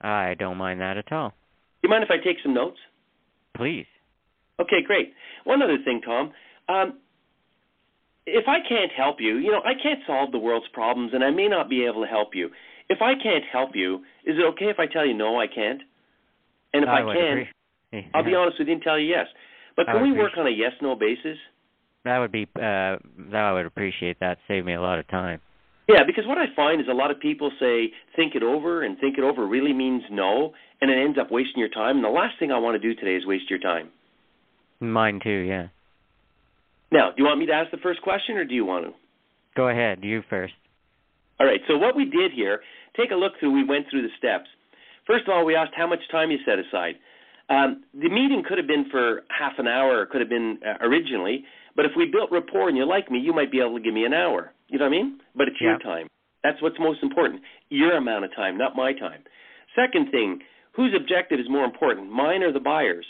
I 0.00 0.34
don't 0.38 0.56
mind 0.56 0.80
that 0.80 0.96
at 0.96 1.12
all. 1.12 1.34
Do 1.86 1.94
you 1.94 2.00
mind 2.00 2.02
if 2.02 2.10
I 2.10 2.18
take 2.18 2.38
some 2.42 2.52
notes? 2.52 2.78
Please. 3.56 3.86
Okay, 4.60 4.82
great. 4.84 5.12
One 5.44 5.62
other 5.62 5.78
thing, 5.84 6.00
Tom. 6.04 6.32
Um, 6.68 6.98
if 8.26 8.48
I 8.48 8.58
can't 8.68 8.90
help 8.90 9.18
you, 9.20 9.36
you 9.36 9.52
know, 9.52 9.60
I 9.64 9.80
can't 9.80 10.00
solve 10.04 10.32
the 10.32 10.38
world's 10.38 10.66
problems, 10.72 11.12
and 11.14 11.22
I 11.22 11.30
may 11.30 11.46
not 11.46 11.70
be 11.70 11.84
able 11.84 12.02
to 12.02 12.08
help 12.08 12.30
you. 12.34 12.50
If 12.88 13.02
I 13.02 13.12
can't 13.14 13.44
help 13.52 13.70
you, 13.74 13.98
is 14.24 14.34
it 14.36 14.44
okay 14.54 14.64
if 14.64 14.80
I 14.80 14.86
tell 14.86 15.06
you 15.06 15.14
no, 15.14 15.38
I 15.38 15.46
can't? 15.46 15.80
And 16.74 16.82
if 16.82 16.88
I, 16.88 17.02
I 17.02 17.14
can, 17.14 17.46
yeah. 17.92 18.00
I'll 18.14 18.24
be 18.24 18.34
honest 18.34 18.58
with 18.58 18.66
you 18.66 18.74
and 18.74 18.82
tell 18.82 18.98
you 18.98 19.06
yes. 19.06 19.26
But 19.76 19.86
can 19.86 20.02
we 20.02 20.10
work 20.10 20.32
on 20.36 20.48
a 20.48 20.50
yes 20.50 20.72
no 20.82 20.96
basis? 20.96 21.38
That 22.04 22.18
would 22.18 22.32
be 22.32 22.48
uh 22.56 22.98
that 23.30 23.34
I 23.34 23.52
would 23.52 23.66
appreciate 23.66 24.18
that. 24.18 24.38
Save 24.48 24.64
me 24.64 24.74
a 24.74 24.80
lot 24.80 24.98
of 24.98 25.06
time. 25.06 25.40
Yeah, 25.88 26.02
because 26.06 26.26
what 26.26 26.38
I 26.38 26.46
find 26.54 26.80
is 26.80 26.88
a 26.90 26.94
lot 26.94 27.10
of 27.10 27.20
people 27.20 27.50
say 27.60 27.92
think 28.16 28.34
it 28.34 28.42
over 28.42 28.82
and 28.82 28.98
think 28.98 29.18
it 29.18 29.24
over 29.24 29.46
really 29.46 29.72
means 29.72 30.02
no 30.10 30.52
and 30.80 30.90
it 30.90 30.98
ends 30.98 31.18
up 31.18 31.30
wasting 31.30 31.58
your 31.58 31.68
time 31.68 31.96
and 31.96 32.04
the 32.04 32.08
last 32.08 32.34
thing 32.38 32.50
I 32.50 32.58
want 32.58 32.80
to 32.80 32.88
do 32.88 32.98
today 32.98 33.16
is 33.16 33.26
waste 33.26 33.48
your 33.48 33.60
time. 33.60 33.90
Mine 34.80 35.20
too, 35.22 35.30
yeah. 35.30 35.68
Now, 36.90 37.10
do 37.10 37.22
you 37.22 37.24
want 37.24 37.38
me 37.38 37.46
to 37.46 37.52
ask 37.52 37.70
the 37.70 37.78
first 37.78 38.02
question 38.02 38.36
or 38.36 38.44
do 38.44 38.54
you 38.54 38.64
want 38.64 38.86
to? 38.86 38.92
Go 39.56 39.68
ahead, 39.68 40.00
you 40.02 40.22
first. 40.28 40.54
All 41.38 41.46
right. 41.46 41.60
So 41.68 41.76
what 41.76 41.96
we 41.96 42.04
did 42.04 42.32
here, 42.34 42.60
take 42.96 43.10
a 43.10 43.14
look 43.14 43.32
through. 43.38 43.52
We 43.52 43.64
went 43.64 43.86
through 43.90 44.02
the 44.02 44.14
steps. 44.18 44.48
First 45.06 45.24
of 45.28 45.34
all, 45.34 45.44
we 45.44 45.54
asked 45.54 45.72
how 45.76 45.86
much 45.86 46.00
time 46.10 46.30
you 46.30 46.38
set 46.44 46.58
aside. 46.58 46.94
Um, 47.48 47.84
the 47.94 48.08
meeting 48.08 48.42
could 48.46 48.58
have 48.58 48.66
been 48.66 48.86
for 48.90 49.22
half 49.28 49.52
an 49.58 49.68
hour, 49.68 50.00
or 50.00 50.06
could 50.06 50.20
have 50.20 50.30
been 50.30 50.58
uh, 50.66 50.84
originally. 50.84 51.44
But 51.76 51.84
if 51.84 51.92
we 51.96 52.06
built 52.06 52.32
rapport 52.32 52.68
and 52.68 52.76
you 52.76 52.86
like 52.86 53.10
me, 53.10 53.18
you 53.18 53.32
might 53.32 53.52
be 53.52 53.60
able 53.60 53.76
to 53.76 53.82
give 53.82 53.94
me 53.94 54.04
an 54.04 54.14
hour. 54.14 54.52
You 54.68 54.78
know 54.78 54.84
what 54.86 54.94
I 54.94 54.96
mean? 54.96 55.20
But 55.34 55.48
it's 55.48 55.56
yeah. 55.60 55.70
your 55.70 55.78
time. 55.78 56.08
That's 56.42 56.60
what's 56.62 56.78
most 56.78 57.02
important. 57.02 57.42
Your 57.68 57.96
amount 57.96 58.24
of 58.24 58.34
time, 58.34 58.56
not 58.56 58.76
my 58.76 58.92
time. 58.92 59.22
Second 59.74 60.10
thing, 60.10 60.40
whose 60.72 60.94
objective 60.94 61.40
is 61.40 61.46
more 61.48 61.64
important, 61.64 62.10
mine 62.10 62.42
or 62.42 62.52
the 62.52 62.60
buyer's? 62.60 63.06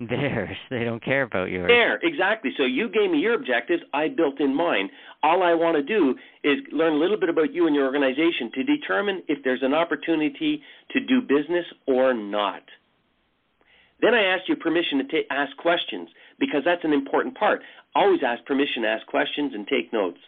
Theirs. 0.00 0.56
They 0.70 0.84
don't 0.84 1.04
care 1.04 1.22
about 1.22 1.50
yours. 1.50 1.68
There, 1.68 1.98
exactly. 2.02 2.52
So 2.56 2.64
you 2.64 2.88
gave 2.88 3.10
me 3.10 3.18
your 3.18 3.34
objectives. 3.34 3.82
I 3.92 4.08
built 4.08 4.40
in 4.40 4.54
mine. 4.54 4.88
All 5.22 5.42
I 5.42 5.52
want 5.52 5.76
to 5.76 5.82
do 5.82 6.14
is 6.42 6.56
learn 6.72 6.94
a 6.94 6.96
little 6.96 7.20
bit 7.20 7.28
about 7.28 7.52
you 7.52 7.66
and 7.66 7.74
your 7.74 7.84
organization 7.84 8.50
to 8.54 8.64
determine 8.64 9.22
if 9.28 9.44
there's 9.44 9.62
an 9.62 9.74
opportunity 9.74 10.62
to 10.92 11.00
do 11.00 11.20
business 11.20 11.66
or 11.86 12.14
not. 12.14 12.62
Then 14.00 14.14
I 14.14 14.22
asked 14.22 14.48
you 14.48 14.56
permission 14.56 14.98
to 14.98 15.04
ta- 15.04 15.34
ask 15.34 15.54
questions 15.58 16.08
because 16.38 16.62
that's 16.64 16.84
an 16.84 16.94
important 16.94 17.36
part. 17.36 17.60
Always 17.94 18.20
ask 18.26 18.42
permission 18.46 18.82
to 18.82 18.88
ask 18.88 19.06
questions 19.06 19.52
and 19.54 19.66
take 19.66 19.92
notes. 19.92 20.18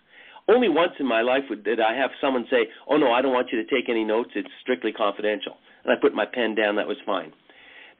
Only 0.48 0.68
once 0.68 0.92
in 0.98 1.06
my 1.06 1.22
life 1.22 1.44
did 1.64 1.80
I 1.80 1.94
have 1.94 2.10
someone 2.20 2.46
say, 2.50 2.68
"Oh 2.88 2.96
no, 2.96 3.12
I 3.12 3.22
don't 3.22 3.32
want 3.32 3.52
you 3.52 3.62
to 3.62 3.68
take 3.74 3.88
any 3.88 4.04
notes. 4.04 4.30
It's 4.34 4.48
strictly 4.60 4.92
confidential." 4.92 5.56
And 5.84 5.92
I 5.92 5.96
put 6.00 6.14
my 6.14 6.26
pen 6.26 6.54
down. 6.54 6.76
That 6.76 6.88
was 6.88 6.98
fine. 7.06 7.32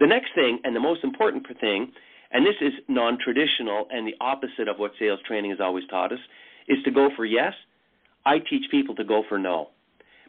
The 0.00 0.06
next 0.06 0.34
thing, 0.34 0.58
and 0.64 0.74
the 0.74 0.80
most 0.80 1.04
important 1.04 1.46
thing, 1.60 1.92
and 2.32 2.44
this 2.44 2.56
is 2.60 2.72
non 2.88 3.18
traditional 3.18 3.86
and 3.90 4.06
the 4.06 4.16
opposite 4.20 4.68
of 4.68 4.78
what 4.78 4.92
sales 4.98 5.20
training 5.26 5.50
has 5.50 5.60
always 5.60 5.86
taught 5.88 6.12
us, 6.12 6.18
is 6.68 6.82
to 6.84 6.90
go 6.90 7.10
for 7.14 7.24
yes. 7.24 7.54
I 8.24 8.38
teach 8.38 8.70
people 8.70 8.94
to 8.96 9.04
go 9.04 9.22
for 9.28 9.38
no. 9.38 9.70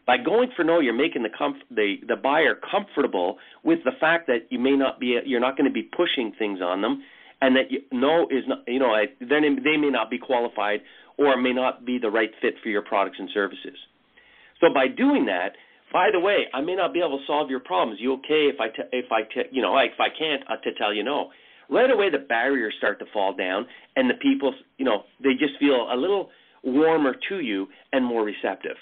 By 0.06 0.18
going 0.18 0.50
for 0.54 0.64
no, 0.64 0.80
you're 0.80 0.92
making 0.92 1.22
the 1.22 1.30
comf- 1.30 1.62
the 1.70 1.96
the 2.06 2.16
buyer 2.16 2.54
comfortable 2.70 3.38
with 3.62 3.78
the 3.84 3.92
fact 3.98 4.26
that 4.26 4.46
you 4.50 4.58
may 4.58 4.76
not 4.76 5.00
be 5.00 5.18
you're 5.24 5.40
not 5.40 5.56
going 5.56 5.68
to 5.68 5.72
be 5.72 5.82
pushing 5.82 6.32
things 6.38 6.60
on 6.60 6.82
them, 6.82 7.02
and 7.44 7.54
that 7.56 7.70
you, 7.70 7.80
no 7.92 8.24
is 8.30 8.44
not 8.48 8.60
you 8.66 8.78
know 8.78 8.96
they 9.20 9.26
they 9.26 9.76
may 9.76 9.90
not 9.90 10.10
be 10.10 10.18
qualified 10.18 10.80
or 11.18 11.36
may 11.36 11.52
not 11.52 11.84
be 11.84 11.98
the 11.98 12.10
right 12.10 12.30
fit 12.40 12.54
for 12.62 12.70
your 12.70 12.82
products 12.82 13.18
and 13.20 13.28
services. 13.32 13.76
So 14.60 14.68
by 14.72 14.88
doing 14.88 15.26
that, 15.26 15.52
by 15.92 16.08
the 16.12 16.18
way, 16.18 16.46
I 16.52 16.60
may 16.60 16.74
not 16.74 16.92
be 16.92 17.00
able 17.00 17.18
to 17.18 17.24
solve 17.26 17.50
your 17.50 17.60
problems. 17.60 18.00
You 18.00 18.14
okay 18.14 18.48
if 18.52 18.58
I 18.60 18.68
t- 18.68 18.88
if 18.92 19.12
I 19.12 19.22
t- 19.22 19.50
you 19.52 19.60
know 19.60 19.76
if 19.76 20.00
I 20.00 20.08
can't 20.18 20.42
uh, 20.48 20.56
to 20.64 20.74
tell 20.74 20.94
you 20.94 21.04
no? 21.04 21.30
Right 21.70 21.90
away, 21.90 22.10
the 22.10 22.18
barriers 22.18 22.74
start 22.78 22.98
to 22.98 23.06
fall 23.12 23.34
down, 23.34 23.66
and 23.96 24.08
the 24.08 24.14
people 24.14 24.54
you 24.78 24.84
know 24.86 25.02
they 25.22 25.32
just 25.32 25.58
feel 25.60 25.88
a 25.92 25.96
little 25.96 26.30
warmer 26.62 27.14
to 27.28 27.40
you 27.40 27.66
and 27.92 28.04
more 28.04 28.24
receptive. 28.24 28.76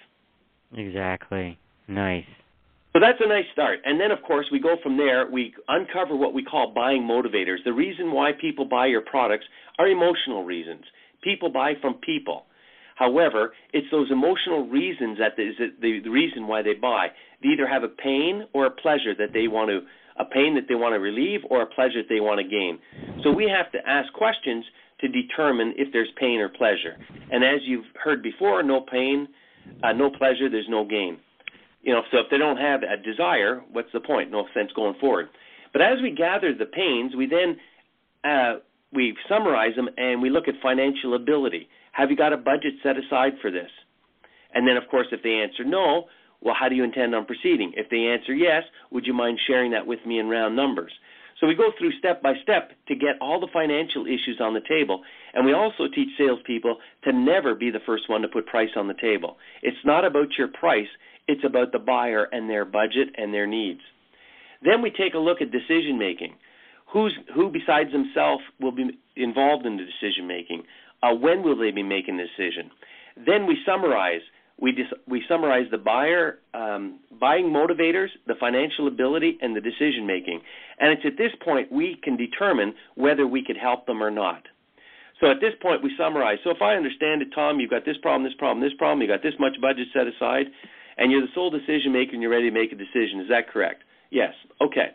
Exactly. 0.76 1.58
Nice. 1.88 2.24
So 2.92 3.00
that's 3.00 3.18
a 3.20 3.28
nice 3.28 3.46
start. 3.52 3.78
And 3.84 3.98
then, 3.98 4.10
of 4.10 4.22
course, 4.22 4.46
we 4.52 4.60
go 4.60 4.76
from 4.82 4.98
there. 4.98 5.28
We 5.30 5.54
uncover 5.68 6.14
what 6.14 6.34
we 6.34 6.44
call 6.44 6.72
buying 6.74 7.02
motivators. 7.02 7.64
The 7.64 7.72
reason 7.72 8.12
why 8.12 8.32
people 8.38 8.66
buy 8.66 8.86
your 8.86 9.00
products 9.00 9.46
are 9.78 9.88
emotional 9.88 10.44
reasons. 10.44 10.84
People 11.22 11.48
buy 11.48 11.72
from 11.80 11.94
people. 11.94 12.44
However, 12.96 13.54
it's 13.72 13.86
those 13.90 14.10
emotional 14.10 14.68
reasons 14.68 15.18
that 15.18 15.40
is 15.40 15.54
the, 15.80 16.08
reason 16.08 16.46
why 16.46 16.60
they 16.62 16.74
buy. 16.74 17.08
They 17.42 17.50
either 17.50 17.66
have 17.66 17.82
a 17.82 17.88
pain 17.88 18.46
or 18.52 18.66
a 18.66 18.70
pleasure 18.70 19.14
that 19.18 19.32
they 19.32 19.48
want 19.48 19.70
to 19.70 19.80
a 20.18 20.26
pain 20.26 20.54
that 20.54 20.64
they 20.68 20.74
want 20.74 20.92
to 20.92 21.00
relieve 21.00 21.40
or 21.48 21.62
a 21.62 21.66
pleasure 21.66 22.02
that 22.02 22.08
they 22.10 22.20
want 22.20 22.38
to 22.38 22.46
gain. 22.46 22.78
So 23.24 23.32
we 23.32 23.48
have 23.48 23.72
to 23.72 23.78
ask 23.88 24.12
questions 24.12 24.62
to 25.00 25.08
determine 25.08 25.72
if 25.78 25.88
there's 25.90 26.10
pain 26.20 26.38
or 26.38 26.50
pleasure. 26.50 26.98
And 27.30 27.42
as 27.42 27.60
you've 27.64 27.86
heard 28.04 28.22
before, 28.22 28.62
no 28.62 28.82
pain, 28.82 29.26
uh, 29.82 29.92
no 29.92 30.10
pleasure, 30.10 30.50
there's 30.50 30.68
no 30.68 30.84
gain. 30.84 31.16
You 31.82 31.92
know, 31.92 32.02
so 32.10 32.18
if 32.18 32.26
they 32.30 32.38
don't 32.38 32.58
have 32.58 32.82
a 32.82 32.96
desire, 32.96 33.62
what's 33.72 33.92
the 33.92 34.00
point? 34.00 34.30
No 34.30 34.46
sense 34.54 34.70
going 34.74 34.94
forward. 35.00 35.28
But 35.72 35.82
as 35.82 35.98
we 36.02 36.12
gather 36.12 36.54
the 36.54 36.66
pains, 36.66 37.14
we 37.16 37.26
then 37.26 37.56
uh, 38.24 38.58
we 38.92 39.16
summarize 39.28 39.74
them 39.74 39.88
and 39.96 40.22
we 40.22 40.30
look 40.30 40.48
at 40.48 40.54
financial 40.62 41.14
ability. 41.14 41.68
Have 41.92 42.10
you 42.10 42.16
got 42.16 42.32
a 42.32 42.36
budget 42.36 42.74
set 42.82 42.96
aside 42.96 43.32
for 43.40 43.50
this? 43.50 43.70
And 44.54 44.66
then, 44.66 44.76
of 44.76 44.84
course, 44.90 45.06
if 45.12 45.22
they 45.22 45.34
answer 45.34 45.64
no, 45.64 46.04
well, 46.40 46.54
how 46.58 46.68
do 46.68 46.74
you 46.74 46.84
intend 46.84 47.14
on 47.14 47.24
proceeding? 47.24 47.72
If 47.76 47.88
they 47.90 48.06
answer 48.06 48.34
yes, 48.34 48.64
would 48.90 49.06
you 49.06 49.14
mind 49.14 49.38
sharing 49.46 49.70
that 49.72 49.86
with 49.86 50.04
me 50.06 50.18
in 50.18 50.28
round 50.28 50.56
numbers? 50.56 50.92
So 51.40 51.48
we 51.48 51.54
go 51.54 51.72
through 51.76 51.92
step 51.98 52.22
by 52.22 52.34
step 52.42 52.70
to 52.86 52.94
get 52.94 53.16
all 53.20 53.40
the 53.40 53.48
financial 53.52 54.06
issues 54.06 54.38
on 54.40 54.54
the 54.54 54.60
table. 54.68 55.02
And 55.34 55.44
we 55.44 55.52
also 55.52 55.88
teach 55.92 56.08
salespeople 56.16 56.78
to 57.04 57.12
never 57.12 57.54
be 57.54 57.70
the 57.70 57.80
first 57.84 58.08
one 58.08 58.22
to 58.22 58.28
put 58.28 58.46
price 58.46 58.70
on 58.76 58.86
the 58.86 58.94
table. 58.94 59.38
It's 59.62 59.84
not 59.84 60.04
about 60.04 60.28
your 60.38 60.48
price, 60.48 60.86
it's 61.32 61.44
about 61.44 61.72
the 61.72 61.78
buyer 61.78 62.24
and 62.32 62.48
their 62.48 62.64
budget 62.64 63.08
and 63.16 63.32
their 63.32 63.46
needs. 63.46 63.80
Then 64.62 64.82
we 64.82 64.90
take 64.90 65.14
a 65.14 65.18
look 65.18 65.40
at 65.40 65.50
decision 65.50 65.98
making. 65.98 66.34
Who's, 66.92 67.16
who 67.34 67.50
besides 67.50 67.90
themselves 67.90 68.42
will 68.60 68.72
be 68.72 68.98
involved 69.16 69.66
in 69.66 69.76
the 69.76 69.84
decision 69.84 70.26
making? 70.26 70.62
Uh, 71.02 71.14
when 71.14 71.42
will 71.42 71.58
they 71.58 71.70
be 71.70 71.82
making 71.82 72.16
the 72.18 72.24
decision? 72.24 72.70
Then 73.26 73.46
we 73.46 73.56
summarize. 73.66 74.20
We, 74.60 74.72
dis- 74.72 74.98
we 75.08 75.24
summarize 75.28 75.66
the 75.70 75.78
buyer 75.78 76.38
um, 76.54 77.00
buying 77.18 77.46
motivators, 77.46 78.08
the 78.26 78.34
financial 78.38 78.86
ability, 78.86 79.38
and 79.40 79.56
the 79.56 79.60
decision 79.60 80.06
making. 80.06 80.40
And 80.78 80.92
it's 80.92 81.02
at 81.04 81.16
this 81.18 81.32
point 81.44 81.72
we 81.72 81.98
can 82.02 82.16
determine 82.16 82.74
whether 82.94 83.26
we 83.26 83.44
could 83.44 83.56
help 83.56 83.86
them 83.86 84.02
or 84.02 84.10
not. 84.10 84.42
So 85.20 85.30
at 85.30 85.40
this 85.40 85.54
point 85.62 85.82
we 85.82 85.92
summarize. 85.96 86.38
So 86.44 86.50
if 86.50 86.60
I 86.60 86.74
understand 86.74 87.22
it, 87.22 87.28
Tom, 87.34 87.60
you've 87.60 87.70
got 87.70 87.84
this 87.84 87.96
problem, 88.02 88.24
this 88.24 88.36
problem, 88.38 88.62
this 88.62 88.76
problem, 88.76 89.00
you've 89.00 89.10
got 89.10 89.22
this 89.22 89.38
much 89.38 89.54
budget 89.60 89.88
set 89.92 90.06
aside, 90.06 90.46
and 90.98 91.10
you're 91.10 91.20
the 91.22 91.32
sole 91.34 91.50
decision 91.50 91.92
maker 91.92 92.12
and 92.12 92.22
you're 92.22 92.30
ready 92.30 92.50
to 92.50 92.54
make 92.54 92.72
a 92.72 92.76
decision. 92.76 93.20
Is 93.20 93.28
that 93.28 93.48
correct? 93.48 93.82
Yes. 94.10 94.34
Okay. 94.60 94.90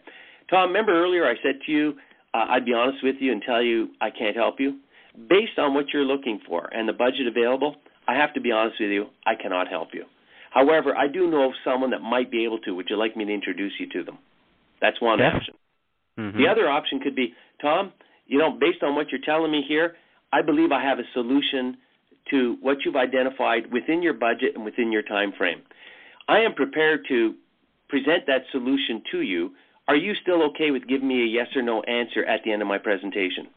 Tom, 0.49 0.69
remember 0.69 0.93
earlier 0.93 1.25
I 1.25 1.35
said 1.43 1.59
to 1.65 1.71
you, 1.71 1.93
uh, 2.33 2.45
I'd 2.49 2.65
be 2.65 2.73
honest 2.73 3.03
with 3.03 3.15
you 3.19 3.31
and 3.31 3.41
tell 3.41 3.61
you 3.61 3.89
I 4.01 4.09
can't 4.11 4.35
help 4.35 4.59
you? 4.59 4.79
based 5.29 5.57
on 5.57 5.73
what 5.73 5.85
you're 5.93 6.05
looking 6.05 6.39
for 6.47 6.69
and 6.73 6.87
the 6.87 6.93
budget 6.93 7.27
available, 7.27 7.75
I 8.07 8.15
have 8.15 8.33
to 8.35 8.41
be 8.41 8.51
honest 8.51 8.79
with 8.79 8.91
you, 8.91 9.07
I 9.25 9.35
cannot 9.35 9.67
help 9.67 9.89
you. 9.93 10.05
However, 10.51 10.95
I 10.95 11.07
do 11.07 11.29
know 11.29 11.47
of 11.47 11.53
someone 11.63 11.89
that 11.91 12.01
might 12.01 12.31
be 12.31 12.45
able 12.45 12.59
to. 12.59 12.71
Would 12.75 12.87
you 12.89 12.97
like 12.97 13.17
me 13.17 13.25
to 13.25 13.33
introduce 13.33 13.73
you 13.79 13.87
to 13.89 14.03
them? 14.03 14.17
That's 14.79 15.01
one 15.01 15.19
Yeah. 15.19 15.35
option. 15.35 15.55
Mhm. 16.17 16.33
The 16.37 16.47
other 16.47 16.69
option 16.69 16.99
could 16.99 17.15
be, 17.15 17.35
Tom, 17.59 17.91
you 18.27 18.37
know, 18.37 18.51
based 18.51 18.83
on 18.83 18.95
what 18.95 19.11
you're 19.11 19.21
telling 19.21 19.51
me 19.51 19.61
here, 19.61 19.97
I 20.31 20.41
believe 20.41 20.71
I 20.71 20.81
have 20.81 20.99
a 20.99 21.07
solution 21.13 21.77
to 22.29 22.55
what 22.61 22.83
you've 22.85 22.95
identified 22.95 23.71
within 23.71 24.01
your 24.01 24.13
budget 24.13 24.55
and 24.55 24.65
within 24.65 24.91
your 24.91 25.01
time 25.03 25.31
frame. 25.31 25.61
I 26.27 26.39
am 26.39 26.53
prepared 26.53 27.05
to 27.09 27.35
present 27.89 28.25
that 28.27 28.41
solution 28.51 29.01
to 29.11 29.21
you. 29.21 29.51
Are 29.87 29.95
you 29.95 30.13
still 30.21 30.43
okay 30.49 30.71
with 30.71 30.87
giving 30.87 31.07
me 31.07 31.23
a 31.23 31.25
yes 31.25 31.47
or 31.55 31.61
no 31.61 31.81
answer 31.83 32.25
at 32.25 32.41
the 32.43 32.51
end 32.51 32.61
of 32.61 32.67
my 32.67 32.77
presentation? 32.77 33.47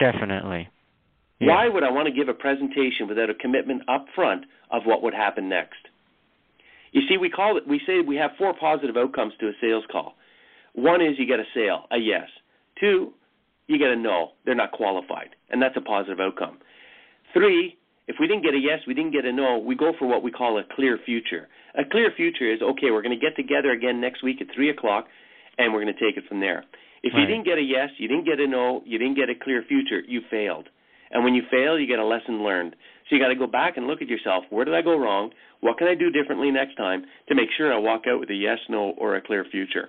Definitely. 0.00 0.68
Yeah. 1.38 1.48
Why 1.48 1.68
would 1.68 1.82
I 1.82 1.90
want 1.90 2.06
to 2.06 2.12
give 2.12 2.28
a 2.28 2.34
presentation 2.34 3.08
without 3.08 3.28
a 3.28 3.34
commitment 3.34 3.82
up 3.88 4.06
front 4.14 4.44
of 4.70 4.82
what 4.84 5.02
would 5.02 5.14
happen 5.14 5.48
next? 5.48 5.88
You 6.92 7.02
see, 7.08 7.16
we 7.16 7.30
call 7.30 7.56
it 7.56 7.66
we 7.66 7.80
say 7.86 8.00
we 8.00 8.16
have 8.16 8.32
four 8.38 8.54
positive 8.54 8.96
outcomes 8.96 9.34
to 9.40 9.48
a 9.48 9.52
sales 9.60 9.84
call. 9.90 10.14
One 10.74 11.02
is 11.02 11.18
you 11.18 11.26
get 11.26 11.40
a 11.40 11.44
sale, 11.54 11.84
a 11.90 11.98
yes. 11.98 12.28
Two, 12.80 13.12
you 13.66 13.78
get 13.78 13.90
a 13.90 13.96
no, 13.96 14.32
they're 14.44 14.54
not 14.54 14.72
qualified, 14.72 15.30
and 15.50 15.60
that's 15.60 15.76
a 15.76 15.80
positive 15.80 16.20
outcome. 16.20 16.58
Three, 17.32 17.78
if 18.08 18.16
we 18.18 18.26
didn't 18.26 18.42
get 18.42 18.54
a 18.54 18.58
yes, 18.58 18.80
we 18.86 18.94
didn't 18.94 19.12
get 19.12 19.24
a 19.24 19.32
no, 19.32 19.58
we 19.58 19.74
go 19.74 19.92
for 19.98 20.06
what 20.06 20.22
we 20.22 20.30
call 20.30 20.58
a 20.58 20.64
clear 20.74 20.98
future. 21.04 21.48
A 21.78 21.84
clear 21.88 22.10
future 22.16 22.52
is 22.52 22.60
okay, 22.60 22.90
we're 22.90 23.02
going 23.02 23.18
to 23.18 23.24
get 23.24 23.36
together 23.36 23.70
again 23.70 24.00
next 24.00 24.22
week 24.22 24.40
at 24.40 24.48
three 24.54 24.70
o'clock, 24.70 25.06
and 25.58 25.72
we're 25.72 25.82
going 25.82 25.94
to 25.94 26.00
take 26.00 26.16
it 26.16 26.28
from 26.28 26.40
there. 26.40 26.64
If 27.02 27.14
you 27.16 27.26
didn't 27.26 27.44
get 27.44 27.58
a 27.58 27.62
yes, 27.62 27.90
you 27.98 28.06
didn't 28.06 28.24
get 28.24 28.38
a 28.38 28.46
no, 28.46 28.82
you 28.86 28.96
didn't 28.96 29.16
get 29.16 29.28
a 29.28 29.34
clear 29.34 29.64
future, 29.66 30.00
you 30.06 30.20
failed. 30.30 30.68
And 31.10 31.24
when 31.24 31.34
you 31.34 31.42
fail, 31.50 31.78
you 31.78 31.86
get 31.86 31.98
a 31.98 32.06
lesson 32.06 32.44
learned. 32.44 32.76
So 33.08 33.16
you 33.16 33.20
got 33.20 33.28
to 33.28 33.34
go 33.34 33.46
back 33.46 33.76
and 33.76 33.86
look 33.86 34.00
at 34.00 34.08
yourself. 34.08 34.44
Where 34.50 34.64
did 34.64 34.74
I 34.74 34.82
go 34.82 34.96
wrong? 34.96 35.30
What 35.60 35.78
can 35.78 35.88
I 35.88 35.94
do 35.94 36.10
differently 36.10 36.50
next 36.50 36.76
time 36.76 37.04
to 37.28 37.34
make 37.34 37.48
sure 37.56 37.72
I 37.72 37.78
walk 37.78 38.02
out 38.06 38.20
with 38.20 38.30
a 38.30 38.34
yes, 38.34 38.58
no, 38.68 38.94
or 38.96 39.16
a 39.16 39.20
clear 39.20 39.44
future? 39.50 39.88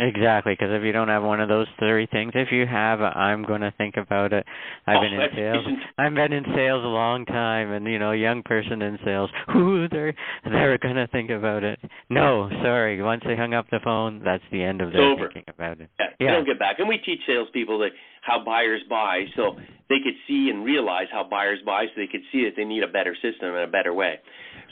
Exactly, 0.00 0.52
because 0.52 0.68
if 0.70 0.84
you 0.84 0.92
don't 0.92 1.08
have 1.08 1.24
one 1.24 1.40
of 1.40 1.48
those 1.48 1.66
three 1.80 2.06
things, 2.06 2.30
if 2.36 2.52
you 2.52 2.66
have, 2.66 3.00
I'm 3.00 3.42
going 3.44 3.62
to 3.62 3.72
think 3.78 3.96
about 3.96 4.32
it. 4.32 4.46
I've 4.86 4.98
Oh, 4.98 5.00
been 5.00 5.12
in 5.14 5.30
sales. 5.34 5.66
isn't- 5.66 5.82
I've 5.98 6.14
been 6.14 6.32
in 6.32 6.44
sales 6.54 6.84
a 6.84 6.88
long 6.88 7.24
time, 7.26 7.72
and 7.72 7.84
you 7.84 7.98
know, 7.98 8.12
a 8.12 8.16
young 8.16 8.44
person 8.44 8.80
in 8.82 8.96
sales. 9.04 9.28
Who 9.52 9.88
they're 9.88 10.14
they're 10.44 10.78
going 10.78 10.94
to 10.94 11.08
think 11.08 11.30
about 11.30 11.64
it. 11.64 11.80
No, 12.10 12.48
sorry. 12.62 13.02
Once 13.02 13.22
they 13.26 13.34
hung 13.34 13.54
up 13.54 13.66
the 13.70 13.80
phone, 13.82 14.22
that's 14.24 14.44
the 14.52 14.62
end 14.62 14.80
of 14.82 14.92
their 14.92 15.16
thinking 15.18 15.42
about 15.48 15.80
it. 15.80 15.90
Yeah, 15.98 16.06
they 16.18 16.24
Yeah. 16.26 16.30
don't 16.32 16.46
get 16.46 16.60
back. 16.60 16.78
And 16.78 16.88
we 16.88 16.98
teach 16.98 17.20
salespeople 17.26 17.78
that 17.80 17.90
how 18.22 18.38
buyers 18.44 18.82
buy, 18.88 19.24
so 19.34 19.56
they 19.88 19.98
could 19.98 20.14
see 20.28 20.48
and 20.50 20.64
realize 20.64 21.08
how 21.10 21.24
buyers 21.24 21.58
buy, 21.66 21.86
so 21.86 21.92
they 21.96 22.06
could 22.06 22.22
see 22.30 22.44
that 22.44 22.54
they 22.56 22.64
need 22.64 22.84
a 22.84 22.88
better 22.88 23.16
system 23.16 23.50
and 23.54 23.64
a 23.64 23.66
better 23.66 23.92
way. 23.92 24.20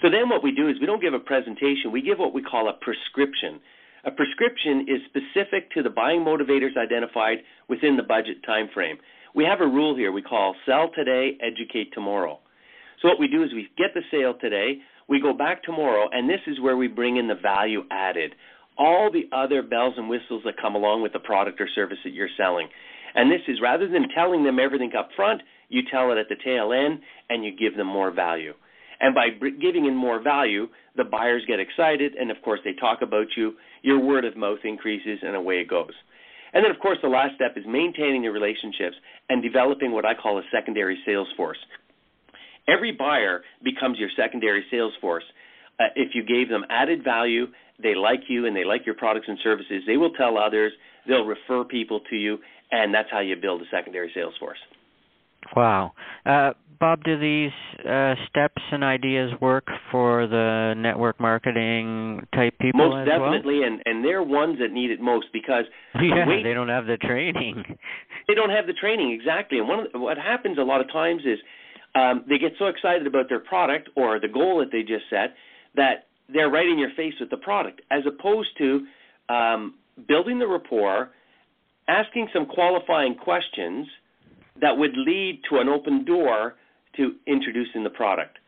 So 0.02 0.08
then 0.10 0.28
what 0.28 0.44
we 0.44 0.52
do 0.52 0.68
is 0.68 0.76
we 0.78 0.86
don't 0.86 1.00
give 1.02 1.14
a 1.14 1.18
presentation. 1.18 1.90
We 1.90 2.02
give 2.02 2.18
what 2.20 2.32
we 2.32 2.42
call 2.42 2.68
a 2.68 2.74
prescription. 2.74 3.58
A 4.06 4.10
prescription 4.12 4.86
is 4.86 5.00
specific 5.06 5.68
to 5.72 5.82
the 5.82 5.90
buying 5.90 6.20
motivators 6.20 6.76
identified 6.76 7.38
within 7.68 7.96
the 7.96 8.04
budget 8.04 8.36
time 8.46 8.68
frame. 8.72 8.98
We 9.34 9.42
have 9.44 9.60
a 9.60 9.66
rule 9.66 9.96
here 9.96 10.12
we 10.12 10.22
call 10.22 10.54
sell 10.64 10.90
today, 10.94 11.36
educate 11.42 11.92
tomorrow. 11.92 12.38
So 13.02 13.08
what 13.08 13.18
we 13.18 13.26
do 13.26 13.42
is 13.42 13.52
we 13.52 13.68
get 13.76 13.94
the 13.94 14.02
sale 14.12 14.34
today, 14.40 14.78
we 15.08 15.20
go 15.20 15.32
back 15.32 15.64
tomorrow, 15.64 16.08
and 16.12 16.30
this 16.30 16.40
is 16.46 16.60
where 16.60 16.76
we 16.76 16.86
bring 16.86 17.16
in 17.16 17.26
the 17.26 17.34
value 17.34 17.82
added. 17.90 18.36
All 18.78 19.10
the 19.10 19.28
other 19.36 19.60
bells 19.60 19.94
and 19.96 20.08
whistles 20.08 20.42
that 20.44 20.56
come 20.56 20.76
along 20.76 21.02
with 21.02 21.12
the 21.12 21.18
product 21.18 21.60
or 21.60 21.68
service 21.74 21.98
that 22.04 22.12
you're 22.12 22.28
selling. 22.36 22.68
And 23.16 23.28
this 23.28 23.42
is 23.48 23.60
rather 23.60 23.88
than 23.88 24.08
telling 24.14 24.44
them 24.44 24.60
everything 24.60 24.92
up 24.96 25.08
front, 25.16 25.42
you 25.68 25.82
tell 25.90 26.12
it 26.12 26.18
at 26.18 26.28
the 26.28 26.36
tail 26.44 26.72
end 26.72 27.00
and 27.28 27.44
you 27.44 27.50
give 27.50 27.76
them 27.76 27.88
more 27.88 28.12
value. 28.12 28.54
And 29.00 29.14
by 29.14 29.28
giving 29.60 29.86
in 29.86 29.94
more 29.94 30.22
value, 30.22 30.68
the 30.96 31.04
buyers 31.04 31.42
get 31.46 31.60
excited, 31.60 32.14
and 32.14 32.30
of 32.30 32.38
course, 32.42 32.60
they 32.64 32.72
talk 32.72 33.02
about 33.02 33.26
you. 33.36 33.54
Your 33.82 33.98
word 33.98 34.24
of 34.24 34.36
mouth 34.36 34.60
increases, 34.64 35.18
and 35.22 35.36
away 35.36 35.60
it 35.60 35.68
goes. 35.68 35.92
And 36.54 36.64
then, 36.64 36.70
of 36.70 36.80
course, 36.80 36.98
the 37.02 37.08
last 37.08 37.34
step 37.34 37.52
is 37.56 37.64
maintaining 37.66 38.22
the 38.22 38.30
relationships 38.30 38.96
and 39.28 39.42
developing 39.42 39.92
what 39.92 40.06
I 40.06 40.14
call 40.14 40.38
a 40.38 40.42
secondary 40.50 40.98
sales 41.04 41.28
force. 41.36 41.58
Every 42.68 42.92
buyer 42.92 43.42
becomes 43.62 43.98
your 43.98 44.08
secondary 44.16 44.64
sales 44.70 44.94
force. 45.00 45.24
Uh, 45.78 45.84
if 45.94 46.14
you 46.14 46.24
gave 46.24 46.48
them 46.48 46.64
added 46.70 47.04
value, 47.04 47.46
they 47.82 47.94
like 47.94 48.20
you 48.28 48.46
and 48.46 48.56
they 48.56 48.64
like 48.64 48.86
your 48.86 48.94
products 48.94 49.26
and 49.28 49.38
services, 49.44 49.82
they 49.86 49.98
will 49.98 50.12
tell 50.12 50.38
others, 50.38 50.72
they'll 51.06 51.26
refer 51.26 51.64
people 51.64 52.00
to 52.08 52.16
you, 52.16 52.38
and 52.70 52.92
that's 52.94 53.10
how 53.10 53.20
you 53.20 53.36
build 53.36 53.60
a 53.60 53.66
secondary 53.70 54.10
sales 54.14 54.34
force. 54.40 54.58
Wow. 55.54 55.92
Uh, 56.24 56.52
Bob, 56.78 57.04
do 57.04 57.18
these 57.18 57.52
uh, 57.88 58.14
steps 58.28 58.62
and 58.70 58.84
ideas 58.84 59.30
work 59.40 59.66
for 59.90 60.26
the 60.26 60.74
network 60.76 61.18
marketing 61.18 62.26
type 62.34 62.54
people 62.60 62.90
most 62.90 63.08
definitely, 63.08 63.62
and 63.62 63.80
and 63.86 64.04
they're 64.04 64.22
ones 64.22 64.58
that 64.60 64.72
need 64.72 64.90
it 64.90 65.00
most 65.00 65.26
because? 65.32 65.64
Yeah, 65.94 66.28
wait- 66.28 66.42
they 66.42 66.52
don't 66.52 66.68
have 66.68 66.86
the 66.86 66.98
training. 66.98 67.64
they 68.28 68.34
don't 68.34 68.50
have 68.50 68.66
the 68.66 68.74
training 68.74 69.12
exactly. 69.12 69.58
And 69.58 69.68
one 69.68 69.80
of 69.80 69.92
the, 69.92 69.98
what 69.98 70.18
happens 70.18 70.58
a 70.58 70.62
lot 70.62 70.80
of 70.80 70.92
times 70.92 71.22
is 71.24 71.38
um, 71.94 72.24
they 72.28 72.38
get 72.38 72.52
so 72.58 72.66
excited 72.66 73.06
about 73.06 73.28
their 73.28 73.40
product 73.40 73.88
or 73.96 74.20
the 74.20 74.28
goal 74.28 74.58
that 74.58 74.70
they 74.70 74.82
just 74.82 75.04
set 75.08 75.34
that 75.76 76.06
they're 76.32 76.50
right 76.50 76.66
in 76.66 76.78
your 76.78 76.90
face 76.96 77.14
with 77.20 77.30
the 77.30 77.36
product, 77.36 77.80
as 77.90 78.02
opposed 78.06 78.48
to 78.58 78.86
um, 79.28 79.74
building 80.08 80.38
the 80.38 80.46
rapport, 80.46 81.10
asking 81.88 82.28
some 82.32 82.46
qualifying 82.46 83.14
questions 83.14 83.86
that 84.60 84.76
would 84.76 84.96
lead 84.96 85.42
to 85.50 85.58
an 85.58 85.68
open 85.68 86.04
door 86.04 86.54
to 86.96 87.14
introducing 87.26 87.84
the 87.84 87.90
product. 87.90 88.38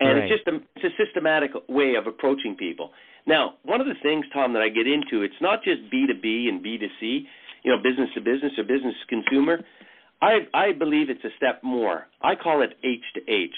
And 0.00 0.18
Right. 0.18 0.30
it's 0.30 0.44
just 0.44 0.48
a, 0.48 0.60
it's 0.76 0.84
a 0.84 1.04
systematic 1.04 1.52
way 1.68 1.94
of 1.94 2.06
approaching 2.06 2.54
people. 2.54 2.92
Now, 3.26 3.54
one 3.64 3.80
of 3.80 3.86
the 3.86 3.94
things, 4.02 4.24
Tom, 4.32 4.52
that 4.52 4.62
I 4.62 4.68
get 4.68 4.86
into, 4.86 5.22
it's 5.22 5.40
not 5.40 5.64
just 5.64 5.82
B2B 5.90 6.48
and 6.48 6.62
B2C, 6.64 7.26
you 7.62 7.70
know, 7.70 7.78
business 7.82 8.10
to 8.14 8.20
business 8.20 8.52
or 8.58 8.64
business 8.64 8.94
to 9.00 9.06
consumer. 9.06 9.60
I 10.22 10.46
I 10.54 10.72
believe 10.72 11.10
it's 11.10 11.24
a 11.24 11.34
step 11.36 11.62
more. 11.62 12.06
I 12.22 12.34
call 12.36 12.62
it 12.62 12.78
H 12.84 13.02
to 13.14 13.20
H. 13.30 13.54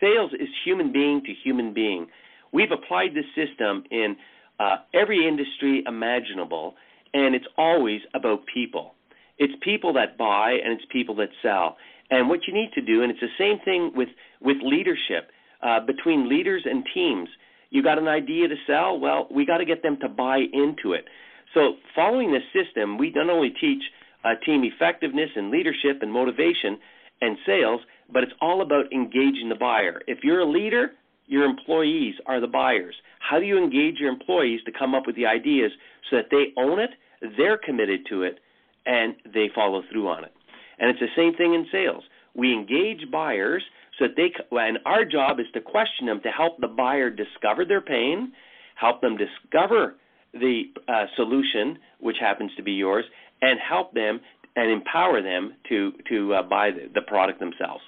Sales 0.00 0.32
is 0.34 0.48
human 0.64 0.92
being 0.92 1.22
to 1.24 1.32
human 1.44 1.72
being. 1.72 2.06
We've 2.52 2.70
applied 2.70 3.10
this 3.14 3.26
system 3.34 3.84
in 3.90 4.16
uh, 4.60 4.76
every 4.94 5.26
industry 5.26 5.82
imaginable, 5.86 6.74
and 7.12 7.34
it's 7.34 7.46
always 7.58 8.00
about 8.14 8.44
people. 8.52 8.94
It's 9.38 9.52
people 9.62 9.92
that 9.94 10.16
buy 10.16 10.52
and 10.62 10.72
it's 10.72 10.84
people 10.90 11.14
that 11.16 11.28
sell. 11.42 11.76
And 12.10 12.28
what 12.28 12.40
you 12.46 12.54
need 12.54 12.70
to 12.74 12.80
do, 12.80 13.02
and 13.02 13.10
it's 13.10 13.20
the 13.20 13.36
same 13.38 13.58
thing 13.64 13.92
with 13.94 14.08
with 14.40 14.58
leadership 14.62 15.30
uh, 15.62 15.80
between 15.80 16.28
leaders 16.28 16.62
and 16.64 16.84
teams. 16.94 17.28
You 17.70 17.82
got 17.82 17.98
an 17.98 18.08
idea 18.08 18.48
to 18.48 18.54
sell? 18.66 18.98
Well, 18.98 19.26
we 19.30 19.44
got 19.44 19.58
to 19.58 19.64
get 19.64 19.82
them 19.82 19.98
to 20.00 20.08
buy 20.08 20.38
into 20.52 20.92
it. 20.92 21.04
So, 21.52 21.74
following 21.94 22.32
this 22.32 22.44
system, 22.52 22.96
we 22.96 23.10
not 23.10 23.28
only 23.28 23.50
teach 23.50 23.82
uh, 24.24 24.34
team 24.44 24.62
effectiveness 24.64 25.30
and 25.34 25.50
leadership 25.50 25.98
and 26.02 26.12
motivation 26.12 26.78
and 27.20 27.36
sales, 27.44 27.80
but 28.12 28.22
it's 28.22 28.32
all 28.40 28.62
about 28.62 28.92
engaging 28.92 29.48
the 29.48 29.56
buyer. 29.56 30.00
If 30.06 30.18
you're 30.22 30.40
a 30.40 30.50
leader, 30.50 30.92
your 31.26 31.44
employees 31.44 32.14
are 32.26 32.40
the 32.40 32.46
buyers. 32.46 32.94
How 33.18 33.40
do 33.40 33.46
you 33.46 33.58
engage 33.58 33.98
your 33.98 34.10
employees 34.10 34.60
to 34.66 34.72
come 34.72 34.94
up 34.94 35.06
with 35.06 35.16
the 35.16 35.26
ideas 35.26 35.72
so 36.10 36.16
that 36.16 36.26
they 36.30 36.52
own 36.56 36.78
it, 36.78 36.90
they're 37.36 37.58
committed 37.58 38.06
to 38.10 38.22
it, 38.22 38.38
and 38.86 39.14
they 39.34 39.50
follow 39.54 39.82
through 39.90 40.08
on 40.08 40.24
it? 40.24 40.32
And 40.78 40.90
it's 40.90 41.00
the 41.00 41.14
same 41.16 41.34
thing 41.34 41.54
in 41.54 41.66
sales. 41.72 42.04
We 42.34 42.52
engage 42.52 43.10
buyers 43.10 43.62
so 43.98 44.06
that 44.06 44.16
they, 44.16 44.30
and 44.58 44.78
our 44.84 45.04
job 45.04 45.40
is 45.40 45.46
to 45.54 45.60
question 45.60 46.06
them 46.06 46.20
to 46.22 46.28
help 46.28 46.58
the 46.60 46.68
buyer 46.68 47.10
discover 47.10 47.64
their 47.64 47.80
pain, 47.80 48.32
help 48.74 49.00
them 49.00 49.16
discover 49.16 49.96
the 50.32 50.64
uh, 50.86 51.06
solution, 51.16 51.78
which 52.00 52.16
happens 52.20 52.50
to 52.56 52.62
be 52.62 52.72
yours, 52.72 53.04
and 53.40 53.58
help 53.66 53.94
them 53.94 54.20
and 54.54 54.70
empower 54.70 55.22
them 55.22 55.54
to 55.68 55.92
to 56.08 56.34
uh, 56.34 56.42
buy 56.42 56.70
the, 56.70 56.90
the 56.94 57.02
product 57.02 57.38
themselves. 57.40 57.82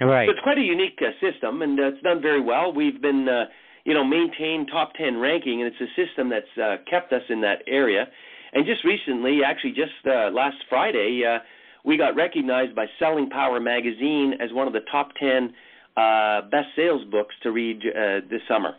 Right. 0.00 0.26
So 0.26 0.32
it's 0.32 0.40
quite 0.42 0.58
a 0.58 0.62
unique 0.62 0.98
uh, 1.00 1.12
system, 1.20 1.62
and 1.62 1.78
uh, 1.78 1.88
it's 1.88 2.02
done 2.02 2.20
very 2.20 2.40
well. 2.40 2.72
We've 2.72 3.00
been, 3.00 3.28
uh, 3.28 3.44
you 3.84 3.94
know, 3.94 4.04
maintained 4.04 4.68
top 4.72 4.92
ten 4.94 5.18
ranking, 5.18 5.62
and 5.62 5.72
it's 5.72 5.80
a 5.80 5.90
system 5.94 6.28
that's 6.28 6.58
uh, 6.58 6.76
kept 6.90 7.12
us 7.12 7.22
in 7.28 7.40
that 7.42 7.62
area. 7.66 8.06
And 8.52 8.66
just 8.66 8.84
recently, 8.84 9.40
actually, 9.44 9.72
just 9.72 9.92
uh, 10.06 10.30
last 10.30 10.56
Friday, 10.68 11.22
uh, 11.26 11.38
we 11.84 11.96
got 11.96 12.14
recognized 12.14 12.74
by 12.74 12.86
Selling 12.98 13.30
Power 13.30 13.60
magazine 13.60 14.34
as 14.40 14.52
one 14.52 14.66
of 14.66 14.72
the 14.72 14.84
top 14.90 15.08
ten 15.18 15.54
uh, 15.96 16.42
best 16.50 16.68
sales 16.76 17.02
books 17.10 17.34
to 17.42 17.50
read 17.50 17.78
uh, 17.78 18.20
this 18.30 18.40
summer. 18.48 18.74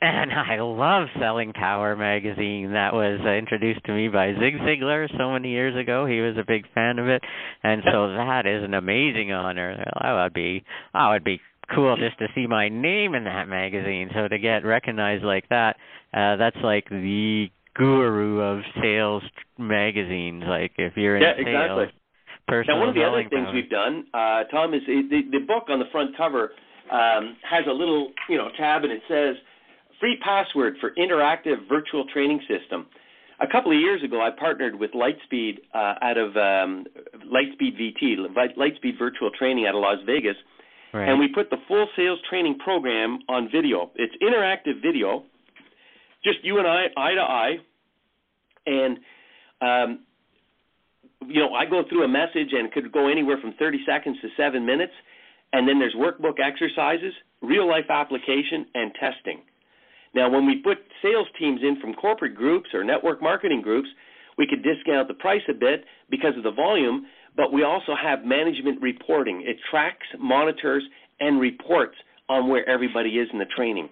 And 0.00 0.32
I 0.32 0.60
love 0.60 1.06
Selling 1.20 1.52
Power 1.52 1.94
magazine. 1.94 2.72
That 2.72 2.92
was 2.92 3.20
uh, 3.24 3.30
introduced 3.30 3.84
to 3.84 3.92
me 3.92 4.08
by 4.08 4.32
Zig 4.32 4.54
Ziglar 4.54 5.08
so 5.16 5.30
many 5.30 5.50
years 5.50 5.76
ago. 5.80 6.06
He 6.06 6.20
was 6.20 6.36
a 6.36 6.44
big 6.44 6.64
fan 6.74 6.98
of 6.98 7.06
it, 7.06 7.22
and 7.62 7.82
so 7.84 8.08
that 8.08 8.44
is 8.44 8.64
an 8.64 8.74
amazing 8.74 9.30
honor. 9.30 9.76
That 9.76 10.12
would 10.20 10.34
be, 10.34 10.64
that 10.92 11.08
would 11.10 11.22
be 11.22 11.40
cool 11.72 11.96
just 11.96 12.18
to 12.18 12.26
see 12.34 12.48
my 12.48 12.68
name 12.68 13.14
in 13.14 13.24
that 13.24 13.46
magazine. 13.46 14.10
So 14.12 14.26
to 14.26 14.38
get 14.38 14.64
recognized 14.64 15.22
like 15.22 15.48
that, 15.50 15.76
uh, 16.12 16.34
that's 16.34 16.56
like 16.64 16.88
the 16.90 17.48
guru 17.74 18.40
of 18.40 18.62
sales 18.80 19.22
magazines. 19.58 20.44
Like 20.46 20.72
if 20.78 20.96
you're 20.96 21.16
in 21.16 21.22
Yeah, 21.22 21.36
sales, 21.36 21.46
exactly. 21.46 21.86
personal 22.48 22.76
Now, 22.76 22.80
one 22.80 22.88
of 22.88 22.94
the 22.94 23.04
other 23.04 23.22
things 23.28 23.46
power. 23.46 23.54
we've 23.54 23.70
done, 23.70 24.06
uh, 24.12 24.44
Tom, 24.44 24.74
is 24.74 24.82
the, 24.86 25.22
the 25.30 25.40
book 25.46 25.64
on 25.68 25.78
the 25.78 25.86
front 25.92 26.16
cover 26.16 26.52
um, 26.90 27.36
has 27.48 27.64
a 27.68 27.72
little, 27.72 28.12
you 28.28 28.36
know, 28.36 28.48
tab, 28.58 28.84
and 28.84 28.92
it 28.92 29.02
says 29.08 29.36
"free 30.00 30.18
password 30.22 30.74
for 30.80 30.92
interactive 30.98 31.68
virtual 31.68 32.04
training 32.12 32.40
system." 32.48 32.86
a 33.42 33.46
couple 33.46 33.72
of 33.72 33.78
years 33.78 34.02
ago, 34.02 34.22
I 34.22 34.30
partnered 34.30 34.78
with 34.78 34.92
Lightspeed 34.92 35.58
uh, 35.74 35.94
out 36.00 36.16
of 36.16 36.36
um, 36.36 36.84
Lightspeed 37.26 37.76
VT, 37.78 38.16
Lightspeed 38.56 38.98
Virtual 38.98 39.30
Training 39.36 39.66
out 39.66 39.74
of 39.74 39.80
Las 39.80 39.98
Vegas, 40.06 40.36
right. 40.94 41.08
and 41.08 41.18
we 41.18 41.28
put 41.28 41.50
the 41.50 41.56
full 41.66 41.88
sales 41.96 42.20
training 42.30 42.58
program 42.58 43.18
on 43.28 43.48
video. 43.52 43.90
It's 43.96 44.14
interactive 44.22 44.80
video, 44.80 45.24
just 46.24 46.38
you 46.42 46.58
and 46.58 46.66
I, 46.66 46.86
eye 46.96 47.14
to 47.14 47.20
eye, 47.20 47.56
and 48.66 48.98
um, 49.60 50.00
you 51.28 51.40
know, 51.40 51.54
I 51.54 51.66
go 51.66 51.82
through 51.88 52.04
a 52.04 52.08
message 52.08 52.52
and 52.52 52.66
it 52.66 52.72
could 52.72 52.90
go 52.92 53.08
anywhere 53.08 53.38
from 53.40 53.54
30 53.58 53.78
seconds 53.86 54.16
to 54.22 54.28
seven 54.36 54.66
minutes, 54.66 54.92
and 55.52 55.68
then 55.68 55.78
there's 55.78 55.94
workbook 55.94 56.40
exercises, 56.42 57.12
real 57.40 57.68
life 57.68 57.90
application, 57.90 58.66
and 58.74 58.92
testing. 58.94 59.42
Now, 60.14 60.30
when 60.30 60.46
we 60.46 60.56
put 60.56 60.78
sales 61.02 61.26
teams 61.38 61.60
in 61.62 61.80
from 61.80 61.94
corporate 61.94 62.34
groups 62.34 62.70
or 62.74 62.84
network 62.84 63.22
marketing 63.22 63.62
groups, 63.62 63.88
we 64.36 64.46
could 64.46 64.62
discount 64.62 65.08
the 65.08 65.14
price 65.14 65.42
a 65.48 65.54
bit 65.54 65.84
because 66.10 66.36
of 66.36 66.42
the 66.42 66.50
volume, 66.50 67.06
but 67.36 67.52
we 67.52 67.64
also 67.64 67.92
have 68.00 68.24
management 68.24 68.80
reporting. 68.82 69.42
It 69.46 69.56
tracks, 69.70 70.06
monitors, 70.18 70.82
and 71.20 71.40
reports 71.40 71.96
on 72.28 72.48
where 72.48 72.68
everybody 72.68 73.10
is 73.10 73.28
in 73.32 73.38
the 73.38 73.46
training. 73.56 73.88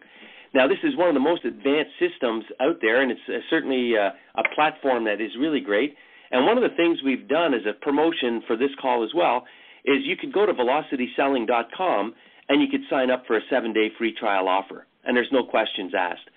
Now, 0.53 0.67
this 0.67 0.79
is 0.83 0.97
one 0.97 1.09
of 1.09 1.15
the 1.15 1.21
most 1.21 1.45
advanced 1.45 1.93
systems 1.99 2.45
out 2.61 2.77
there, 2.81 3.03
and 3.03 3.11
it's 3.11 3.21
uh, 3.29 3.39
certainly 3.49 3.93
uh, 3.97 4.11
a 4.37 4.55
platform 4.55 5.05
that 5.05 5.21
is 5.21 5.31
really 5.39 5.61
great. 5.61 5.95
And 6.33 6.47
one 6.47 6.57
of 6.57 6.63
the 6.63 6.77
things 6.77 6.99
we've 7.05 7.29
done 7.29 7.55
as 7.55 7.63
a 7.69 7.73
promotion 7.73 8.43
for 8.47 8.57
this 8.57 8.71
call 8.81 9.05
as 9.05 9.11
well 9.15 9.45
is 9.85 10.05
you 10.05 10.17
could 10.17 10.33
go 10.33 10.47
to 10.47 10.53
velocityselling.com 10.53 12.15
and 12.49 12.61
you 12.61 12.69
could 12.69 12.83
sign 12.91 13.11
up 13.11 13.25
for 13.27 13.37
a 13.37 13.41
seven 13.49 13.73
day 13.73 13.89
free 13.97 14.15
trial 14.19 14.49
offer 14.49 14.87
and 15.05 15.17
there's 15.17 15.31
no 15.33 15.45
questions 15.45 15.93
asked. 15.97 16.29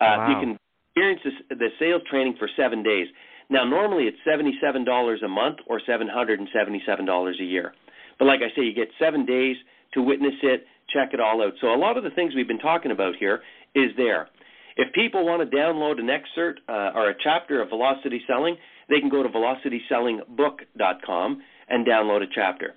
Uh, 0.00 0.04
wow. 0.04 0.28
You 0.28 0.34
can 0.40 0.58
experience 0.94 1.20
this, 1.24 1.58
the 1.58 1.68
sales 1.78 2.02
training 2.10 2.36
for 2.38 2.48
seven 2.56 2.82
days. 2.82 3.06
Now, 3.48 3.64
normally 3.64 4.04
it's 4.04 4.18
seventy-seven 4.24 4.84
dollars 4.84 5.22
a 5.24 5.28
month 5.28 5.58
or 5.66 5.80
seven 5.86 6.08
hundred 6.08 6.40
and 6.40 6.48
seventy-seven 6.52 7.04
dollars 7.04 7.38
a 7.40 7.44
year. 7.44 7.74
But 8.18 8.26
like 8.26 8.40
I 8.40 8.54
say, 8.56 8.64
you 8.64 8.74
get 8.74 8.88
seven 8.98 9.24
days 9.24 9.56
to 9.94 10.02
witness 10.02 10.34
it, 10.42 10.66
check 10.92 11.10
it 11.12 11.20
all 11.20 11.42
out. 11.42 11.52
So 11.60 11.68
a 11.68 11.78
lot 11.78 11.96
of 11.96 12.04
the 12.04 12.10
things 12.10 12.34
we've 12.34 12.48
been 12.48 12.58
talking 12.58 12.90
about 12.90 13.14
here 13.18 13.40
is 13.76 13.92
there. 13.96 14.28
If 14.76 14.92
people 14.92 15.24
want 15.24 15.48
to 15.48 15.56
download 15.56 16.00
an 16.00 16.10
excerpt 16.10 16.60
uh, 16.68 16.90
or 16.94 17.10
a 17.10 17.14
chapter 17.22 17.62
of 17.62 17.68
Velocity 17.68 18.20
Selling, 18.26 18.56
they 18.88 19.00
can 19.00 19.08
go 19.08 19.22
to 19.22 19.28
velocitysellingbook.com 19.28 21.42
and 21.68 21.86
download 21.86 22.22
a 22.22 22.26
chapter. 22.34 22.74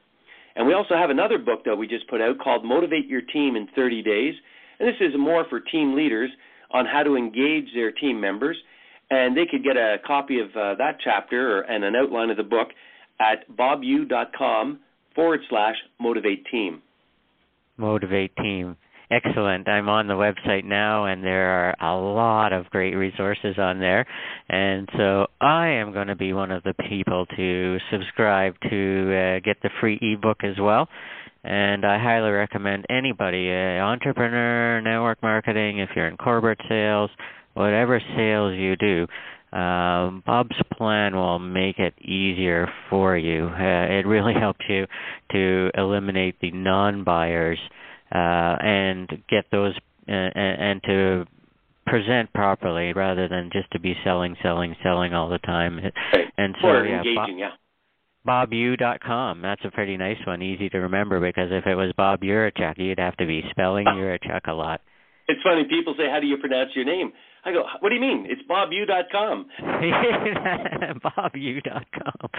And 0.56 0.68
we 0.68 0.74
also 0.74 0.96
have 0.96 1.10
another 1.10 1.38
book 1.38 1.64
that 1.66 1.76
we 1.76 1.88
just 1.88 2.08
put 2.10 2.22
out 2.22 2.40
called 2.40 2.66
Motivate 2.66 3.08
Your 3.08 3.22
Team 3.22 3.56
in 3.56 3.68
30 3.76 4.02
Days. 4.02 4.34
And 4.80 4.88
this 4.88 4.96
is 5.00 5.14
more 5.18 5.46
for 5.50 5.60
team 5.60 5.96
leaders 5.96 6.30
on 6.72 6.86
how 6.86 7.04
to 7.04 7.16
engage 7.16 7.66
their 7.74 7.92
team 7.92 8.20
members. 8.20 8.58
And 9.10 9.36
they 9.36 9.46
could 9.50 9.64
get 9.64 9.78
a 9.78 9.98
copy 10.06 10.40
of 10.40 10.50
uh, 10.56 10.76
that 10.76 10.98
chapter 11.04 11.58
or, 11.58 11.62
and 11.62 11.84
an 11.84 11.96
outline 11.96 12.30
of 12.30 12.38
the 12.38 12.44
book 12.44 12.70
at 13.20 13.50
bobu.com 13.56 14.80
forward 15.16 15.40
slash 15.50 15.76
motivate 16.00 16.46
team. 16.52 16.82
Motivate 17.78 18.36
team. 18.38 18.78
Excellent. 19.12 19.68
I'm 19.68 19.90
on 19.90 20.08
the 20.08 20.14
website 20.14 20.66
now, 20.66 21.06
and 21.06 21.24
there 21.24 21.50
are 21.50 21.76
a 21.82 22.00
lot 22.00 22.54
of 22.54 22.70
great 22.70 22.94
resources 22.94 23.56
on 23.58 23.80
there. 23.80 24.06
And 24.50 24.88
so 24.96 25.28
I 25.42 25.68
am 25.70 25.94
going 25.94 26.08
to 26.08 26.16
be 26.16 26.32
one 26.34 26.52
of 26.52 26.62
the 26.62 26.76
people 26.88 27.26
to 27.36 27.78
subscribe 27.92 28.54
to 28.70 28.70
uh, 28.70 29.40
get 29.44 29.58
the 29.64 29.70
free 29.82 29.98
ebook 30.02 30.44
as 30.44 30.60
well 30.60 30.88
and 31.44 31.86
I 31.86 31.98
highly 31.98 32.32
recommend 32.32 32.86
anybody, 32.90 33.50
uh, 33.50 33.82
entrepreneur, 33.82 34.82
network 34.82 35.22
marketing, 35.24 35.80
if 35.80 35.90
you're 35.96 36.08
in 36.08 36.18
corporate 36.18 36.60
sales, 36.68 37.10
whatever 37.54 38.02
sales 38.16 38.58
you 38.58 38.76
do, 38.76 39.08
um, 39.58 40.22
Bob's 40.26 40.56
plan 40.78 41.16
will 41.16 41.40
make 41.40 41.80
it 41.80 41.94
easier 42.00 42.68
for 42.90 43.18
you. 43.18 43.48
Uh, 43.48 43.86
it 44.00 44.06
really 44.06 44.34
helps 44.40 44.66
you 44.68 44.86
to 45.32 45.72
eliminate 45.76 46.36
the 46.42 46.52
non-buyers 46.52 47.60
uh, 47.60 47.79
and 48.18 49.10
get 49.30 49.46
those 49.52 49.74
uh, 50.08 50.12
and 50.12 50.82
to 50.84 51.26
present 51.86 52.32
properly 52.34 52.94
rather 52.94 53.28
than 53.28 53.50
just 53.52 53.70
to 53.72 53.80
be 53.80 53.96
selling, 54.04 54.36
selling, 54.44 54.76
selling 54.84 55.14
all 55.14 55.30
the 55.30 55.40
time. 55.40 55.80
And 56.38 56.56
so, 56.62 56.72
yeah, 56.72 57.00
engaging, 57.00 57.38
yeah 57.38 57.50
bobu.com. 58.26 59.42
That's 59.42 59.62
a 59.66 59.72
pretty 59.72 59.98
nice 59.98 60.18
one, 60.26 60.42
easy 60.42 60.70
to 60.70 60.80
remember 60.80 61.20
because 61.20 61.50
if 61.52 61.66
it 61.66 61.76
was 61.76 61.94
Bob 61.96 62.22
Urichuk, 62.22 62.78
you'd 62.78 63.00
have 63.00 63.18
to 63.18 63.26
be 63.26 63.44
spelling 63.52 63.86
Urichuk 63.86 64.48
a 64.48 64.54
lot. 64.54 64.82
It's 65.28 65.42
funny. 65.44 65.66
People 65.70 65.96
say, 65.98 66.10
"How 66.10 66.20
do 66.20 66.28
you 66.28 66.38
pronounce 66.38 66.76
your 66.76 66.86
name?" 66.86 67.14
I 67.46 67.52
go, 67.52 67.64
"What 67.80 67.90
do 67.90 67.96
you 67.96 68.02
mean? 68.02 68.28
It's 68.30 68.42
bobu.com." 68.48 69.46
bobu.com. 71.18 72.30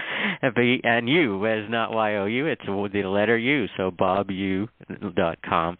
And 0.83 1.09
you 1.09 1.45
is 1.45 1.69
not 1.69 1.91
Y 1.91 2.15
O 2.15 2.25
U. 2.25 2.45
It's 2.47 2.65
the 2.65 3.03
letter 3.03 3.37
U. 3.37 3.67
So 3.77 3.91
bobu.com. 3.91 4.67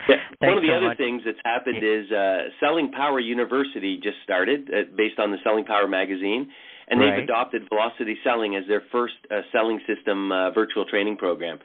Yeah. 0.09 0.15
One 0.39 0.57
of 0.57 0.63
the 0.63 0.69
so 0.69 0.73
other 0.77 0.87
much. 0.87 0.97
things 0.97 1.21
that's 1.25 1.37
happened 1.45 1.83
is 1.83 2.11
uh, 2.11 2.49
Selling 2.59 2.91
Power 2.91 3.19
University 3.19 3.99
just 4.01 4.17
started, 4.23 4.69
uh, 4.69 4.83
based 4.97 5.19
on 5.19 5.31
the 5.31 5.37
Selling 5.43 5.65
Power 5.65 5.87
magazine 5.87 6.49
and 6.91 6.99
they've 6.99 7.09
right. 7.09 7.23
adopted 7.23 7.63
Velocity 7.69 8.17
Selling 8.23 8.55
as 8.55 8.63
their 8.67 8.83
first 8.91 9.13
uh, 9.31 9.41
selling 9.51 9.79
system 9.87 10.31
uh, 10.31 10.51
virtual 10.51 10.85
training 10.85 11.15
program. 11.15 11.57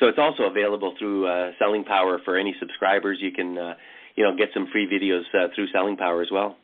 So 0.00 0.06
it's 0.08 0.18
also 0.18 0.44
available 0.44 0.94
through 0.98 1.28
uh, 1.28 1.52
Selling 1.58 1.84
Power 1.84 2.20
for 2.24 2.36
any 2.36 2.54
subscribers. 2.58 3.18
You 3.20 3.30
can, 3.30 3.56
uh, 3.56 3.74
you 4.16 4.24
know, 4.24 4.36
get 4.36 4.48
some 4.52 4.66
free 4.72 4.88
videos 4.90 5.22
uh, 5.38 5.48
through 5.54 5.68
Selling 5.72 5.96
Power 5.96 6.20
as 6.20 6.28
well. 6.32 6.56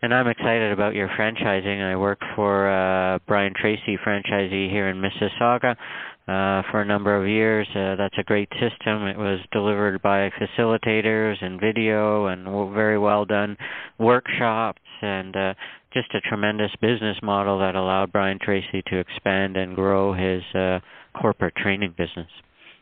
And 0.00 0.14
I'm 0.14 0.28
excited 0.28 0.70
about 0.70 0.94
your 0.94 1.08
franchising. 1.08 1.82
I 1.82 1.96
work 1.96 2.20
for 2.36 2.70
uh, 2.70 3.18
Brian 3.26 3.52
Tracy 3.60 3.98
franchisee 4.06 4.70
here 4.70 4.88
in 4.88 5.02
Mississauga 5.02 5.72
uh, 5.72 6.62
for 6.70 6.82
a 6.82 6.84
number 6.84 7.20
of 7.20 7.26
years. 7.26 7.66
Uh, 7.74 7.96
that's 7.96 8.14
a 8.16 8.22
great 8.22 8.48
system. 8.52 9.08
It 9.08 9.18
was 9.18 9.40
delivered 9.50 10.00
by 10.00 10.30
facilitators 10.30 11.42
and 11.42 11.60
video 11.60 12.26
and 12.26 12.44
very 12.74 12.96
well 12.96 13.24
done 13.24 13.56
workshops 13.98 14.82
and 15.02 15.34
uh, 15.34 15.54
just 15.92 16.14
a 16.14 16.20
tremendous 16.20 16.70
business 16.80 17.16
model 17.20 17.58
that 17.58 17.74
allowed 17.74 18.12
Brian 18.12 18.38
Tracy 18.40 18.82
to 18.86 18.98
expand 18.98 19.56
and 19.56 19.74
grow 19.74 20.12
his 20.12 20.42
uh, 20.54 20.78
corporate 21.20 21.56
training 21.56 21.94
business. 21.98 22.28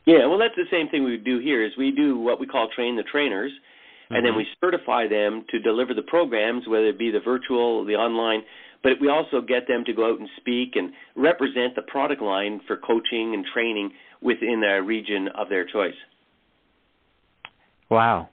Yeah, 0.04 0.26
well, 0.26 0.38
that's 0.38 0.54
the 0.54 0.68
same 0.70 0.88
thing 0.90 1.02
we 1.02 1.16
do 1.16 1.38
here. 1.38 1.64
Is 1.64 1.72
we 1.78 1.92
do 1.92 2.18
what 2.18 2.38
we 2.38 2.46
call 2.46 2.68
train 2.74 2.94
the 2.94 3.02
trainers, 3.04 3.52
and 4.10 4.18
mm-hmm. 4.18 4.26
then 4.26 4.36
we 4.36 4.46
certify 4.60 5.08
them 5.08 5.44
to 5.50 5.58
deliver 5.58 5.94
the 5.94 6.02
programs, 6.02 6.66
whether 6.68 6.86
it 6.86 6.98
be 6.98 7.10
the 7.10 7.20
virtual, 7.20 7.84
the 7.84 7.94
online. 7.94 8.42
But 8.82 8.92
we 9.00 9.08
also 9.08 9.40
get 9.40 9.66
them 9.66 9.84
to 9.86 9.92
go 9.92 10.12
out 10.12 10.20
and 10.20 10.28
speak 10.36 10.76
and 10.76 10.92
represent 11.16 11.74
the 11.74 11.82
product 11.82 12.22
line 12.22 12.60
for 12.66 12.76
coaching 12.76 13.34
and 13.34 13.44
training 13.52 13.90
within 14.22 14.62
a 14.62 14.82
region 14.82 15.28
of 15.36 15.48
their 15.48 15.64
choice. 15.64 15.94
Wow, 17.90 18.28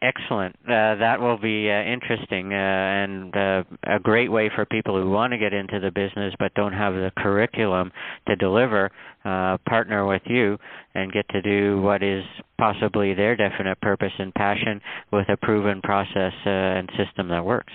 Excellent. 0.00 0.54
Uh, 0.64 0.94
that 0.94 1.20
will 1.20 1.38
be 1.38 1.68
uh, 1.68 1.82
interesting 1.82 2.52
uh, 2.52 2.56
and 2.56 3.36
uh, 3.36 3.64
a 3.82 3.98
great 3.98 4.30
way 4.30 4.48
for 4.54 4.64
people 4.64 5.00
who 5.00 5.10
want 5.10 5.32
to 5.32 5.38
get 5.38 5.52
into 5.52 5.80
the 5.80 5.90
business 5.90 6.32
but 6.38 6.54
don't 6.54 6.72
have 6.72 6.94
the 6.94 7.10
curriculum 7.18 7.90
to 8.28 8.36
deliver. 8.36 8.90
Uh, 9.24 9.58
partner 9.68 10.06
with 10.06 10.22
you 10.26 10.56
and 10.94 11.12
get 11.12 11.28
to 11.28 11.42
do 11.42 11.82
what 11.82 12.02
is 12.02 12.22
possibly 12.56 13.12
their 13.12 13.34
definite 13.34 13.78
purpose 13.80 14.12
and 14.18 14.32
passion 14.34 14.80
with 15.12 15.28
a 15.28 15.36
proven 15.36 15.82
process 15.82 16.32
uh, 16.46 16.48
and 16.48 16.88
system 16.96 17.28
that 17.28 17.44
works. 17.44 17.72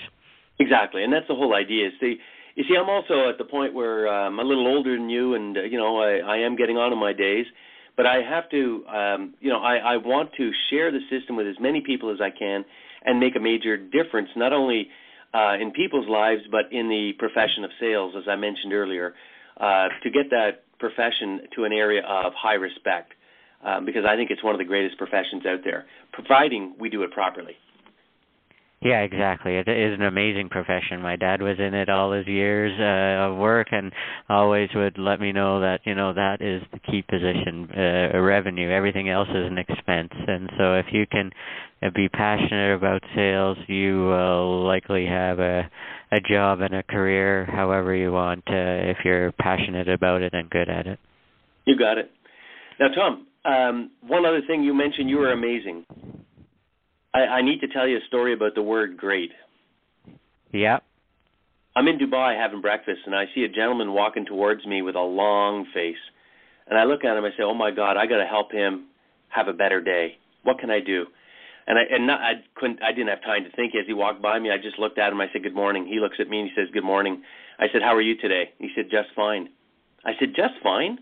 Exactly, 0.59 1.03
and 1.03 1.11
that's 1.11 1.27
the 1.27 1.35
whole 1.35 1.53
idea. 1.53 1.87
Is 1.87 1.93
you 2.01 2.63
see, 2.63 2.75
I'm 2.79 2.89
also 2.89 3.29
at 3.29 3.37
the 3.37 3.43
point 3.43 3.73
where 3.73 4.07
I'm 4.07 4.39
a 4.39 4.43
little 4.43 4.65
older 4.67 4.95
than 4.95 5.09
you, 5.09 5.35
and 5.35 5.55
you 5.69 5.77
know, 5.77 5.99
I, 5.99 6.37
I 6.37 6.37
am 6.37 6.55
getting 6.55 6.77
on 6.77 6.93
in 6.93 6.97
my 6.97 7.11
days 7.11 7.45
but 7.95 8.05
I 8.05 8.21
have 8.21 8.49
to, 8.49 8.85
um, 8.87 9.33
you 9.39 9.49
know, 9.49 9.59
I, 9.59 9.77
I 9.77 9.97
want 9.97 10.31
to 10.37 10.51
share 10.69 10.91
the 10.91 10.99
system 11.09 11.35
with 11.35 11.47
as 11.47 11.55
many 11.59 11.81
people 11.81 12.11
as 12.11 12.19
I 12.21 12.29
can 12.29 12.65
and 13.05 13.19
make 13.19 13.35
a 13.35 13.39
major 13.39 13.77
difference, 13.77 14.29
not 14.35 14.53
only 14.53 14.87
uh, 15.33 15.55
in 15.59 15.71
people's 15.71 16.07
lives, 16.07 16.41
but 16.49 16.71
in 16.71 16.89
the 16.89 17.11
profession 17.19 17.63
of 17.63 17.71
sales, 17.79 18.13
as 18.17 18.23
I 18.27 18.35
mentioned 18.35 18.73
earlier, 18.73 19.13
uh, 19.59 19.87
to 20.01 20.09
get 20.09 20.29
that 20.31 20.63
profession 20.79 21.41
to 21.55 21.63
an 21.65 21.73
area 21.73 22.01
of 22.07 22.33
high 22.35 22.55
respect, 22.55 23.13
um, 23.63 23.85
because 23.85 24.03
I 24.07 24.15
think 24.15 24.31
it's 24.31 24.43
one 24.43 24.53
of 24.53 24.59
the 24.59 24.65
greatest 24.65 24.97
professions 24.97 25.45
out 25.45 25.59
there, 25.63 25.85
providing 26.11 26.75
we 26.79 26.89
do 26.89 27.03
it 27.03 27.11
properly. 27.11 27.55
Yeah, 28.83 28.99
exactly. 28.99 29.55
It 29.55 29.69
is 29.69 29.93
an 29.97 30.01
amazing 30.01 30.49
profession. 30.49 31.01
My 31.01 31.15
dad 31.15 31.41
was 31.41 31.55
in 31.57 31.73
it 31.73 31.87
all 31.87 32.11
his 32.11 32.27
years 32.27 32.73
uh, 32.77 33.31
of 33.31 33.37
work, 33.37 33.67
and 33.71 33.93
always 34.27 34.69
would 34.75 34.97
let 34.97 35.21
me 35.21 35.31
know 35.31 35.61
that 35.61 35.79
you 35.85 35.95
know 35.95 36.13
that 36.13 36.41
is 36.41 36.61
the 36.73 36.79
key 36.79 37.01
position, 37.01 37.69
uh, 37.71 38.19
revenue. 38.19 38.69
Everything 38.69 39.09
else 39.09 39.29
is 39.29 39.47
an 39.49 39.57
expense, 39.57 40.11
and 40.27 40.49
so 40.57 40.73
if 40.73 40.87
you 40.91 41.05
can 41.07 41.31
uh, 41.81 41.91
be 41.95 42.09
passionate 42.09 42.75
about 42.75 43.01
sales, 43.15 43.57
you 43.67 44.03
will 44.03 44.67
likely 44.67 45.05
have 45.05 45.39
a 45.39 45.69
a 46.11 46.19
job 46.19 46.59
and 46.59 46.75
a 46.75 46.83
career, 46.83 47.45
however 47.45 47.95
you 47.95 48.11
want, 48.11 48.43
uh, 48.49 48.91
if 48.91 48.97
you're 49.05 49.31
passionate 49.31 49.87
about 49.87 50.21
it 50.21 50.33
and 50.33 50.49
good 50.49 50.69
at 50.69 50.87
it. 50.87 50.99
You 51.65 51.77
got 51.77 51.97
it. 51.97 52.11
Now, 52.79 52.87
Tom, 52.93 53.27
um, 53.45 53.91
one 54.05 54.25
other 54.25 54.41
thing 54.45 54.61
you 54.61 54.73
mentioned, 54.73 55.09
you 55.09 55.17
were 55.17 55.31
amazing. 55.31 55.85
I, 57.13 57.19
I 57.19 57.41
need 57.41 57.61
to 57.61 57.67
tell 57.67 57.87
you 57.87 57.97
a 57.97 58.07
story 58.07 58.33
about 58.33 58.55
the 58.55 58.61
word 58.61 58.97
great. 58.97 59.31
Yeah. 60.51 60.79
I'm 61.75 61.87
in 61.87 61.97
Dubai 61.97 62.39
having 62.39 62.61
breakfast, 62.61 63.01
and 63.05 63.15
I 63.15 63.25
see 63.33 63.43
a 63.43 63.49
gentleman 63.49 63.93
walking 63.93 64.25
towards 64.25 64.65
me 64.65 64.81
with 64.81 64.95
a 64.95 65.01
long 65.01 65.65
face. 65.73 65.97
And 66.67 66.77
I 66.77 66.83
look 66.83 67.03
at 67.03 67.17
him. 67.17 67.25
I 67.25 67.31
say, 67.31 67.43
"Oh 67.43 67.53
my 67.53 67.71
God, 67.71 67.97
I 67.97 68.05
got 68.05 68.17
to 68.17 68.25
help 68.25 68.51
him 68.51 68.85
have 69.29 69.47
a 69.47 69.53
better 69.53 69.81
day. 69.81 70.17
What 70.43 70.59
can 70.59 70.69
I 70.69 70.79
do?" 70.79 71.07
And 71.65 71.79
I 71.79 71.83
and 71.89 72.07
not, 72.07 72.21
I 72.21 72.33
couldn't. 72.55 72.81
I 72.83 72.91
didn't 72.91 73.09
have 73.09 73.21
time 73.23 73.43
to 73.43 73.51
think. 73.51 73.73
As 73.75 73.87
he 73.87 73.93
walked 73.93 74.21
by 74.21 74.37
me, 74.39 74.51
I 74.51 74.57
just 74.57 74.77
looked 74.77 74.99
at 74.99 75.11
him. 75.11 75.19
I 75.19 75.27
said, 75.33 75.43
"Good 75.43 75.55
morning." 75.55 75.87
He 75.87 75.99
looks 75.99 76.17
at 76.19 76.29
me 76.29 76.39
and 76.39 76.49
he 76.49 76.55
says, 76.55 76.69
"Good 76.71 76.83
morning." 76.83 77.23
I 77.59 77.65
said, 77.73 77.81
"How 77.81 77.95
are 77.95 78.01
you 78.01 78.15
today?" 78.17 78.51
He 78.59 78.69
said, 78.75 78.85
"Just 78.91 79.09
fine." 79.15 79.49
I 80.05 80.11
said, 80.19 80.35
"Just 80.35 80.53
fine." 80.61 80.99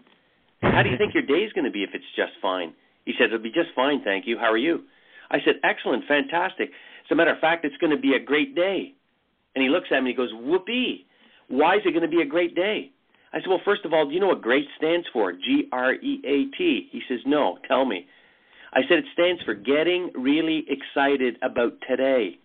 How 0.61 0.83
do 0.83 0.89
you 0.89 0.97
think 0.97 1.13
your 1.13 1.23
day 1.23 1.43
is 1.43 1.51
going 1.53 1.65
to 1.65 1.71
be 1.71 1.83
if 1.83 1.89
it's 1.93 2.05
just 2.15 2.33
fine? 2.41 2.73
He 3.05 3.13
said, 3.17 3.25
It'll 3.25 3.39
be 3.39 3.51
just 3.51 3.69
fine, 3.75 4.03
thank 4.03 4.27
you. 4.27 4.37
How 4.37 4.51
are 4.51 4.57
you? 4.57 4.83
I 5.31 5.37
said, 5.45 5.55
Excellent, 5.63 6.03
fantastic. 6.07 6.69
As 6.69 7.11
a 7.11 7.15
matter 7.15 7.33
of 7.33 7.39
fact, 7.39 7.65
it's 7.65 7.77
going 7.77 7.95
to 7.95 8.01
be 8.01 8.13
a 8.13 8.19
great 8.23 8.55
day. 8.55 8.93
And 9.55 9.63
he 9.63 9.69
looks 9.69 9.87
at 9.91 9.95
me 9.95 9.97
and 9.99 10.07
he 10.09 10.13
goes, 10.13 10.31
Whoopee. 10.33 11.05
Why 11.47 11.75
is 11.75 11.81
it 11.85 11.91
going 11.91 12.09
to 12.09 12.15
be 12.15 12.21
a 12.21 12.25
great 12.25 12.55
day? 12.55 12.91
I 13.33 13.37
said, 13.39 13.47
Well, 13.49 13.61
first 13.65 13.85
of 13.85 13.93
all, 13.93 14.07
do 14.07 14.13
you 14.13 14.19
know 14.19 14.27
what 14.27 14.41
GREAT 14.41 14.67
stands 14.77 15.07
for? 15.11 15.33
G 15.33 15.67
R 15.71 15.93
E 15.93 16.21
A 16.25 16.55
T. 16.57 16.89
He 16.91 17.01
says, 17.09 17.19
No, 17.25 17.57
tell 17.67 17.85
me. 17.85 18.05
I 18.73 18.81
said, 18.87 18.99
It 18.99 19.05
stands 19.13 19.41
for 19.43 19.53
getting 19.53 20.11
really 20.15 20.65
excited 20.69 21.37
about 21.41 21.73
today. 21.89 22.37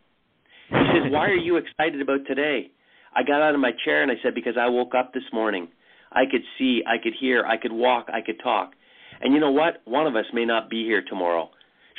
He 0.68 0.74
says, 0.94 1.12
Why 1.12 1.26
are 1.26 1.34
you 1.34 1.56
excited 1.56 2.00
about 2.00 2.26
today? 2.26 2.70
I 3.14 3.22
got 3.22 3.42
out 3.42 3.54
of 3.54 3.60
my 3.60 3.72
chair 3.84 4.02
and 4.02 4.10
I 4.10 4.16
said, 4.22 4.34
Because 4.34 4.54
I 4.58 4.68
woke 4.68 4.94
up 4.94 5.12
this 5.12 5.24
morning. 5.32 5.68
I 6.12 6.22
could 6.30 6.42
see, 6.58 6.82
I 6.86 7.02
could 7.02 7.14
hear, 7.18 7.44
I 7.44 7.56
could 7.56 7.72
walk, 7.72 8.06
I 8.12 8.20
could 8.20 8.40
talk. 8.42 8.72
And 9.20 9.34
you 9.34 9.40
know 9.40 9.50
what? 9.50 9.82
One 9.84 10.06
of 10.06 10.14
us 10.16 10.24
may 10.32 10.44
not 10.44 10.70
be 10.70 10.84
here 10.84 11.02
tomorrow. 11.06 11.50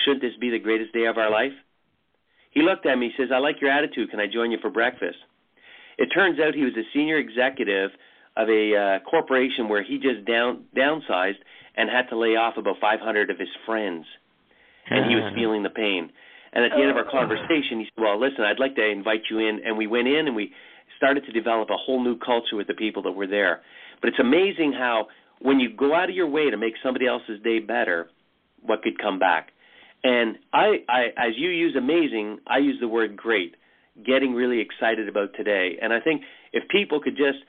Shouldn't 0.04 0.22
this 0.22 0.34
be 0.40 0.50
the 0.50 0.60
greatest 0.60 0.94
day 0.94 1.06
of 1.06 1.18
our 1.18 1.32
life? 1.32 1.54
He 2.52 2.62
looked 2.62 2.86
at 2.86 2.98
me, 2.98 3.14
he 3.16 3.24
says, 3.24 3.30
I 3.34 3.40
like 3.40 3.62
your 3.62 3.72
attitude. 3.72 4.10
Can 4.10 4.20
I 4.20 4.26
join 4.28 4.52
you 4.52 4.58
for 4.62 4.70
breakfast? 4.70 5.18
It 5.98 6.08
turns 6.08 6.40
out 6.40 6.54
he 6.54 6.64
was 6.64 6.74
a 6.78 6.86
senior 6.94 7.18
executive 7.18 7.92
of 8.36 8.50
a 8.50 8.76
uh, 8.76 9.10
corporation 9.10 9.68
where 9.68 9.84
he 9.84 9.98
just 9.98 10.26
down 10.26 10.66
downsized 10.76 11.42
and 11.76 11.90
had 11.90 12.10
to 12.10 12.18
lay 12.18 12.36
off 12.36 12.58
about 12.58 12.78
500 12.80 13.30
of 13.30 13.40
his 13.40 13.50
friends. 13.66 14.06
And 14.90 15.10
he 15.10 15.16
was 15.16 15.34
feeling 15.36 15.64
the 15.64 15.70
pain. 15.70 16.10
And 16.54 16.64
at 16.64 16.72
the 16.72 16.82
end 16.82 16.90
of 16.90 16.96
our 16.96 17.10
conversation, 17.12 17.80
he 17.80 17.86
said, 17.86 18.02
Well, 18.02 18.20
listen, 18.20 18.46
I'd 18.46 18.60
like 18.60 18.76
to 18.76 18.88
invite 18.88 19.24
you 19.30 19.40
in. 19.40 19.60
And 19.66 19.78
we 19.78 19.86
went 19.86 20.08
in 20.08 20.28
and 20.28 20.36
we 20.36 20.54
started 20.96 21.26
to 21.26 21.32
develop 21.32 21.70
a 21.70 21.78
whole 21.78 22.02
new 22.02 22.18
culture 22.18 22.56
with 22.56 22.68
the 22.68 22.74
people 22.74 23.04
that 23.04 23.12
were 23.12 23.28
there. 23.28 23.62
But 24.02 24.10
it's 24.10 24.20
amazing 24.20 24.74
how 24.74 25.08
when 25.40 25.60
you 25.60 25.70
go 25.76 25.94
out 25.94 26.10
of 26.10 26.16
your 26.16 26.30
way 26.30 26.50
to 26.50 26.58
make 26.58 26.74
somebody 26.82 27.06
else's 27.06 27.42
day 27.44 27.60
better, 27.60 28.08
what 28.62 28.82
could 28.82 28.98
come 28.98 29.20
back. 29.20 29.50
And 30.08 30.38
I, 30.54 30.68
I 30.88 31.02
as 31.18 31.34
you 31.36 31.50
use 31.50 31.76
amazing, 31.76 32.40
I 32.48 32.60
use 32.60 32.78
the 32.80 32.88
word 32.88 33.18
great, 33.18 33.56
getting 34.06 34.34
really 34.34 34.62
excited 34.62 35.10
about 35.10 35.34
today. 35.36 35.78
And 35.82 35.92
I 35.92 36.00
think 36.00 36.22
if 36.54 36.64
people 36.70 37.02
could 37.02 37.18
just 37.18 37.40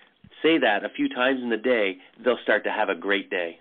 say 0.43 0.59
that 0.59 0.85
a 0.85 0.89
few 0.89 1.09
times 1.09 1.41
in 1.41 1.51
the 1.51 1.57
day, 1.57 1.99
they'll 2.25 2.43
start 2.43 2.65
to 2.65 2.71
have 2.71 2.89
a 2.89 2.97
great 2.97 3.31
day. 3.31 3.61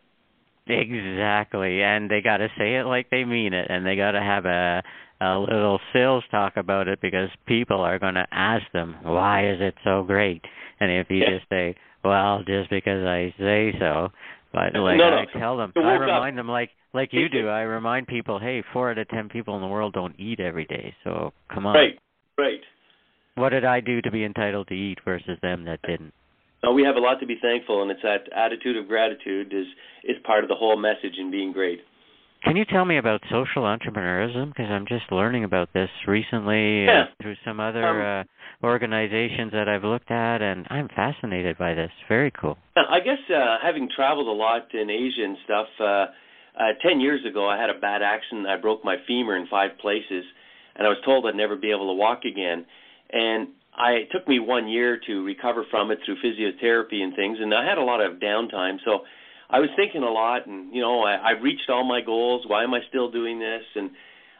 Exactly, 0.65 1.83
and 1.83 2.09
they 2.09 2.21
got 2.21 2.37
to 2.37 2.47
say 2.57 2.75
it 2.75 2.85
like 2.85 3.09
they 3.11 3.23
mean 3.23 3.53
it, 3.53 3.67
and 3.69 3.85
they 3.85 3.95
got 3.95 4.11
to 4.11 4.19
have 4.21 4.45
a 4.45 4.83
a 5.21 5.39
little 5.39 5.79
sales 5.93 6.23
talk 6.29 6.57
about 6.57 6.87
it 6.87 6.99
because 7.01 7.29
people 7.45 7.81
are 7.81 7.99
going 7.99 8.15
to 8.15 8.27
ask 8.31 8.63
them, 8.73 8.95
"Why 9.03 9.47
is 9.47 9.61
it 9.61 9.75
so 9.83 10.03
great?" 10.03 10.43
And 10.79 10.91
if 10.91 11.09
you 11.09 11.17
Yeah. 11.17 11.37
just 11.37 11.49
say, 11.49 11.75
"Well, 12.03 12.43
just 12.43 12.69
because 12.69 13.05
I 13.05 13.33
say 13.37 13.73
so," 13.79 14.11
but 14.73 14.79
like 14.79 14.97
No, 14.97 15.09
no. 15.09 15.17
I 15.17 15.25
tell 15.39 15.57
them, 15.57 15.71
I 15.75 15.79
woke 15.79 15.95
up. 15.95 16.01
remind 16.01 16.37
them 16.37 16.47
like 16.49 16.71
like 16.93 17.13
you 17.13 17.29
do. 17.29 17.47
I 17.47 17.61
remind 17.61 18.07
people, 18.07 18.39
"Hey, 18.39 18.63
four 18.73 18.91
out 18.91 18.97
of 18.97 19.07
ten 19.09 19.29
people 19.29 19.55
in 19.55 19.61
the 19.61 19.67
world 19.67 19.93
don't 19.93 20.15
eat 20.19 20.39
every 20.39 20.65
day, 20.65 20.93
so 21.03 21.33
come 21.53 21.65
on." 21.65 21.75
Right, 21.75 21.99
right. 22.37 22.61
What 23.35 23.49
did 23.49 23.65
I 23.65 23.79
do 23.81 24.01
to 24.01 24.09
be 24.11 24.23
entitled 24.23 24.67
to 24.69 24.73
eat 24.73 24.97
versus 25.05 25.37
them 25.41 25.65
that 25.65 25.79
didn't? 25.83 26.13
Uh, 26.67 26.71
we 26.71 26.81
have 26.83 26.95
a 26.95 26.99
lot 26.99 27.19
to 27.19 27.25
be 27.27 27.37
thankful, 27.39 27.83
and 27.83 27.91
it's 27.91 28.01
that 28.01 28.27
attitude 28.35 28.77
of 28.77 28.87
gratitude 28.87 29.53
is 29.53 29.67
is 30.03 30.17
part 30.25 30.43
of 30.43 30.49
the 30.49 30.55
whole 30.55 30.75
message 30.77 31.17
in 31.19 31.29
being 31.29 31.51
great. 31.51 31.81
Can 32.43 32.55
you 32.55 32.65
tell 32.65 32.85
me 32.85 32.97
about 32.97 33.21
social 33.29 33.63
entrepreneurism? 33.63 34.49
Because 34.49 34.69
I'm 34.69 34.85
just 34.87 35.11
learning 35.11 35.43
about 35.43 35.69
this 35.73 35.89
recently 36.05 36.85
Yeah. 36.85 37.01
uh, 37.01 37.07
through 37.21 37.35
some 37.43 37.59
other 37.59 37.85
Um, 37.85 38.01
uh, 38.01 38.65
organizations 38.65 39.51
that 39.51 39.67
I've 39.67 39.83
looked 39.83 40.11
at, 40.11 40.41
and 40.41 40.65
I'm 40.69 40.87
fascinated 40.89 41.57
by 41.57 41.73
this. 41.73 41.91
Very 42.07 42.31
cool. 42.31 42.57
I 42.75 42.99
guess 42.99 43.19
uh, 43.29 43.57
having 43.59 43.89
traveled 43.89 44.27
a 44.27 44.31
lot 44.31 44.73
in 44.73 44.89
Asia 44.89 45.23
and 45.23 45.37
stuff, 45.43 45.67
uh, 45.79 46.07
uh, 46.57 46.73
ten 46.81 46.99
years 46.99 47.23
ago 47.25 47.47
I 47.47 47.57
had 47.57 47.69
a 47.69 47.75
bad 47.75 48.01
accident. 48.01 48.47
I 48.47 48.55
broke 48.55 48.83
my 48.83 48.97
femur 49.07 49.35
in 49.35 49.47
five 49.47 49.77
places, 49.79 50.25
and 50.75 50.87
I 50.87 50.89
was 50.89 50.99
told 51.01 51.25
I'd 51.27 51.35
never 51.35 51.55
be 51.55 51.71
able 51.71 51.87
to 51.87 51.93
walk 51.93 52.23
again. 52.25 52.65
And 53.11 53.49
I 53.75 53.91
it 53.93 54.11
took 54.11 54.27
me 54.27 54.39
one 54.39 54.67
year 54.67 54.97
to 54.97 55.23
recover 55.23 55.63
from 55.65 55.91
it 55.91 55.99
through 56.05 56.17
physiotherapy 56.17 57.01
and 57.03 57.15
things, 57.15 57.39
and 57.39 57.53
I 57.53 57.63
had 57.65 57.77
a 57.77 57.83
lot 57.83 58.01
of 58.01 58.13
downtime. 58.19 58.79
So 58.85 59.05
I 59.49 59.59
was 59.59 59.69
thinking 59.75 60.03
a 60.03 60.11
lot, 60.11 60.45
and 60.47 60.73
you 60.73 60.81
know, 60.81 61.03
I, 61.03 61.31
I've 61.31 61.41
reached 61.41 61.69
all 61.69 61.83
my 61.83 62.01
goals. 62.01 62.45
Why 62.47 62.63
am 62.63 62.73
I 62.73 62.79
still 62.89 63.09
doing 63.09 63.39
this? 63.39 63.63
And 63.75 63.89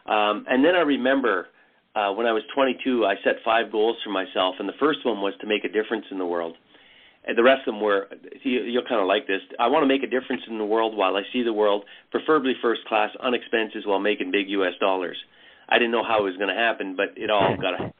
um, 0.06 0.44
and 0.48 0.64
then 0.64 0.74
I 0.74 0.80
remember 0.80 1.48
uh, 1.94 2.12
when 2.12 2.26
I 2.26 2.32
was 2.32 2.42
22, 2.54 3.04
I 3.04 3.14
set 3.24 3.36
five 3.44 3.72
goals 3.72 3.96
for 4.04 4.10
myself, 4.10 4.56
and 4.58 4.68
the 4.68 4.78
first 4.78 5.00
one 5.04 5.20
was 5.20 5.34
to 5.40 5.46
make 5.46 5.64
a 5.64 5.68
difference 5.68 6.06
in 6.10 6.18
the 6.18 6.26
world. 6.26 6.56
And 7.26 7.36
the 7.36 7.42
rest 7.42 7.66
of 7.66 7.74
them 7.74 7.82
were, 7.82 8.08
you, 8.42 8.62
you'll 8.62 8.88
kind 8.88 9.02
of 9.02 9.06
like 9.06 9.26
this. 9.26 9.40
I 9.58 9.66
want 9.66 9.82
to 9.82 9.86
make 9.86 10.02
a 10.02 10.06
difference 10.06 10.42
in 10.48 10.56
the 10.56 10.64
world 10.64 10.96
while 10.96 11.16
I 11.16 11.22
see 11.32 11.42
the 11.42 11.52
world, 11.52 11.84
preferably 12.10 12.54
first 12.62 12.84
class, 12.86 13.10
on 13.20 13.34
expenses 13.34 13.84
while 13.84 13.98
making 13.98 14.30
big 14.30 14.48
U.S. 14.50 14.72
dollars. 14.80 15.16
I 15.68 15.78
didn't 15.78 15.90
know 15.90 16.04
how 16.04 16.20
it 16.20 16.30
was 16.30 16.36
going 16.36 16.48
to 16.48 16.54
happen, 16.54 16.96
but 16.96 17.08
it 17.16 17.28
all 17.28 17.54
got 17.60 17.76
to 17.76 17.92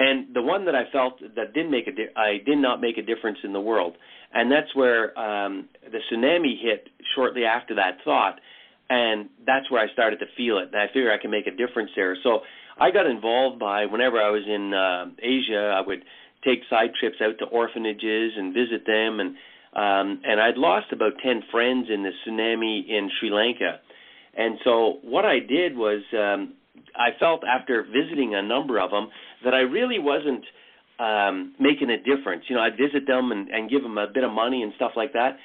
and 0.00 0.34
the 0.34 0.40
one 0.40 0.64
that 0.64 0.74
I 0.74 0.90
felt 0.90 1.20
that 1.36 1.52
did 1.52 1.70
make 1.70 1.86
a 1.86 1.92
di- 1.92 2.08
I 2.16 2.38
did 2.44 2.56
not 2.56 2.80
make 2.80 2.96
a 2.96 3.02
difference 3.02 3.36
in 3.44 3.52
the 3.52 3.60
world, 3.60 3.96
and 4.32 4.50
that's 4.50 4.74
where 4.74 5.18
um, 5.18 5.68
the 5.90 5.98
tsunami 6.10 6.60
hit 6.60 6.88
shortly 7.14 7.44
after 7.44 7.74
that 7.74 7.98
thought, 8.04 8.40
and 8.88 9.28
that's 9.46 9.70
where 9.70 9.82
I 9.82 9.92
started 9.92 10.18
to 10.20 10.26
feel 10.36 10.58
it. 10.58 10.68
And 10.72 10.76
I 10.76 10.86
figured 10.88 11.12
I 11.12 11.20
can 11.20 11.30
make 11.30 11.46
a 11.46 11.50
difference 11.50 11.90
there. 11.96 12.16
So 12.22 12.40
I 12.78 12.90
got 12.90 13.06
involved 13.06 13.58
by 13.58 13.86
whenever 13.86 14.20
I 14.20 14.30
was 14.30 14.42
in 14.46 14.72
uh, 14.72 15.06
Asia, 15.22 15.74
I 15.76 15.86
would 15.86 16.02
take 16.44 16.60
side 16.70 16.90
trips 16.98 17.16
out 17.22 17.38
to 17.38 17.44
orphanages 17.46 18.32
and 18.36 18.54
visit 18.54 18.86
them, 18.86 19.20
and 19.20 19.36
um, 19.72 20.20
and 20.24 20.40
I'd 20.40 20.56
lost 20.56 20.86
about 20.92 21.12
ten 21.22 21.42
friends 21.50 21.86
in 21.92 22.02
the 22.02 22.10
tsunami 22.26 22.88
in 22.88 23.10
Sri 23.18 23.30
Lanka, 23.30 23.78
and 24.36 24.58
so 24.64 24.98
what 25.02 25.24
I 25.24 25.38
did 25.38 25.76
was 25.76 26.02
um, 26.12 26.54
I 26.96 27.10
felt 27.18 27.42
after 27.44 27.84
visiting 27.84 28.34
a 28.34 28.42
number 28.42 28.80
of 28.80 28.90
them 28.90 29.08
that 29.44 29.54
I 29.54 29.60
really 29.60 29.98
wasn't 29.98 30.44
um, 31.00 31.54
making 31.58 31.90
a 31.90 31.96
difference. 31.96 32.44
You 32.48 32.56
know, 32.56 32.62
I'd 32.62 32.76
visit 32.76 33.06
them 33.06 33.32
and, 33.32 33.48
and 33.48 33.70
give 33.70 33.82
them 33.82 33.96
a 33.96 34.06
bit 34.06 34.22
of 34.22 34.32
money 34.32 34.62
and 34.62 34.72
stuff 34.76 34.92
like 34.96 35.12
that. 35.14 35.36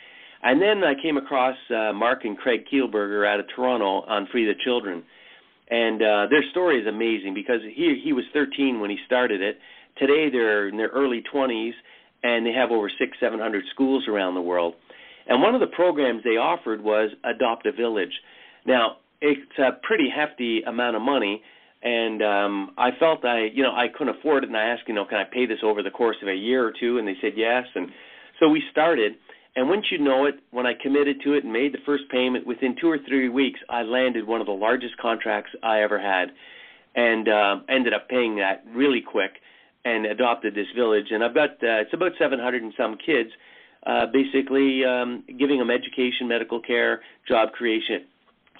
And 0.44 0.62
then 0.62 0.84
I 0.84 0.94
came 1.02 1.18
across 1.18 1.56
uh, 1.70 1.94
Marc 1.94 2.26
and 2.26 2.38
Craig 2.38 2.66
Kielburger 2.72 3.28
out 3.28 3.40
of 3.40 3.46
Toronto 3.56 4.06
on 4.08 4.28
Free 4.32 4.46
the 4.46 4.54
Children. 4.64 5.04
And 5.70 6.02
uh, 6.02 6.28
their 6.30 6.44
story 6.52 6.80
is 6.80 6.88
amazing 6.88 7.34
because 7.34 7.62
he 7.64 8.00
he 8.04 8.14
was 8.14 8.26
13 8.34 8.80
when 8.80 8.90
he 8.90 8.98
started 9.08 9.42
it. 9.42 9.58
Today 9.98 10.30
they're 10.32 10.68
in 10.68 10.78
their 10.78 10.90
early 10.90 11.24
20s 11.34 11.72
and 12.22 12.46
they 12.46 12.52
have 12.52 12.72
over 12.72 12.92
six, 13.00 13.18
seven 13.20 13.40
hundred 13.40 13.64
schools 13.74 14.08
around 14.08 14.36
the 14.36 14.42
world. 14.42 14.76
And 15.28 15.42
one 15.42 15.56
of 15.56 15.62
the 15.62 15.74
programs 15.76 16.24
they 16.24 16.38
offered 16.38 16.84
was 16.84 17.10
Adopt 17.24 17.66
a 17.66 17.72
Village. 17.72 18.14
Now 18.68 18.98
it's 19.22 19.58
a 19.58 19.72
pretty 19.82 20.10
hefty 20.14 20.62
amount 20.62 20.96
of 20.96 21.02
money, 21.02 21.42
and 21.86 22.24
um, 22.24 22.72
I 22.80 22.90
felt 23.00 23.24
I, 23.24 23.46
you 23.54 23.62
know, 23.62 23.72
I 23.72 23.86
couldn't 23.96 24.18
afford 24.18 24.44
it, 24.44 24.48
and 24.48 24.58
I 24.58 24.66
asked, 24.66 24.84
you 24.88 24.96
know, 24.96 25.06
can 25.06 25.20
I 25.20 25.24
pay 25.24 25.46
this 25.46 25.60
over 25.64 25.84
the 25.84 25.92
course 25.92 26.18
of 26.24 26.28
a 26.28 26.34
year 26.34 26.66
or 26.66 26.74
two? 26.78 26.98
And 26.98 27.08
they 27.08 27.16
said 27.22 27.34
yes, 27.38 27.64
and 27.76 27.90
so 28.40 28.50
we 28.50 28.62
started. 28.72 29.14
And 29.56 29.70
once 29.70 29.86
you 29.92 30.00
know 30.00 30.26
it, 30.26 30.36
when 30.52 30.66
I 30.66 30.74
committed 30.74 31.22
to 31.24 31.34
it 31.34 31.44
and 31.44 31.54
made 31.54 31.74
the 31.74 31.86
first 31.86 32.04
payment, 32.12 32.46
within 32.46 32.76
two 32.82 32.90
or 32.90 32.98
three 33.08 33.30
weeks, 33.30 33.60
I 33.70 33.84
landed 33.84 34.28
one 34.28 34.42
of 34.42 34.48
the 34.48 34.54
largest 34.54 34.98
contracts 34.98 35.52
I 35.64 35.82
ever 35.82 36.02
had, 36.02 36.30
and 36.96 37.30
uh, 37.30 37.56
ended 37.70 37.94
up 37.94 38.10
paying 38.10 38.36
that 38.38 38.66
really 38.74 39.02
quick, 39.02 39.32
and 39.86 40.08
adopted 40.08 40.56
this 40.56 40.68
village. 40.76 41.06
And 41.12 41.24
I've 41.24 41.36
got 41.36 41.52
uh, 41.52 41.86
it's 41.86 41.94
about 41.94 42.14
700 42.18 42.64
and 42.64 42.74
some 42.76 42.98
kids, 42.98 43.30
uh, 43.86 44.08
basically 44.12 44.84
um, 44.84 45.24
giving 45.38 45.60
them 45.60 45.70
education, 45.70 46.28
medical 46.28 46.60
care, 46.60 47.02
job 47.28 47.52
creation, 47.52 48.06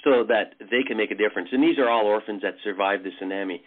so 0.06 0.24
that 0.24 0.54
they 0.60 0.84
can 0.88 0.96
make 0.96 1.12
a 1.12 1.16
difference. 1.16 1.50
And 1.52 1.62
these 1.62 1.78
are 1.80 1.90
all 1.90 2.06
orphans 2.06 2.44
that 2.44 2.54
survived 2.64 3.04
the 3.04 3.10
tsunami. 3.20 3.60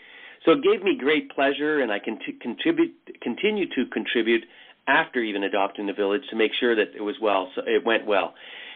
So 0.46 0.52
it 0.52 0.62
gave 0.62 0.82
me 0.82 0.96
great 0.96 1.30
pleasure, 1.32 1.80
and 1.80 1.92
I 1.92 1.98
can 1.98 2.16
contribute, 2.40 2.94
continue 3.20 3.66
to 3.74 3.84
contribute 3.92 4.44
after 4.86 5.20
even 5.20 5.42
adopting 5.42 5.86
the 5.86 5.92
village 5.92 6.22
to 6.30 6.36
make 6.36 6.52
sure 6.58 6.74
that 6.76 6.94
it 6.96 7.02
was 7.02 7.16
well, 7.20 7.50
so 7.54 7.62
it 7.66 7.84
went 7.84 8.06
well. 8.06 8.34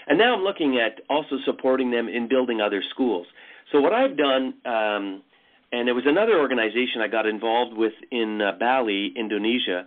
And 0.08 0.18
now 0.18 0.34
I'm 0.34 0.42
looking 0.42 0.78
at 0.84 1.00
also 1.08 1.36
supporting 1.46 1.90
them 1.90 2.08
in 2.08 2.28
building 2.28 2.60
other 2.60 2.82
schools. 2.90 3.26
So 3.70 3.80
what 3.80 3.92
I've 3.92 4.16
done, 4.16 4.54
um, 4.66 5.22
and 5.70 5.88
it 5.88 5.92
was 5.92 6.04
another 6.04 6.38
organization 6.38 7.00
I 7.00 7.08
got 7.08 7.26
involved 7.26 7.76
with 7.76 7.92
in 8.10 8.42
uh, 8.42 8.58
Bali, 8.58 9.14
Indonesia, 9.16 9.86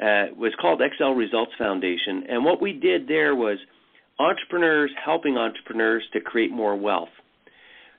uh, 0.00 0.34
was 0.36 0.52
called 0.60 0.82
XL 0.98 1.12
Results 1.12 1.52
Foundation. 1.56 2.24
And 2.28 2.44
what 2.44 2.60
we 2.60 2.72
did 2.72 3.06
there 3.06 3.36
was 3.36 3.58
entrepreneurs 4.22 4.90
helping 5.04 5.36
entrepreneurs 5.36 6.04
to 6.12 6.20
create 6.20 6.52
more 6.52 6.76
wealth. 6.76 7.08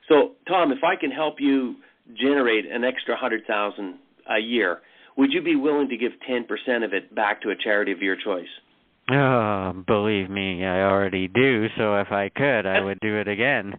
So, 0.08 0.32
Tom, 0.48 0.72
if 0.72 0.82
I 0.82 0.96
can 0.96 1.10
help 1.10 1.36
you 1.38 1.76
generate 2.18 2.66
an 2.70 2.84
extra 2.84 3.16
hundred 3.16 3.46
thousand 3.46 3.98
a 4.30 4.38
year, 4.38 4.80
would 5.16 5.32
you 5.32 5.42
be 5.42 5.56
willing 5.56 5.88
to 5.88 5.96
give 5.96 6.12
10% 6.28 6.84
of 6.84 6.92
it 6.92 7.14
back 7.14 7.42
to 7.42 7.50
a 7.50 7.54
charity 7.56 7.92
of 7.92 8.02
your 8.02 8.16
choice? 8.16 8.48
Oh, 9.10 9.84
believe 9.86 10.30
me, 10.30 10.64
I 10.64 10.82
already 10.82 11.28
do. 11.28 11.66
So 11.76 11.96
if 11.96 12.10
I 12.10 12.30
could, 12.34 12.66
I 12.66 12.80
would 12.84 12.98
do 13.00 13.16
it 13.16 13.28
again. 13.28 13.74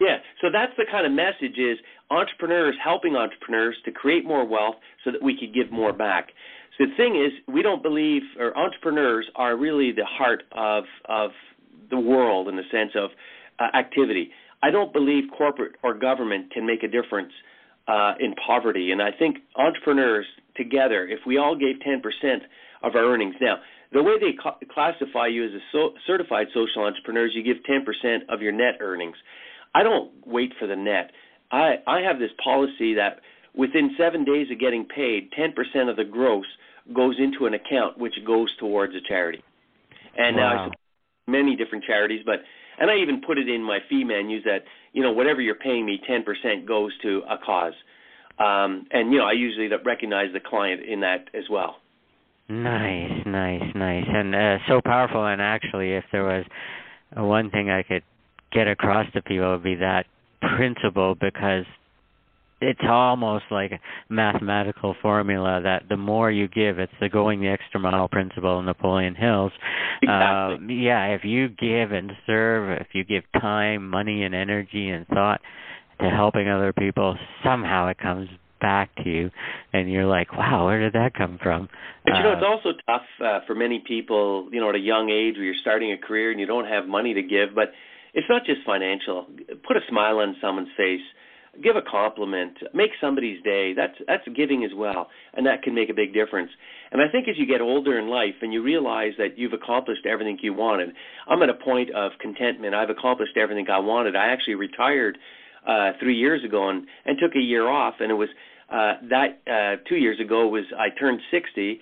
Yeah, 0.00 0.16
so 0.40 0.48
that's 0.50 0.72
the 0.78 0.86
kind 0.90 1.06
of 1.06 1.12
message 1.12 1.58
is 1.58 1.78
entrepreneurs 2.10 2.74
helping 2.82 3.16
entrepreneurs 3.16 3.76
to 3.84 3.92
create 3.92 4.24
more 4.24 4.46
wealth 4.46 4.76
so 5.04 5.12
that 5.12 5.22
we 5.22 5.38
could 5.38 5.54
give 5.54 5.70
more 5.70 5.92
back. 5.92 6.28
So 6.78 6.86
the 6.86 6.96
thing 6.96 7.16
is, 7.16 7.32
we 7.52 7.62
don't 7.62 7.82
believe, 7.82 8.22
or 8.38 8.56
entrepreneurs 8.56 9.26
are 9.36 9.56
really 9.56 9.92
the 9.92 10.06
heart 10.06 10.44
of 10.52 10.84
of 11.04 11.30
the 11.90 11.98
world 11.98 12.48
in 12.48 12.56
the 12.56 12.62
sense 12.70 12.92
of 12.94 13.10
uh, 13.58 13.76
activity. 13.76 14.30
I 14.62 14.70
don't 14.70 14.92
believe 14.92 15.24
corporate 15.36 15.76
or 15.82 15.94
government 15.94 16.52
can 16.52 16.66
make 16.66 16.82
a 16.82 16.88
difference 16.88 17.32
uh, 17.88 18.14
in 18.20 18.34
poverty, 18.46 18.92
and 18.92 19.02
I 19.02 19.10
think 19.10 19.38
entrepreneurs 19.56 20.26
together, 20.56 21.06
if 21.08 21.20
we 21.26 21.38
all 21.38 21.56
gave 21.56 21.76
10% 21.76 22.02
of 22.82 22.94
our 22.94 23.04
earnings, 23.04 23.34
now 23.40 23.56
the 23.92 24.02
way 24.02 24.18
they 24.20 24.32
ca- 24.32 24.58
classify 24.72 25.26
you 25.26 25.44
as 25.44 25.52
a 25.52 25.60
so- 25.72 25.94
certified 26.06 26.46
social 26.54 26.84
entrepreneur 26.84 27.26
is 27.26 27.34
you 27.34 27.42
give 27.42 27.62
10% 27.68 28.28
of 28.28 28.42
your 28.42 28.52
net 28.52 28.76
earnings. 28.80 29.16
I 29.74 29.82
don't 29.82 30.10
wait 30.26 30.52
for 30.58 30.66
the 30.66 30.76
net. 30.76 31.12
I 31.50 31.76
I 31.86 32.00
have 32.00 32.18
this 32.18 32.30
policy 32.42 32.94
that 32.94 33.20
within 33.54 33.94
seven 33.98 34.24
days 34.24 34.50
of 34.50 34.58
getting 34.60 34.84
paid, 34.84 35.30
10% 35.32 35.90
of 35.90 35.96
the 35.96 36.04
gross 36.04 36.46
goes 36.94 37.16
into 37.18 37.46
an 37.46 37.54
account 37.54 37.98
which 37.98 38.14
goes 38.24 38.54
towards 38.58 38.94
a 38.94 39.00
charity. 39.00 39.42
And 40.16 40.36
wow. 40.36 40.42
now 40.42 40.64
I 40.64 40.68
many 41.30 41.56
different 41.56 41.84
charities, 41.84 42.22
but 42.24 42.36
and 42.78 42.90
I 42.90 42.96
even 42.96 43.20
put 43.20 43.38
it 43.38 43.48
in 43.48 43.62
my 43.62 43.78
fee 43.88 44.04
menus 44.04 44.42
that 44.44 44.64
you 44.92 45.02
know 45.02 45.12
whatever 45.12 45.40
you're 45.40 45.54
paying 45.54 45.84
me, 45.86 46.00
10% 46.08 46.66
goes 46.66 46.92
to 47.02 47.22
a 47.28 47.36
cause. 47.38 47.74
Um, 48.38 48.86
and 48.90 49.12
you 49.12 49.18
know 49.18 49.26
I 49.26 49.32
usually 49.32 49.68
recognize 49.84 50.32
the 50.32 50.40
client 50.40 50.82
in 50.82 51.00
that 51.00 51.28
as 51.34 51.44
well. 51.50 51.76
Nice, 52.48 53.24
nice, 53.26 53.62
nice, 53.76 54.04
and 54.08 54.34
uh, 54.34 54.58
so 54.66 54.80
powerful. 54.84 55.24
And 55.24 55.40
actually, 55.40 55.92
if 55.92 56.04
there 56.10 56.24
was 56.24 56.44
one 57.16 57.50
thing 57.50 57.70
I 57.70 57.82
could 57.82 58.02
get 58.52 58.66
across 58.66 59.06
to 59.12 59.22
people, 59.22 59.46
it 59.46 59.50
would 59.56 59.62
be 59.62 59.76
that 59.76 60.06
principle 60.56 61.14
because 61.14 61.64
it's 62.60 62.80
almost 62.86 63.44
like 63.50 63.72
a 63.72 63.80
mathematical 64.12 64.94
formula 65.00 65.60
that 65.62 65.84
the 65.88 65.96
more 65.96 66.30
you 66.30 66.46
give, 66.48 66.78
it's 66.78 66.92
the 67.00 67.08
going 67.08 67.40
the 67.40 67.48
extra 67.48 67.80
mile 67.80 68.08
principle 68.08 68.58
in 68.58 68.66
Napoleon 68.66 69.14
Hill's. 69.14 69.52
Exactly. 70.02 70.66
Uh, 70.66 70.80
yeah, 70.80 71.06
if 71.06 71.24
you 71.24 71.48
give 71.48 71.92
and 71.92 72.12
serve, 72.26 72.80
if 72.80 72.88
you 72.92 73.04
give 73.04 73.22
time, 73.40 73.88
money, 73.88 74.24
and 74.24 74.34
energy 74.34 74.90
and 74.90 75.06
thought 75.08 75.40
to 76.00 76.10
helping 76.10 76.48
other 76.48 76.72
people, 76.72 77.16
somehow 77.44 77.88
it 77.88 77.98
comes 77.98 78.28
back 78.60 78.94
to 78.96 79.08
you, 79.08 79.30
and 79.72 79.90
you're 79.90 80.06
like, 80.06 80.32
wow, 80.36 80.66
where 80.66 80.80
did 80.80 80.92
that 80.92 81.14
come 81.14 81.38
from? 81.42 81.68
But 82.04 82.16
you 82.16 82.22
know, 82.22 82.32
it's 82.32 82.42
uh, 82.42 82.46
also 82.46 82.72
tough 82.86 83.02
uh, 83.24 83.40
for 83.46 83.54
many 83.54 83.82
people, 83.86 84.48
you 84.52 84.60
know, 84.60 84.68
at 84.68 84.74
a 84.74 84.80
young 84.80 85.08
age 85.08 85.36
where 85.36 85.44
you're 85.44 85.54
starting 85.62 85.92
a 85.92 85.98
career 85.98 86.30
and 86.30 86.38
you 86.38 86.46
don't 86.46 86.66
have 86.66 86.86
money 86.86 87.14
to 87.14 87.22
give, 87.22 87.54
but 87.54 87.72
it's 88.12 88.26
not 88.28 88.44
just 88.44 88.60
financial. 88.66 89.26
Put 89.66 89.76
a 89.76 89.80
smile 89.88 90.18
on 90.18 90.36
someone's 90.40 90.68
face 90.76 91.00
give 91.62 91.76
a 91.76 91.82
compliment, 91.82 92.56
make 92.74 92.90
somebody's 93.00 93.42
day. 93.42 93.72
That's 93.74 93.94
that's 94.06 94.26
giving 94.36 94.64
as 94.64 94.70
well, 94.76 95.08
and 95.34 95.46
that 95.46 95.62
can 95.62 95.74
make 95.74 95.90
a 95.90 95.94
big 95.94 96.12
difference. 96.12 96.50
And 96.92 97.00
I 97.00 97.08
think 97.10 97.28
as 97.28 97.36
you 97.38 97.46
get 97.46 97.60
older 97.60 97.98
in 97.98 98.08
life 98.08 98.34
and 98.42 98.52
you 98.52 98.62
realize 98.62 99.12
that 99.18 99.38
you've 99.38 99.52
accomplished 99.52 100.06
everything 100.06 100.38
you 100.42 100.54
wanted, 100.54 100.90
I'm 101.28 101.42
at 101.42 101.48
a 101.48 101.54
point 101.54 101.90
of 101.94 102.12
contentment. 102.20 102.74
I've 102.74 102.90
accomplished 102.90 103.36
everything 103.36 103.66
I 103.70 103.78
wanted. 103.78 104.16
I 104.16 104.32
actually 104.32 104.56
retired 104.56 105.18
uh, 105.66 105.92
three 106.00 106.16
years 106.16 106.44
ago 106.44 106.68
and 106.68 106.86
and 107.04 107.18
took 107.20 107.36
a 107.36 107.40
year 107.40 107.68
off, 107.68 107.94
and 108.00 108.10
it 108.10 108.14
was 108.14 108.28
uh, 108.70 108.94
that 109.08 109.40
uh, 109.46 109.82
two 109.88 109.96
years 109.96 110.20
ago 110.20 110.48
was 110.48 110.64
I 110.78 110.88
turned 110.98 111.20
60. 111.30 111.80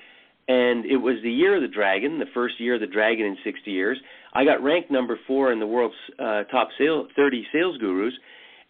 And 0.51 0.87
it 0.87 0.97
was 0.97 1.17
the 1.23 1.31
year 1.31 1.57
of 1.57 1.61
the 1.61 1.69
dragon, 1.69 2.19
the 2.19 2.25
first 2.33 2.59
year 2.59 2.77
of 2.77 2.81
the 2.81 2.87
dragon 2.87 3.27
in 3.27 3.37
60 3.45 3.71
years. 3.71 3.99
I 4.33 4.47
got 4.47 4.63
ranked 4.63 4.91
number 4.91 5.19
four 5.27 5.53
in 5.53 5.61
the 5.61 5.67
world's 5.67 5.95
uh, 6.19 6.45
top 6.45 6.69
sale, 6.79 7.07
30 7.15 7.47
sales 7.53 7.77
gurus, 7.77 8.15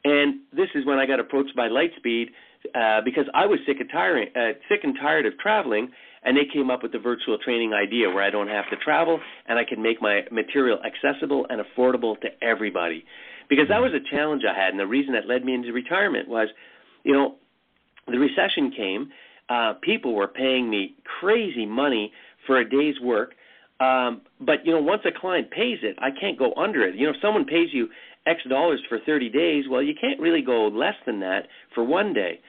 and 0.05 0.41
this 0.53 0.69
is 0.75 0.87
when 0.87 0.99
I 0.99 1.07
got 1.07 1.21
approached 1.21 1.55
by 1.57 1.69
Lightspeed 1.69 2.27
uh, 2.75 3.01
because 3.05 3.25
I 3.35 3.47
was 3.47 3.59
sick 3.67 3.79
and 3.81 3.89
tired, 3.91 4.29
uh, 4.37 4.59
sick 4.69 4.81
and 4.83 4.95
tired 5.01 5.27
of 5.27 5.39
traveling, 5.39 5.91
and 6.25 6.37
they 6.37 6.47
came 6.53 6.71
up 6.71 6.83
with 6.83 6.93
the 6.93 6.99
virtual 6.99 7.39
training 7.39 7.73
idea 7.73 8.09
where 8.09 8.23
I 8.23 8.31
don't 8.31 8.49
have 8.49 8.69
to 8.71 8.77
travel 8.77 9.21
and 9.47 9.59
I 9.59 9.65
can 9.65 9.83
make 9.83 10.03
my 10.03 10.23
material 10.31 10.79
accessible 10.85 11.47
and 11.49 11.63
affordable 11.63 12.21
to 12.21 12.29
everybody. 12.43 13.05
Because 13.49 13.69
that 13.69 13.81
was 13.81 13.93
a 13.95 14.15
challenge 14.15 14.43
I 14.45 14.59
had, 14.59 14.71
and 14.71 14.81
the 14.81 14.87
reason 14.87 15.15
that 15.15 15.27
led 15.27 15.45
me 15.45 15.55
into 15.55 15.73
retirement 15.73 16.29
was, 16.29 16.49
you 17.03 17.15
know, 17.15 17.37
the 18.07 18.19
recession 18.19 18.71
came. 18.77 19.11
Uh, 19.49 19.75
people 19.81 20.15
were 20.15 20.29
paying 20.29 20.69
me 20.69 20.97
crazy 21.21 21.65
money 21.65 22.13
for 22.47 22.59
a 22.59 22.69
day's 22.69 23.01
work. 23.01 23.33
Um, 23.81 24.23
but 24.41 24.67
you 24.67 24.73
know, 24.73 24.81
once 24.81 25.03
a 25.07 25.19
client 25.19 25.51
pays 25.51 25.79
it, 25.83 25.97
I 26.01 26.11
can't 26.11 26.39
go 26.39 26.53
under 26.55 26.83
it. 26.87 26.97
You 26.97 27.07
know, 27.07 27.13
if 27.13 27.21
someone 27.23 27.45
pays 27.45 27.69
you 27.73 27.89
X 28.29 28.41
dollars 28.49 28.81
for 28.89 28.99
30 29.07 29.31
days, 29.31 29.65
well, 29.71 29.83
you 29.83 29.95
can't 29.99 30.21
really 30.21 30.43
go 30.43 30.69
less 30.69 30.95
than 31.07 31.21
that 31.21 31.49
for 31.75 31.85
one 31.85 32.13
day. 32.13 32.41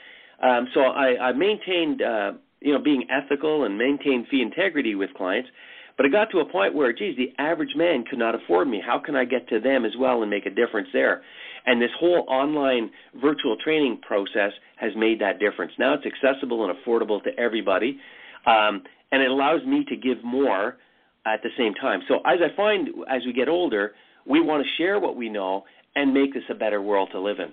Um, 0.41 0.67
so 0.73 0.82
I, 0.82 1.30
I 1.30 1.32
maintained, 1.34 2.01
uh, 2.01 2.32
you 2.61 2.73
know, 2.73 2.82
being 2.82 3.05
ethical 3.09 3.65
and 3.65 3.77
maintained 3.77 4.27
fee 4.30 4.41
integrity 4.41 4.95
with 4.95 5.13
clients. 5.15 5.49
But 5.97 6.05
it 6.05 6.13
got 6.13 6.32
to 6.32 6.39
a 6.39 6.45
point 6.45 6.73
where, 6.73 6.93
geez, 6.93 7.17
the 7.17 7.34
average 7.43 7.75
man 7.75 8.05
could 8.09 8.19
not 8.19 8.34
afford 8.34 8.69
me. 8.69 8.82
How 8.86 8.99
can 8.99 9.17
I 9.17 9.25
get 9.25 9.49
to 9.49 9.59
them 9.59 9.84
as 9.84 9.91
well 9.99 10.21
and 10.21 10.32
make 10.32 10.45
a 10.45 10.49
difference 10.49 10.88
there? 10.93 11.23
And 11.65 11.82
this 11.82 11.89
whole 11.99 12.25
online 12.30 12.89
virtual 13.21 13.57
training 13.61 13.99
process 14.01 14.51
has 14.77 14.91
made 14.95 15.19
that 15.19 15.39
difference. 15.39 15.73
Now 15.77 15.93
it's 15.95 16.05
accessible 16.05 16.65
and 16.65 16.73
affordable 16.77 17.21
to 17.23 17.38
everybody, 17.38 17.99
um, 18.45 18.84
and 19.11 19.21
it 19.21 19.30
allows 19.30 19.65
me 19.65 19.84
to 19.89 19.97
give 19.97 20.23
more 20.23 20.77
at 21.25 21.43
the 21.43 21.49
same 21.57 21.73
time. 21.73 21.99
So 22.07 22.19
as 22.25 22.39
I 22.41 22.55
find 22.55 22.88
as 23.09 23.21
we 23.25 23.34
get 23.34 23.49
older, 23.49 23.91
we 24.30 24.39
want 24.39 24.63
to 24.63 24.69
share 24.77 24.99
what 24.99 25.15
we 25.15 25.27
know 25.27 25.63
and 25.95 26.13
make 26.13 26.34
this 26.34 26.43
a 26.49 26.55
better 26.55 26.82
world 26.82 27.09
to 27.11 27.19
live 27.19 27.38
in. 27.39 27.51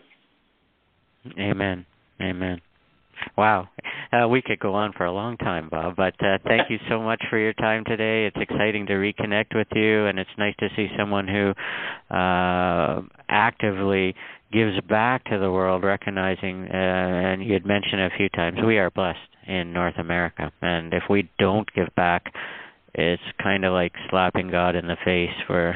Amen. 1.41 1.87
Amen. 2.21 2.61
Wow. 3.37 3.69
Uh, 4.13 4.29
we 4.29 4.43
could 4.43 4.61
go 4.61 4.75
on 4.75 4.93
for 4.93 5.07
a 5.07 5.13
long 5.13 5.37
time, 5.39 5.69
Bob, 5.71 5.97
but 5.97 6.15
uh, 6.21 6.39
thank 6.45 6.71
you 6.71 6.79
so 6.89 7.01
much 7.01 7.23
for 7.29 7.39
your 7.39 7.55
time 7.55 7.83
today. 7.85 8.27
It's 8.27 8.37
exciting 8.39 8.87
to 8.87 8.93
reconnect 8.93 9.55
with 9.55 9.67
you, 9.75 10.07
and 10.07 10.19
it's 10.19 10.31
nice 10.39 10.55
to 10.61 10.69
see 10.77 10.89
someone 10.97 11.27
who 11.27 11.53
uh, 12.15 13.03
actively 13.29 14.15
gives 14.53 14.79
back 14.89 15.25
to 15.25 15.39
the 15.39 15.51
world, 15.51 15.83
recognizing, 15.83 16.69
uh, 16.73 16.77
and 16.77 17.45
you 17.45 17.53
had 17.53 17.67
mentioned 17.67 18.01
a 18.01 18.11
few 18.17 18.29
times, 18.29 18.59
we 18.65 18.79
are 18.79 18.91
blessed 18.91 19.19
in 19.47 19.73
North 19.73 19.99
America. 19.99 20.53
And 20.63 20.93
if 20.93 21.05
we 21.11 21.29
don't 21.39 21.69
give 21.75 21.89
back, 21.97 22.33
it's 22.95 23.23
kind 23.43 23.65
of 23.65 23.73
like 23.73 23.93
slapping 24.09 24.51
God 24.51 24.77
in 24.77 24.87
the 24.87 24.97
face 25.05 25.35
for 25.47 25.75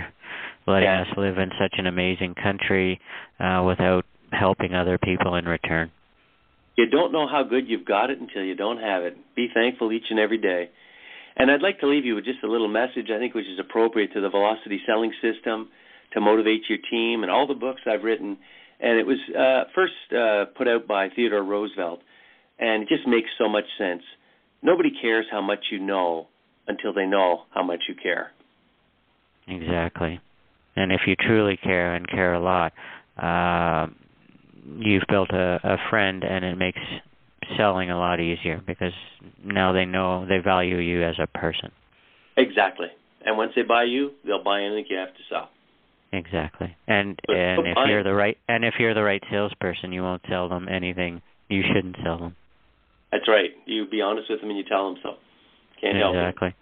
letting 0.66 0.84
yeah. 0.84 1.02
us 1.02 1.08
live 1.16 1.38
in 1.38 1.50
such 1.60 1.74
an 1.78 1.86
amazing 1.86 2.34
country 2.34 3.00
uh, 3.38 3.64
without 3.66 4.04
helping 4.32 4.74
other 4.74 4.98
people 4.98 5.34
in 5.34 5.46
return. 5.46 5.90
You 6.76 6.88
don't 6.88 7.12
know 7.12 7.26
how 7.26 7.42
good 7.42 7.68
you've 7.68 7.84
got 7.84 8.10
it 8.10 8.20
until 8.20 8.42
you 8.42 8.54
don't 8.54 8.78
have 8.78 9.02
it. 9.02 9.16
Be 9.34 9.48
thankful 9.52 9.92
each 9.92 10.06
and 10.10 10.18
every 10.18 10.38
day. 10.38 10.70
And 11.36 11.50
I'd 11.50 11.62
like 11.62 11.80
to 11.80 11.86
leave 11.86 12.04
you 12.04 12.14
with 12.14 12.24
just 12.24 12.42
a 12.42 12.48
little 12.48 12.68
message, 12.68 13.08
I 13.14 13.18
think, 13.18 13.34
which 13.34 13.46
is 13.46 13.58
appropriate 13.58 14.12
to 14.14 14.20
the 14.20 14.28
Velocity 14.28 14.80
Selling 14.86 15.12
System 15.22 15.68
to 16.12 16.20
motivate 16.20 16.62
your 16.68 16.78
team 16.90 17.22
and 17.22 17.30
all 17.30 17.46
the 17.46 17.54
books 17.54 17.82
I've 17.86 18.02
written. 18.02 18.36
And 18.80 18.98
it 18.98 19.06
was 19.06 19.18
uh, 19.36 19.70
first 19.74 19.92
uh, 20.12 20.46
put 20.56 20.68
out 20.68 20.86
by 20.86 21.08
Theodore 21.14 21.44
Roosevelt, 21.44 22.00
and 22.58 22.82
it 22.82 22.88
just 22.88 23.06
makes 23.06 23.28
so 23.38 23.48
much 23.48 23.64
sense. 23.78 24.02
Nobody 24.62 24.90
cares 25.00 25.26
how 25.30 25.40
much 25.40 25.66
you 25.70 25.78
know 25.78 26.28
until 26.66 26.92
they 26.92 27.06
know 27.06 27.42
how 27.54 27.62
much 27.62 27.80
you 27.88 27.94
care. 27.94 28.32
Exactly. 29.48 30.20
And 30.76 30.92
if 30.92 31.02
you 31.06 31.16
truly 31.16 31.56
care 31.56 31.94
and 31.94 32.08
care 32.08 32.34
a 32.34 32.40
lot, 32.40 32.72
uh, 33.16 33.86
you've 34.78 35.02
built 35.08 35.30
a, 35.30 35.60
a 35.62 35.76
friend, 35.90 36.22
and 36.22 36.44
it 36.44 36.56
makes 36.56 36.80
selling 37.56 37.90
a 37.90 37.98
lot 37.98 38.20
easier 38.20 38.62
because 38.66 38.92
now 39.44 39.72
they 39.72 39.84
know 39.84 40.26
they 40.26 40.38
value 40.38 40.78
you 40.78 41.02
as 41.02 41.16
a 41.20 41.26
person. 41.26 41.72
Exactly. 42.36 42.88
And 43.24 43.36
once 43.36 43.52
they 43.56 43.62
buy 43.62 43.84
you, 43.84 44.12
they'll 44.24 44.42
buy 44.42 44.62
anything 44.62 44.86
you 44.88 44.96
have 44.96 45.08
to 45.08 45.20
sell. 45.28 45.50
Exactly. 46.12 46.76
And 46.86 47.20
But 47.26 47.36
and 47.36 47.66
if 47.66 47.74
fine. 47.74 47.88
you're 47.88 48.02
the 48.02 48.14
right 48.14 48.36
and 48.48 48.64
if 48.64 48.74
you're 48.78 48.94
the 48.94 49.02
right 49.02 49.22
salesperson, 49.30 49.92
you 49.92 50.02
won't 50.02 50.22
sell 50.28 50.48
them 50.48 50.68
anything 50.68 51.22
you 51.48 51.62
shouldn't 51.72 51.96
sell 52.02 52.18
them. 52.18 52.36
That's 53.12 53.28
right. 53.28 53.50
You 53.66 53.86
be 53.86 54.00
honest 54.00 54.30
with 54.30 54.40
them 54.40 54.50
and 54.50 54.58
you 54.58 54.64
tell 54.64 54.92
them 54.92 55.00
so. 55.02 55.10
Can't 55.80 55.96
help 55.96 56.14
it. 56.14 56.18
exactly. 56.18 56.54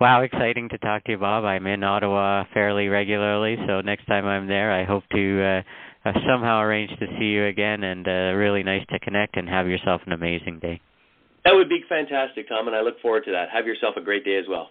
Wow, 0.00 0.22
exciting 0.22 0.68
to 0.70 0.78
talk 0.78 1.04
to 1.04 1.12
you, 1.12 1.18
Bob. 1.18 1.44
I'm 1.44 1.66
in 1.66 1.84
Ottawa 1.84 2.44
fairly 2.52 2.88
regularly, 2.88 3.56
so 3.66 3.80
next 3.80 4.06
time 4.06 4.26
I'm 4.26 4.48
there, 4.48 4.72
I 4.72 4.84
hope 4.84 5.04
to 5.12 5.42
uh, 5.42 6.08
uh, 6.08 6.12
somehow 6.28 6.60
arrange 6.60 6.90
to 6.98 7.06
see 7.18 7.26
you 7.26 7.46
again. 7.46 7.84
And 7.84 8.06
uh, 8.06 8.34
really 8.34 8.64
nice 8.64 8.84
to 8.90 8.98
connect 8.98 9.36
and 9.36 9.48
have 9.48 9.68
yourself 9.68 10.00
an 10.06 10.12
amazing 10.12 10.58
day. 10.58 10.80
That 11.44 11.54
would 11.54 11.68
be 11.68 11.84
fantastic, 11.88 12.48
Tom, 12.48 12.66
and 12.66 12.76
I 12.76 12.80
look 12.80 13.00
forward 13.00 13.24
to 13.26 13.32
that. 13.32 13.50
Have 13.52 13.66
yourself 13.66 13.94
a 13.96 14.00
great 14.00 14.24
day 14.24 14.36
as 14.36 14.46
well. 14.48 14.70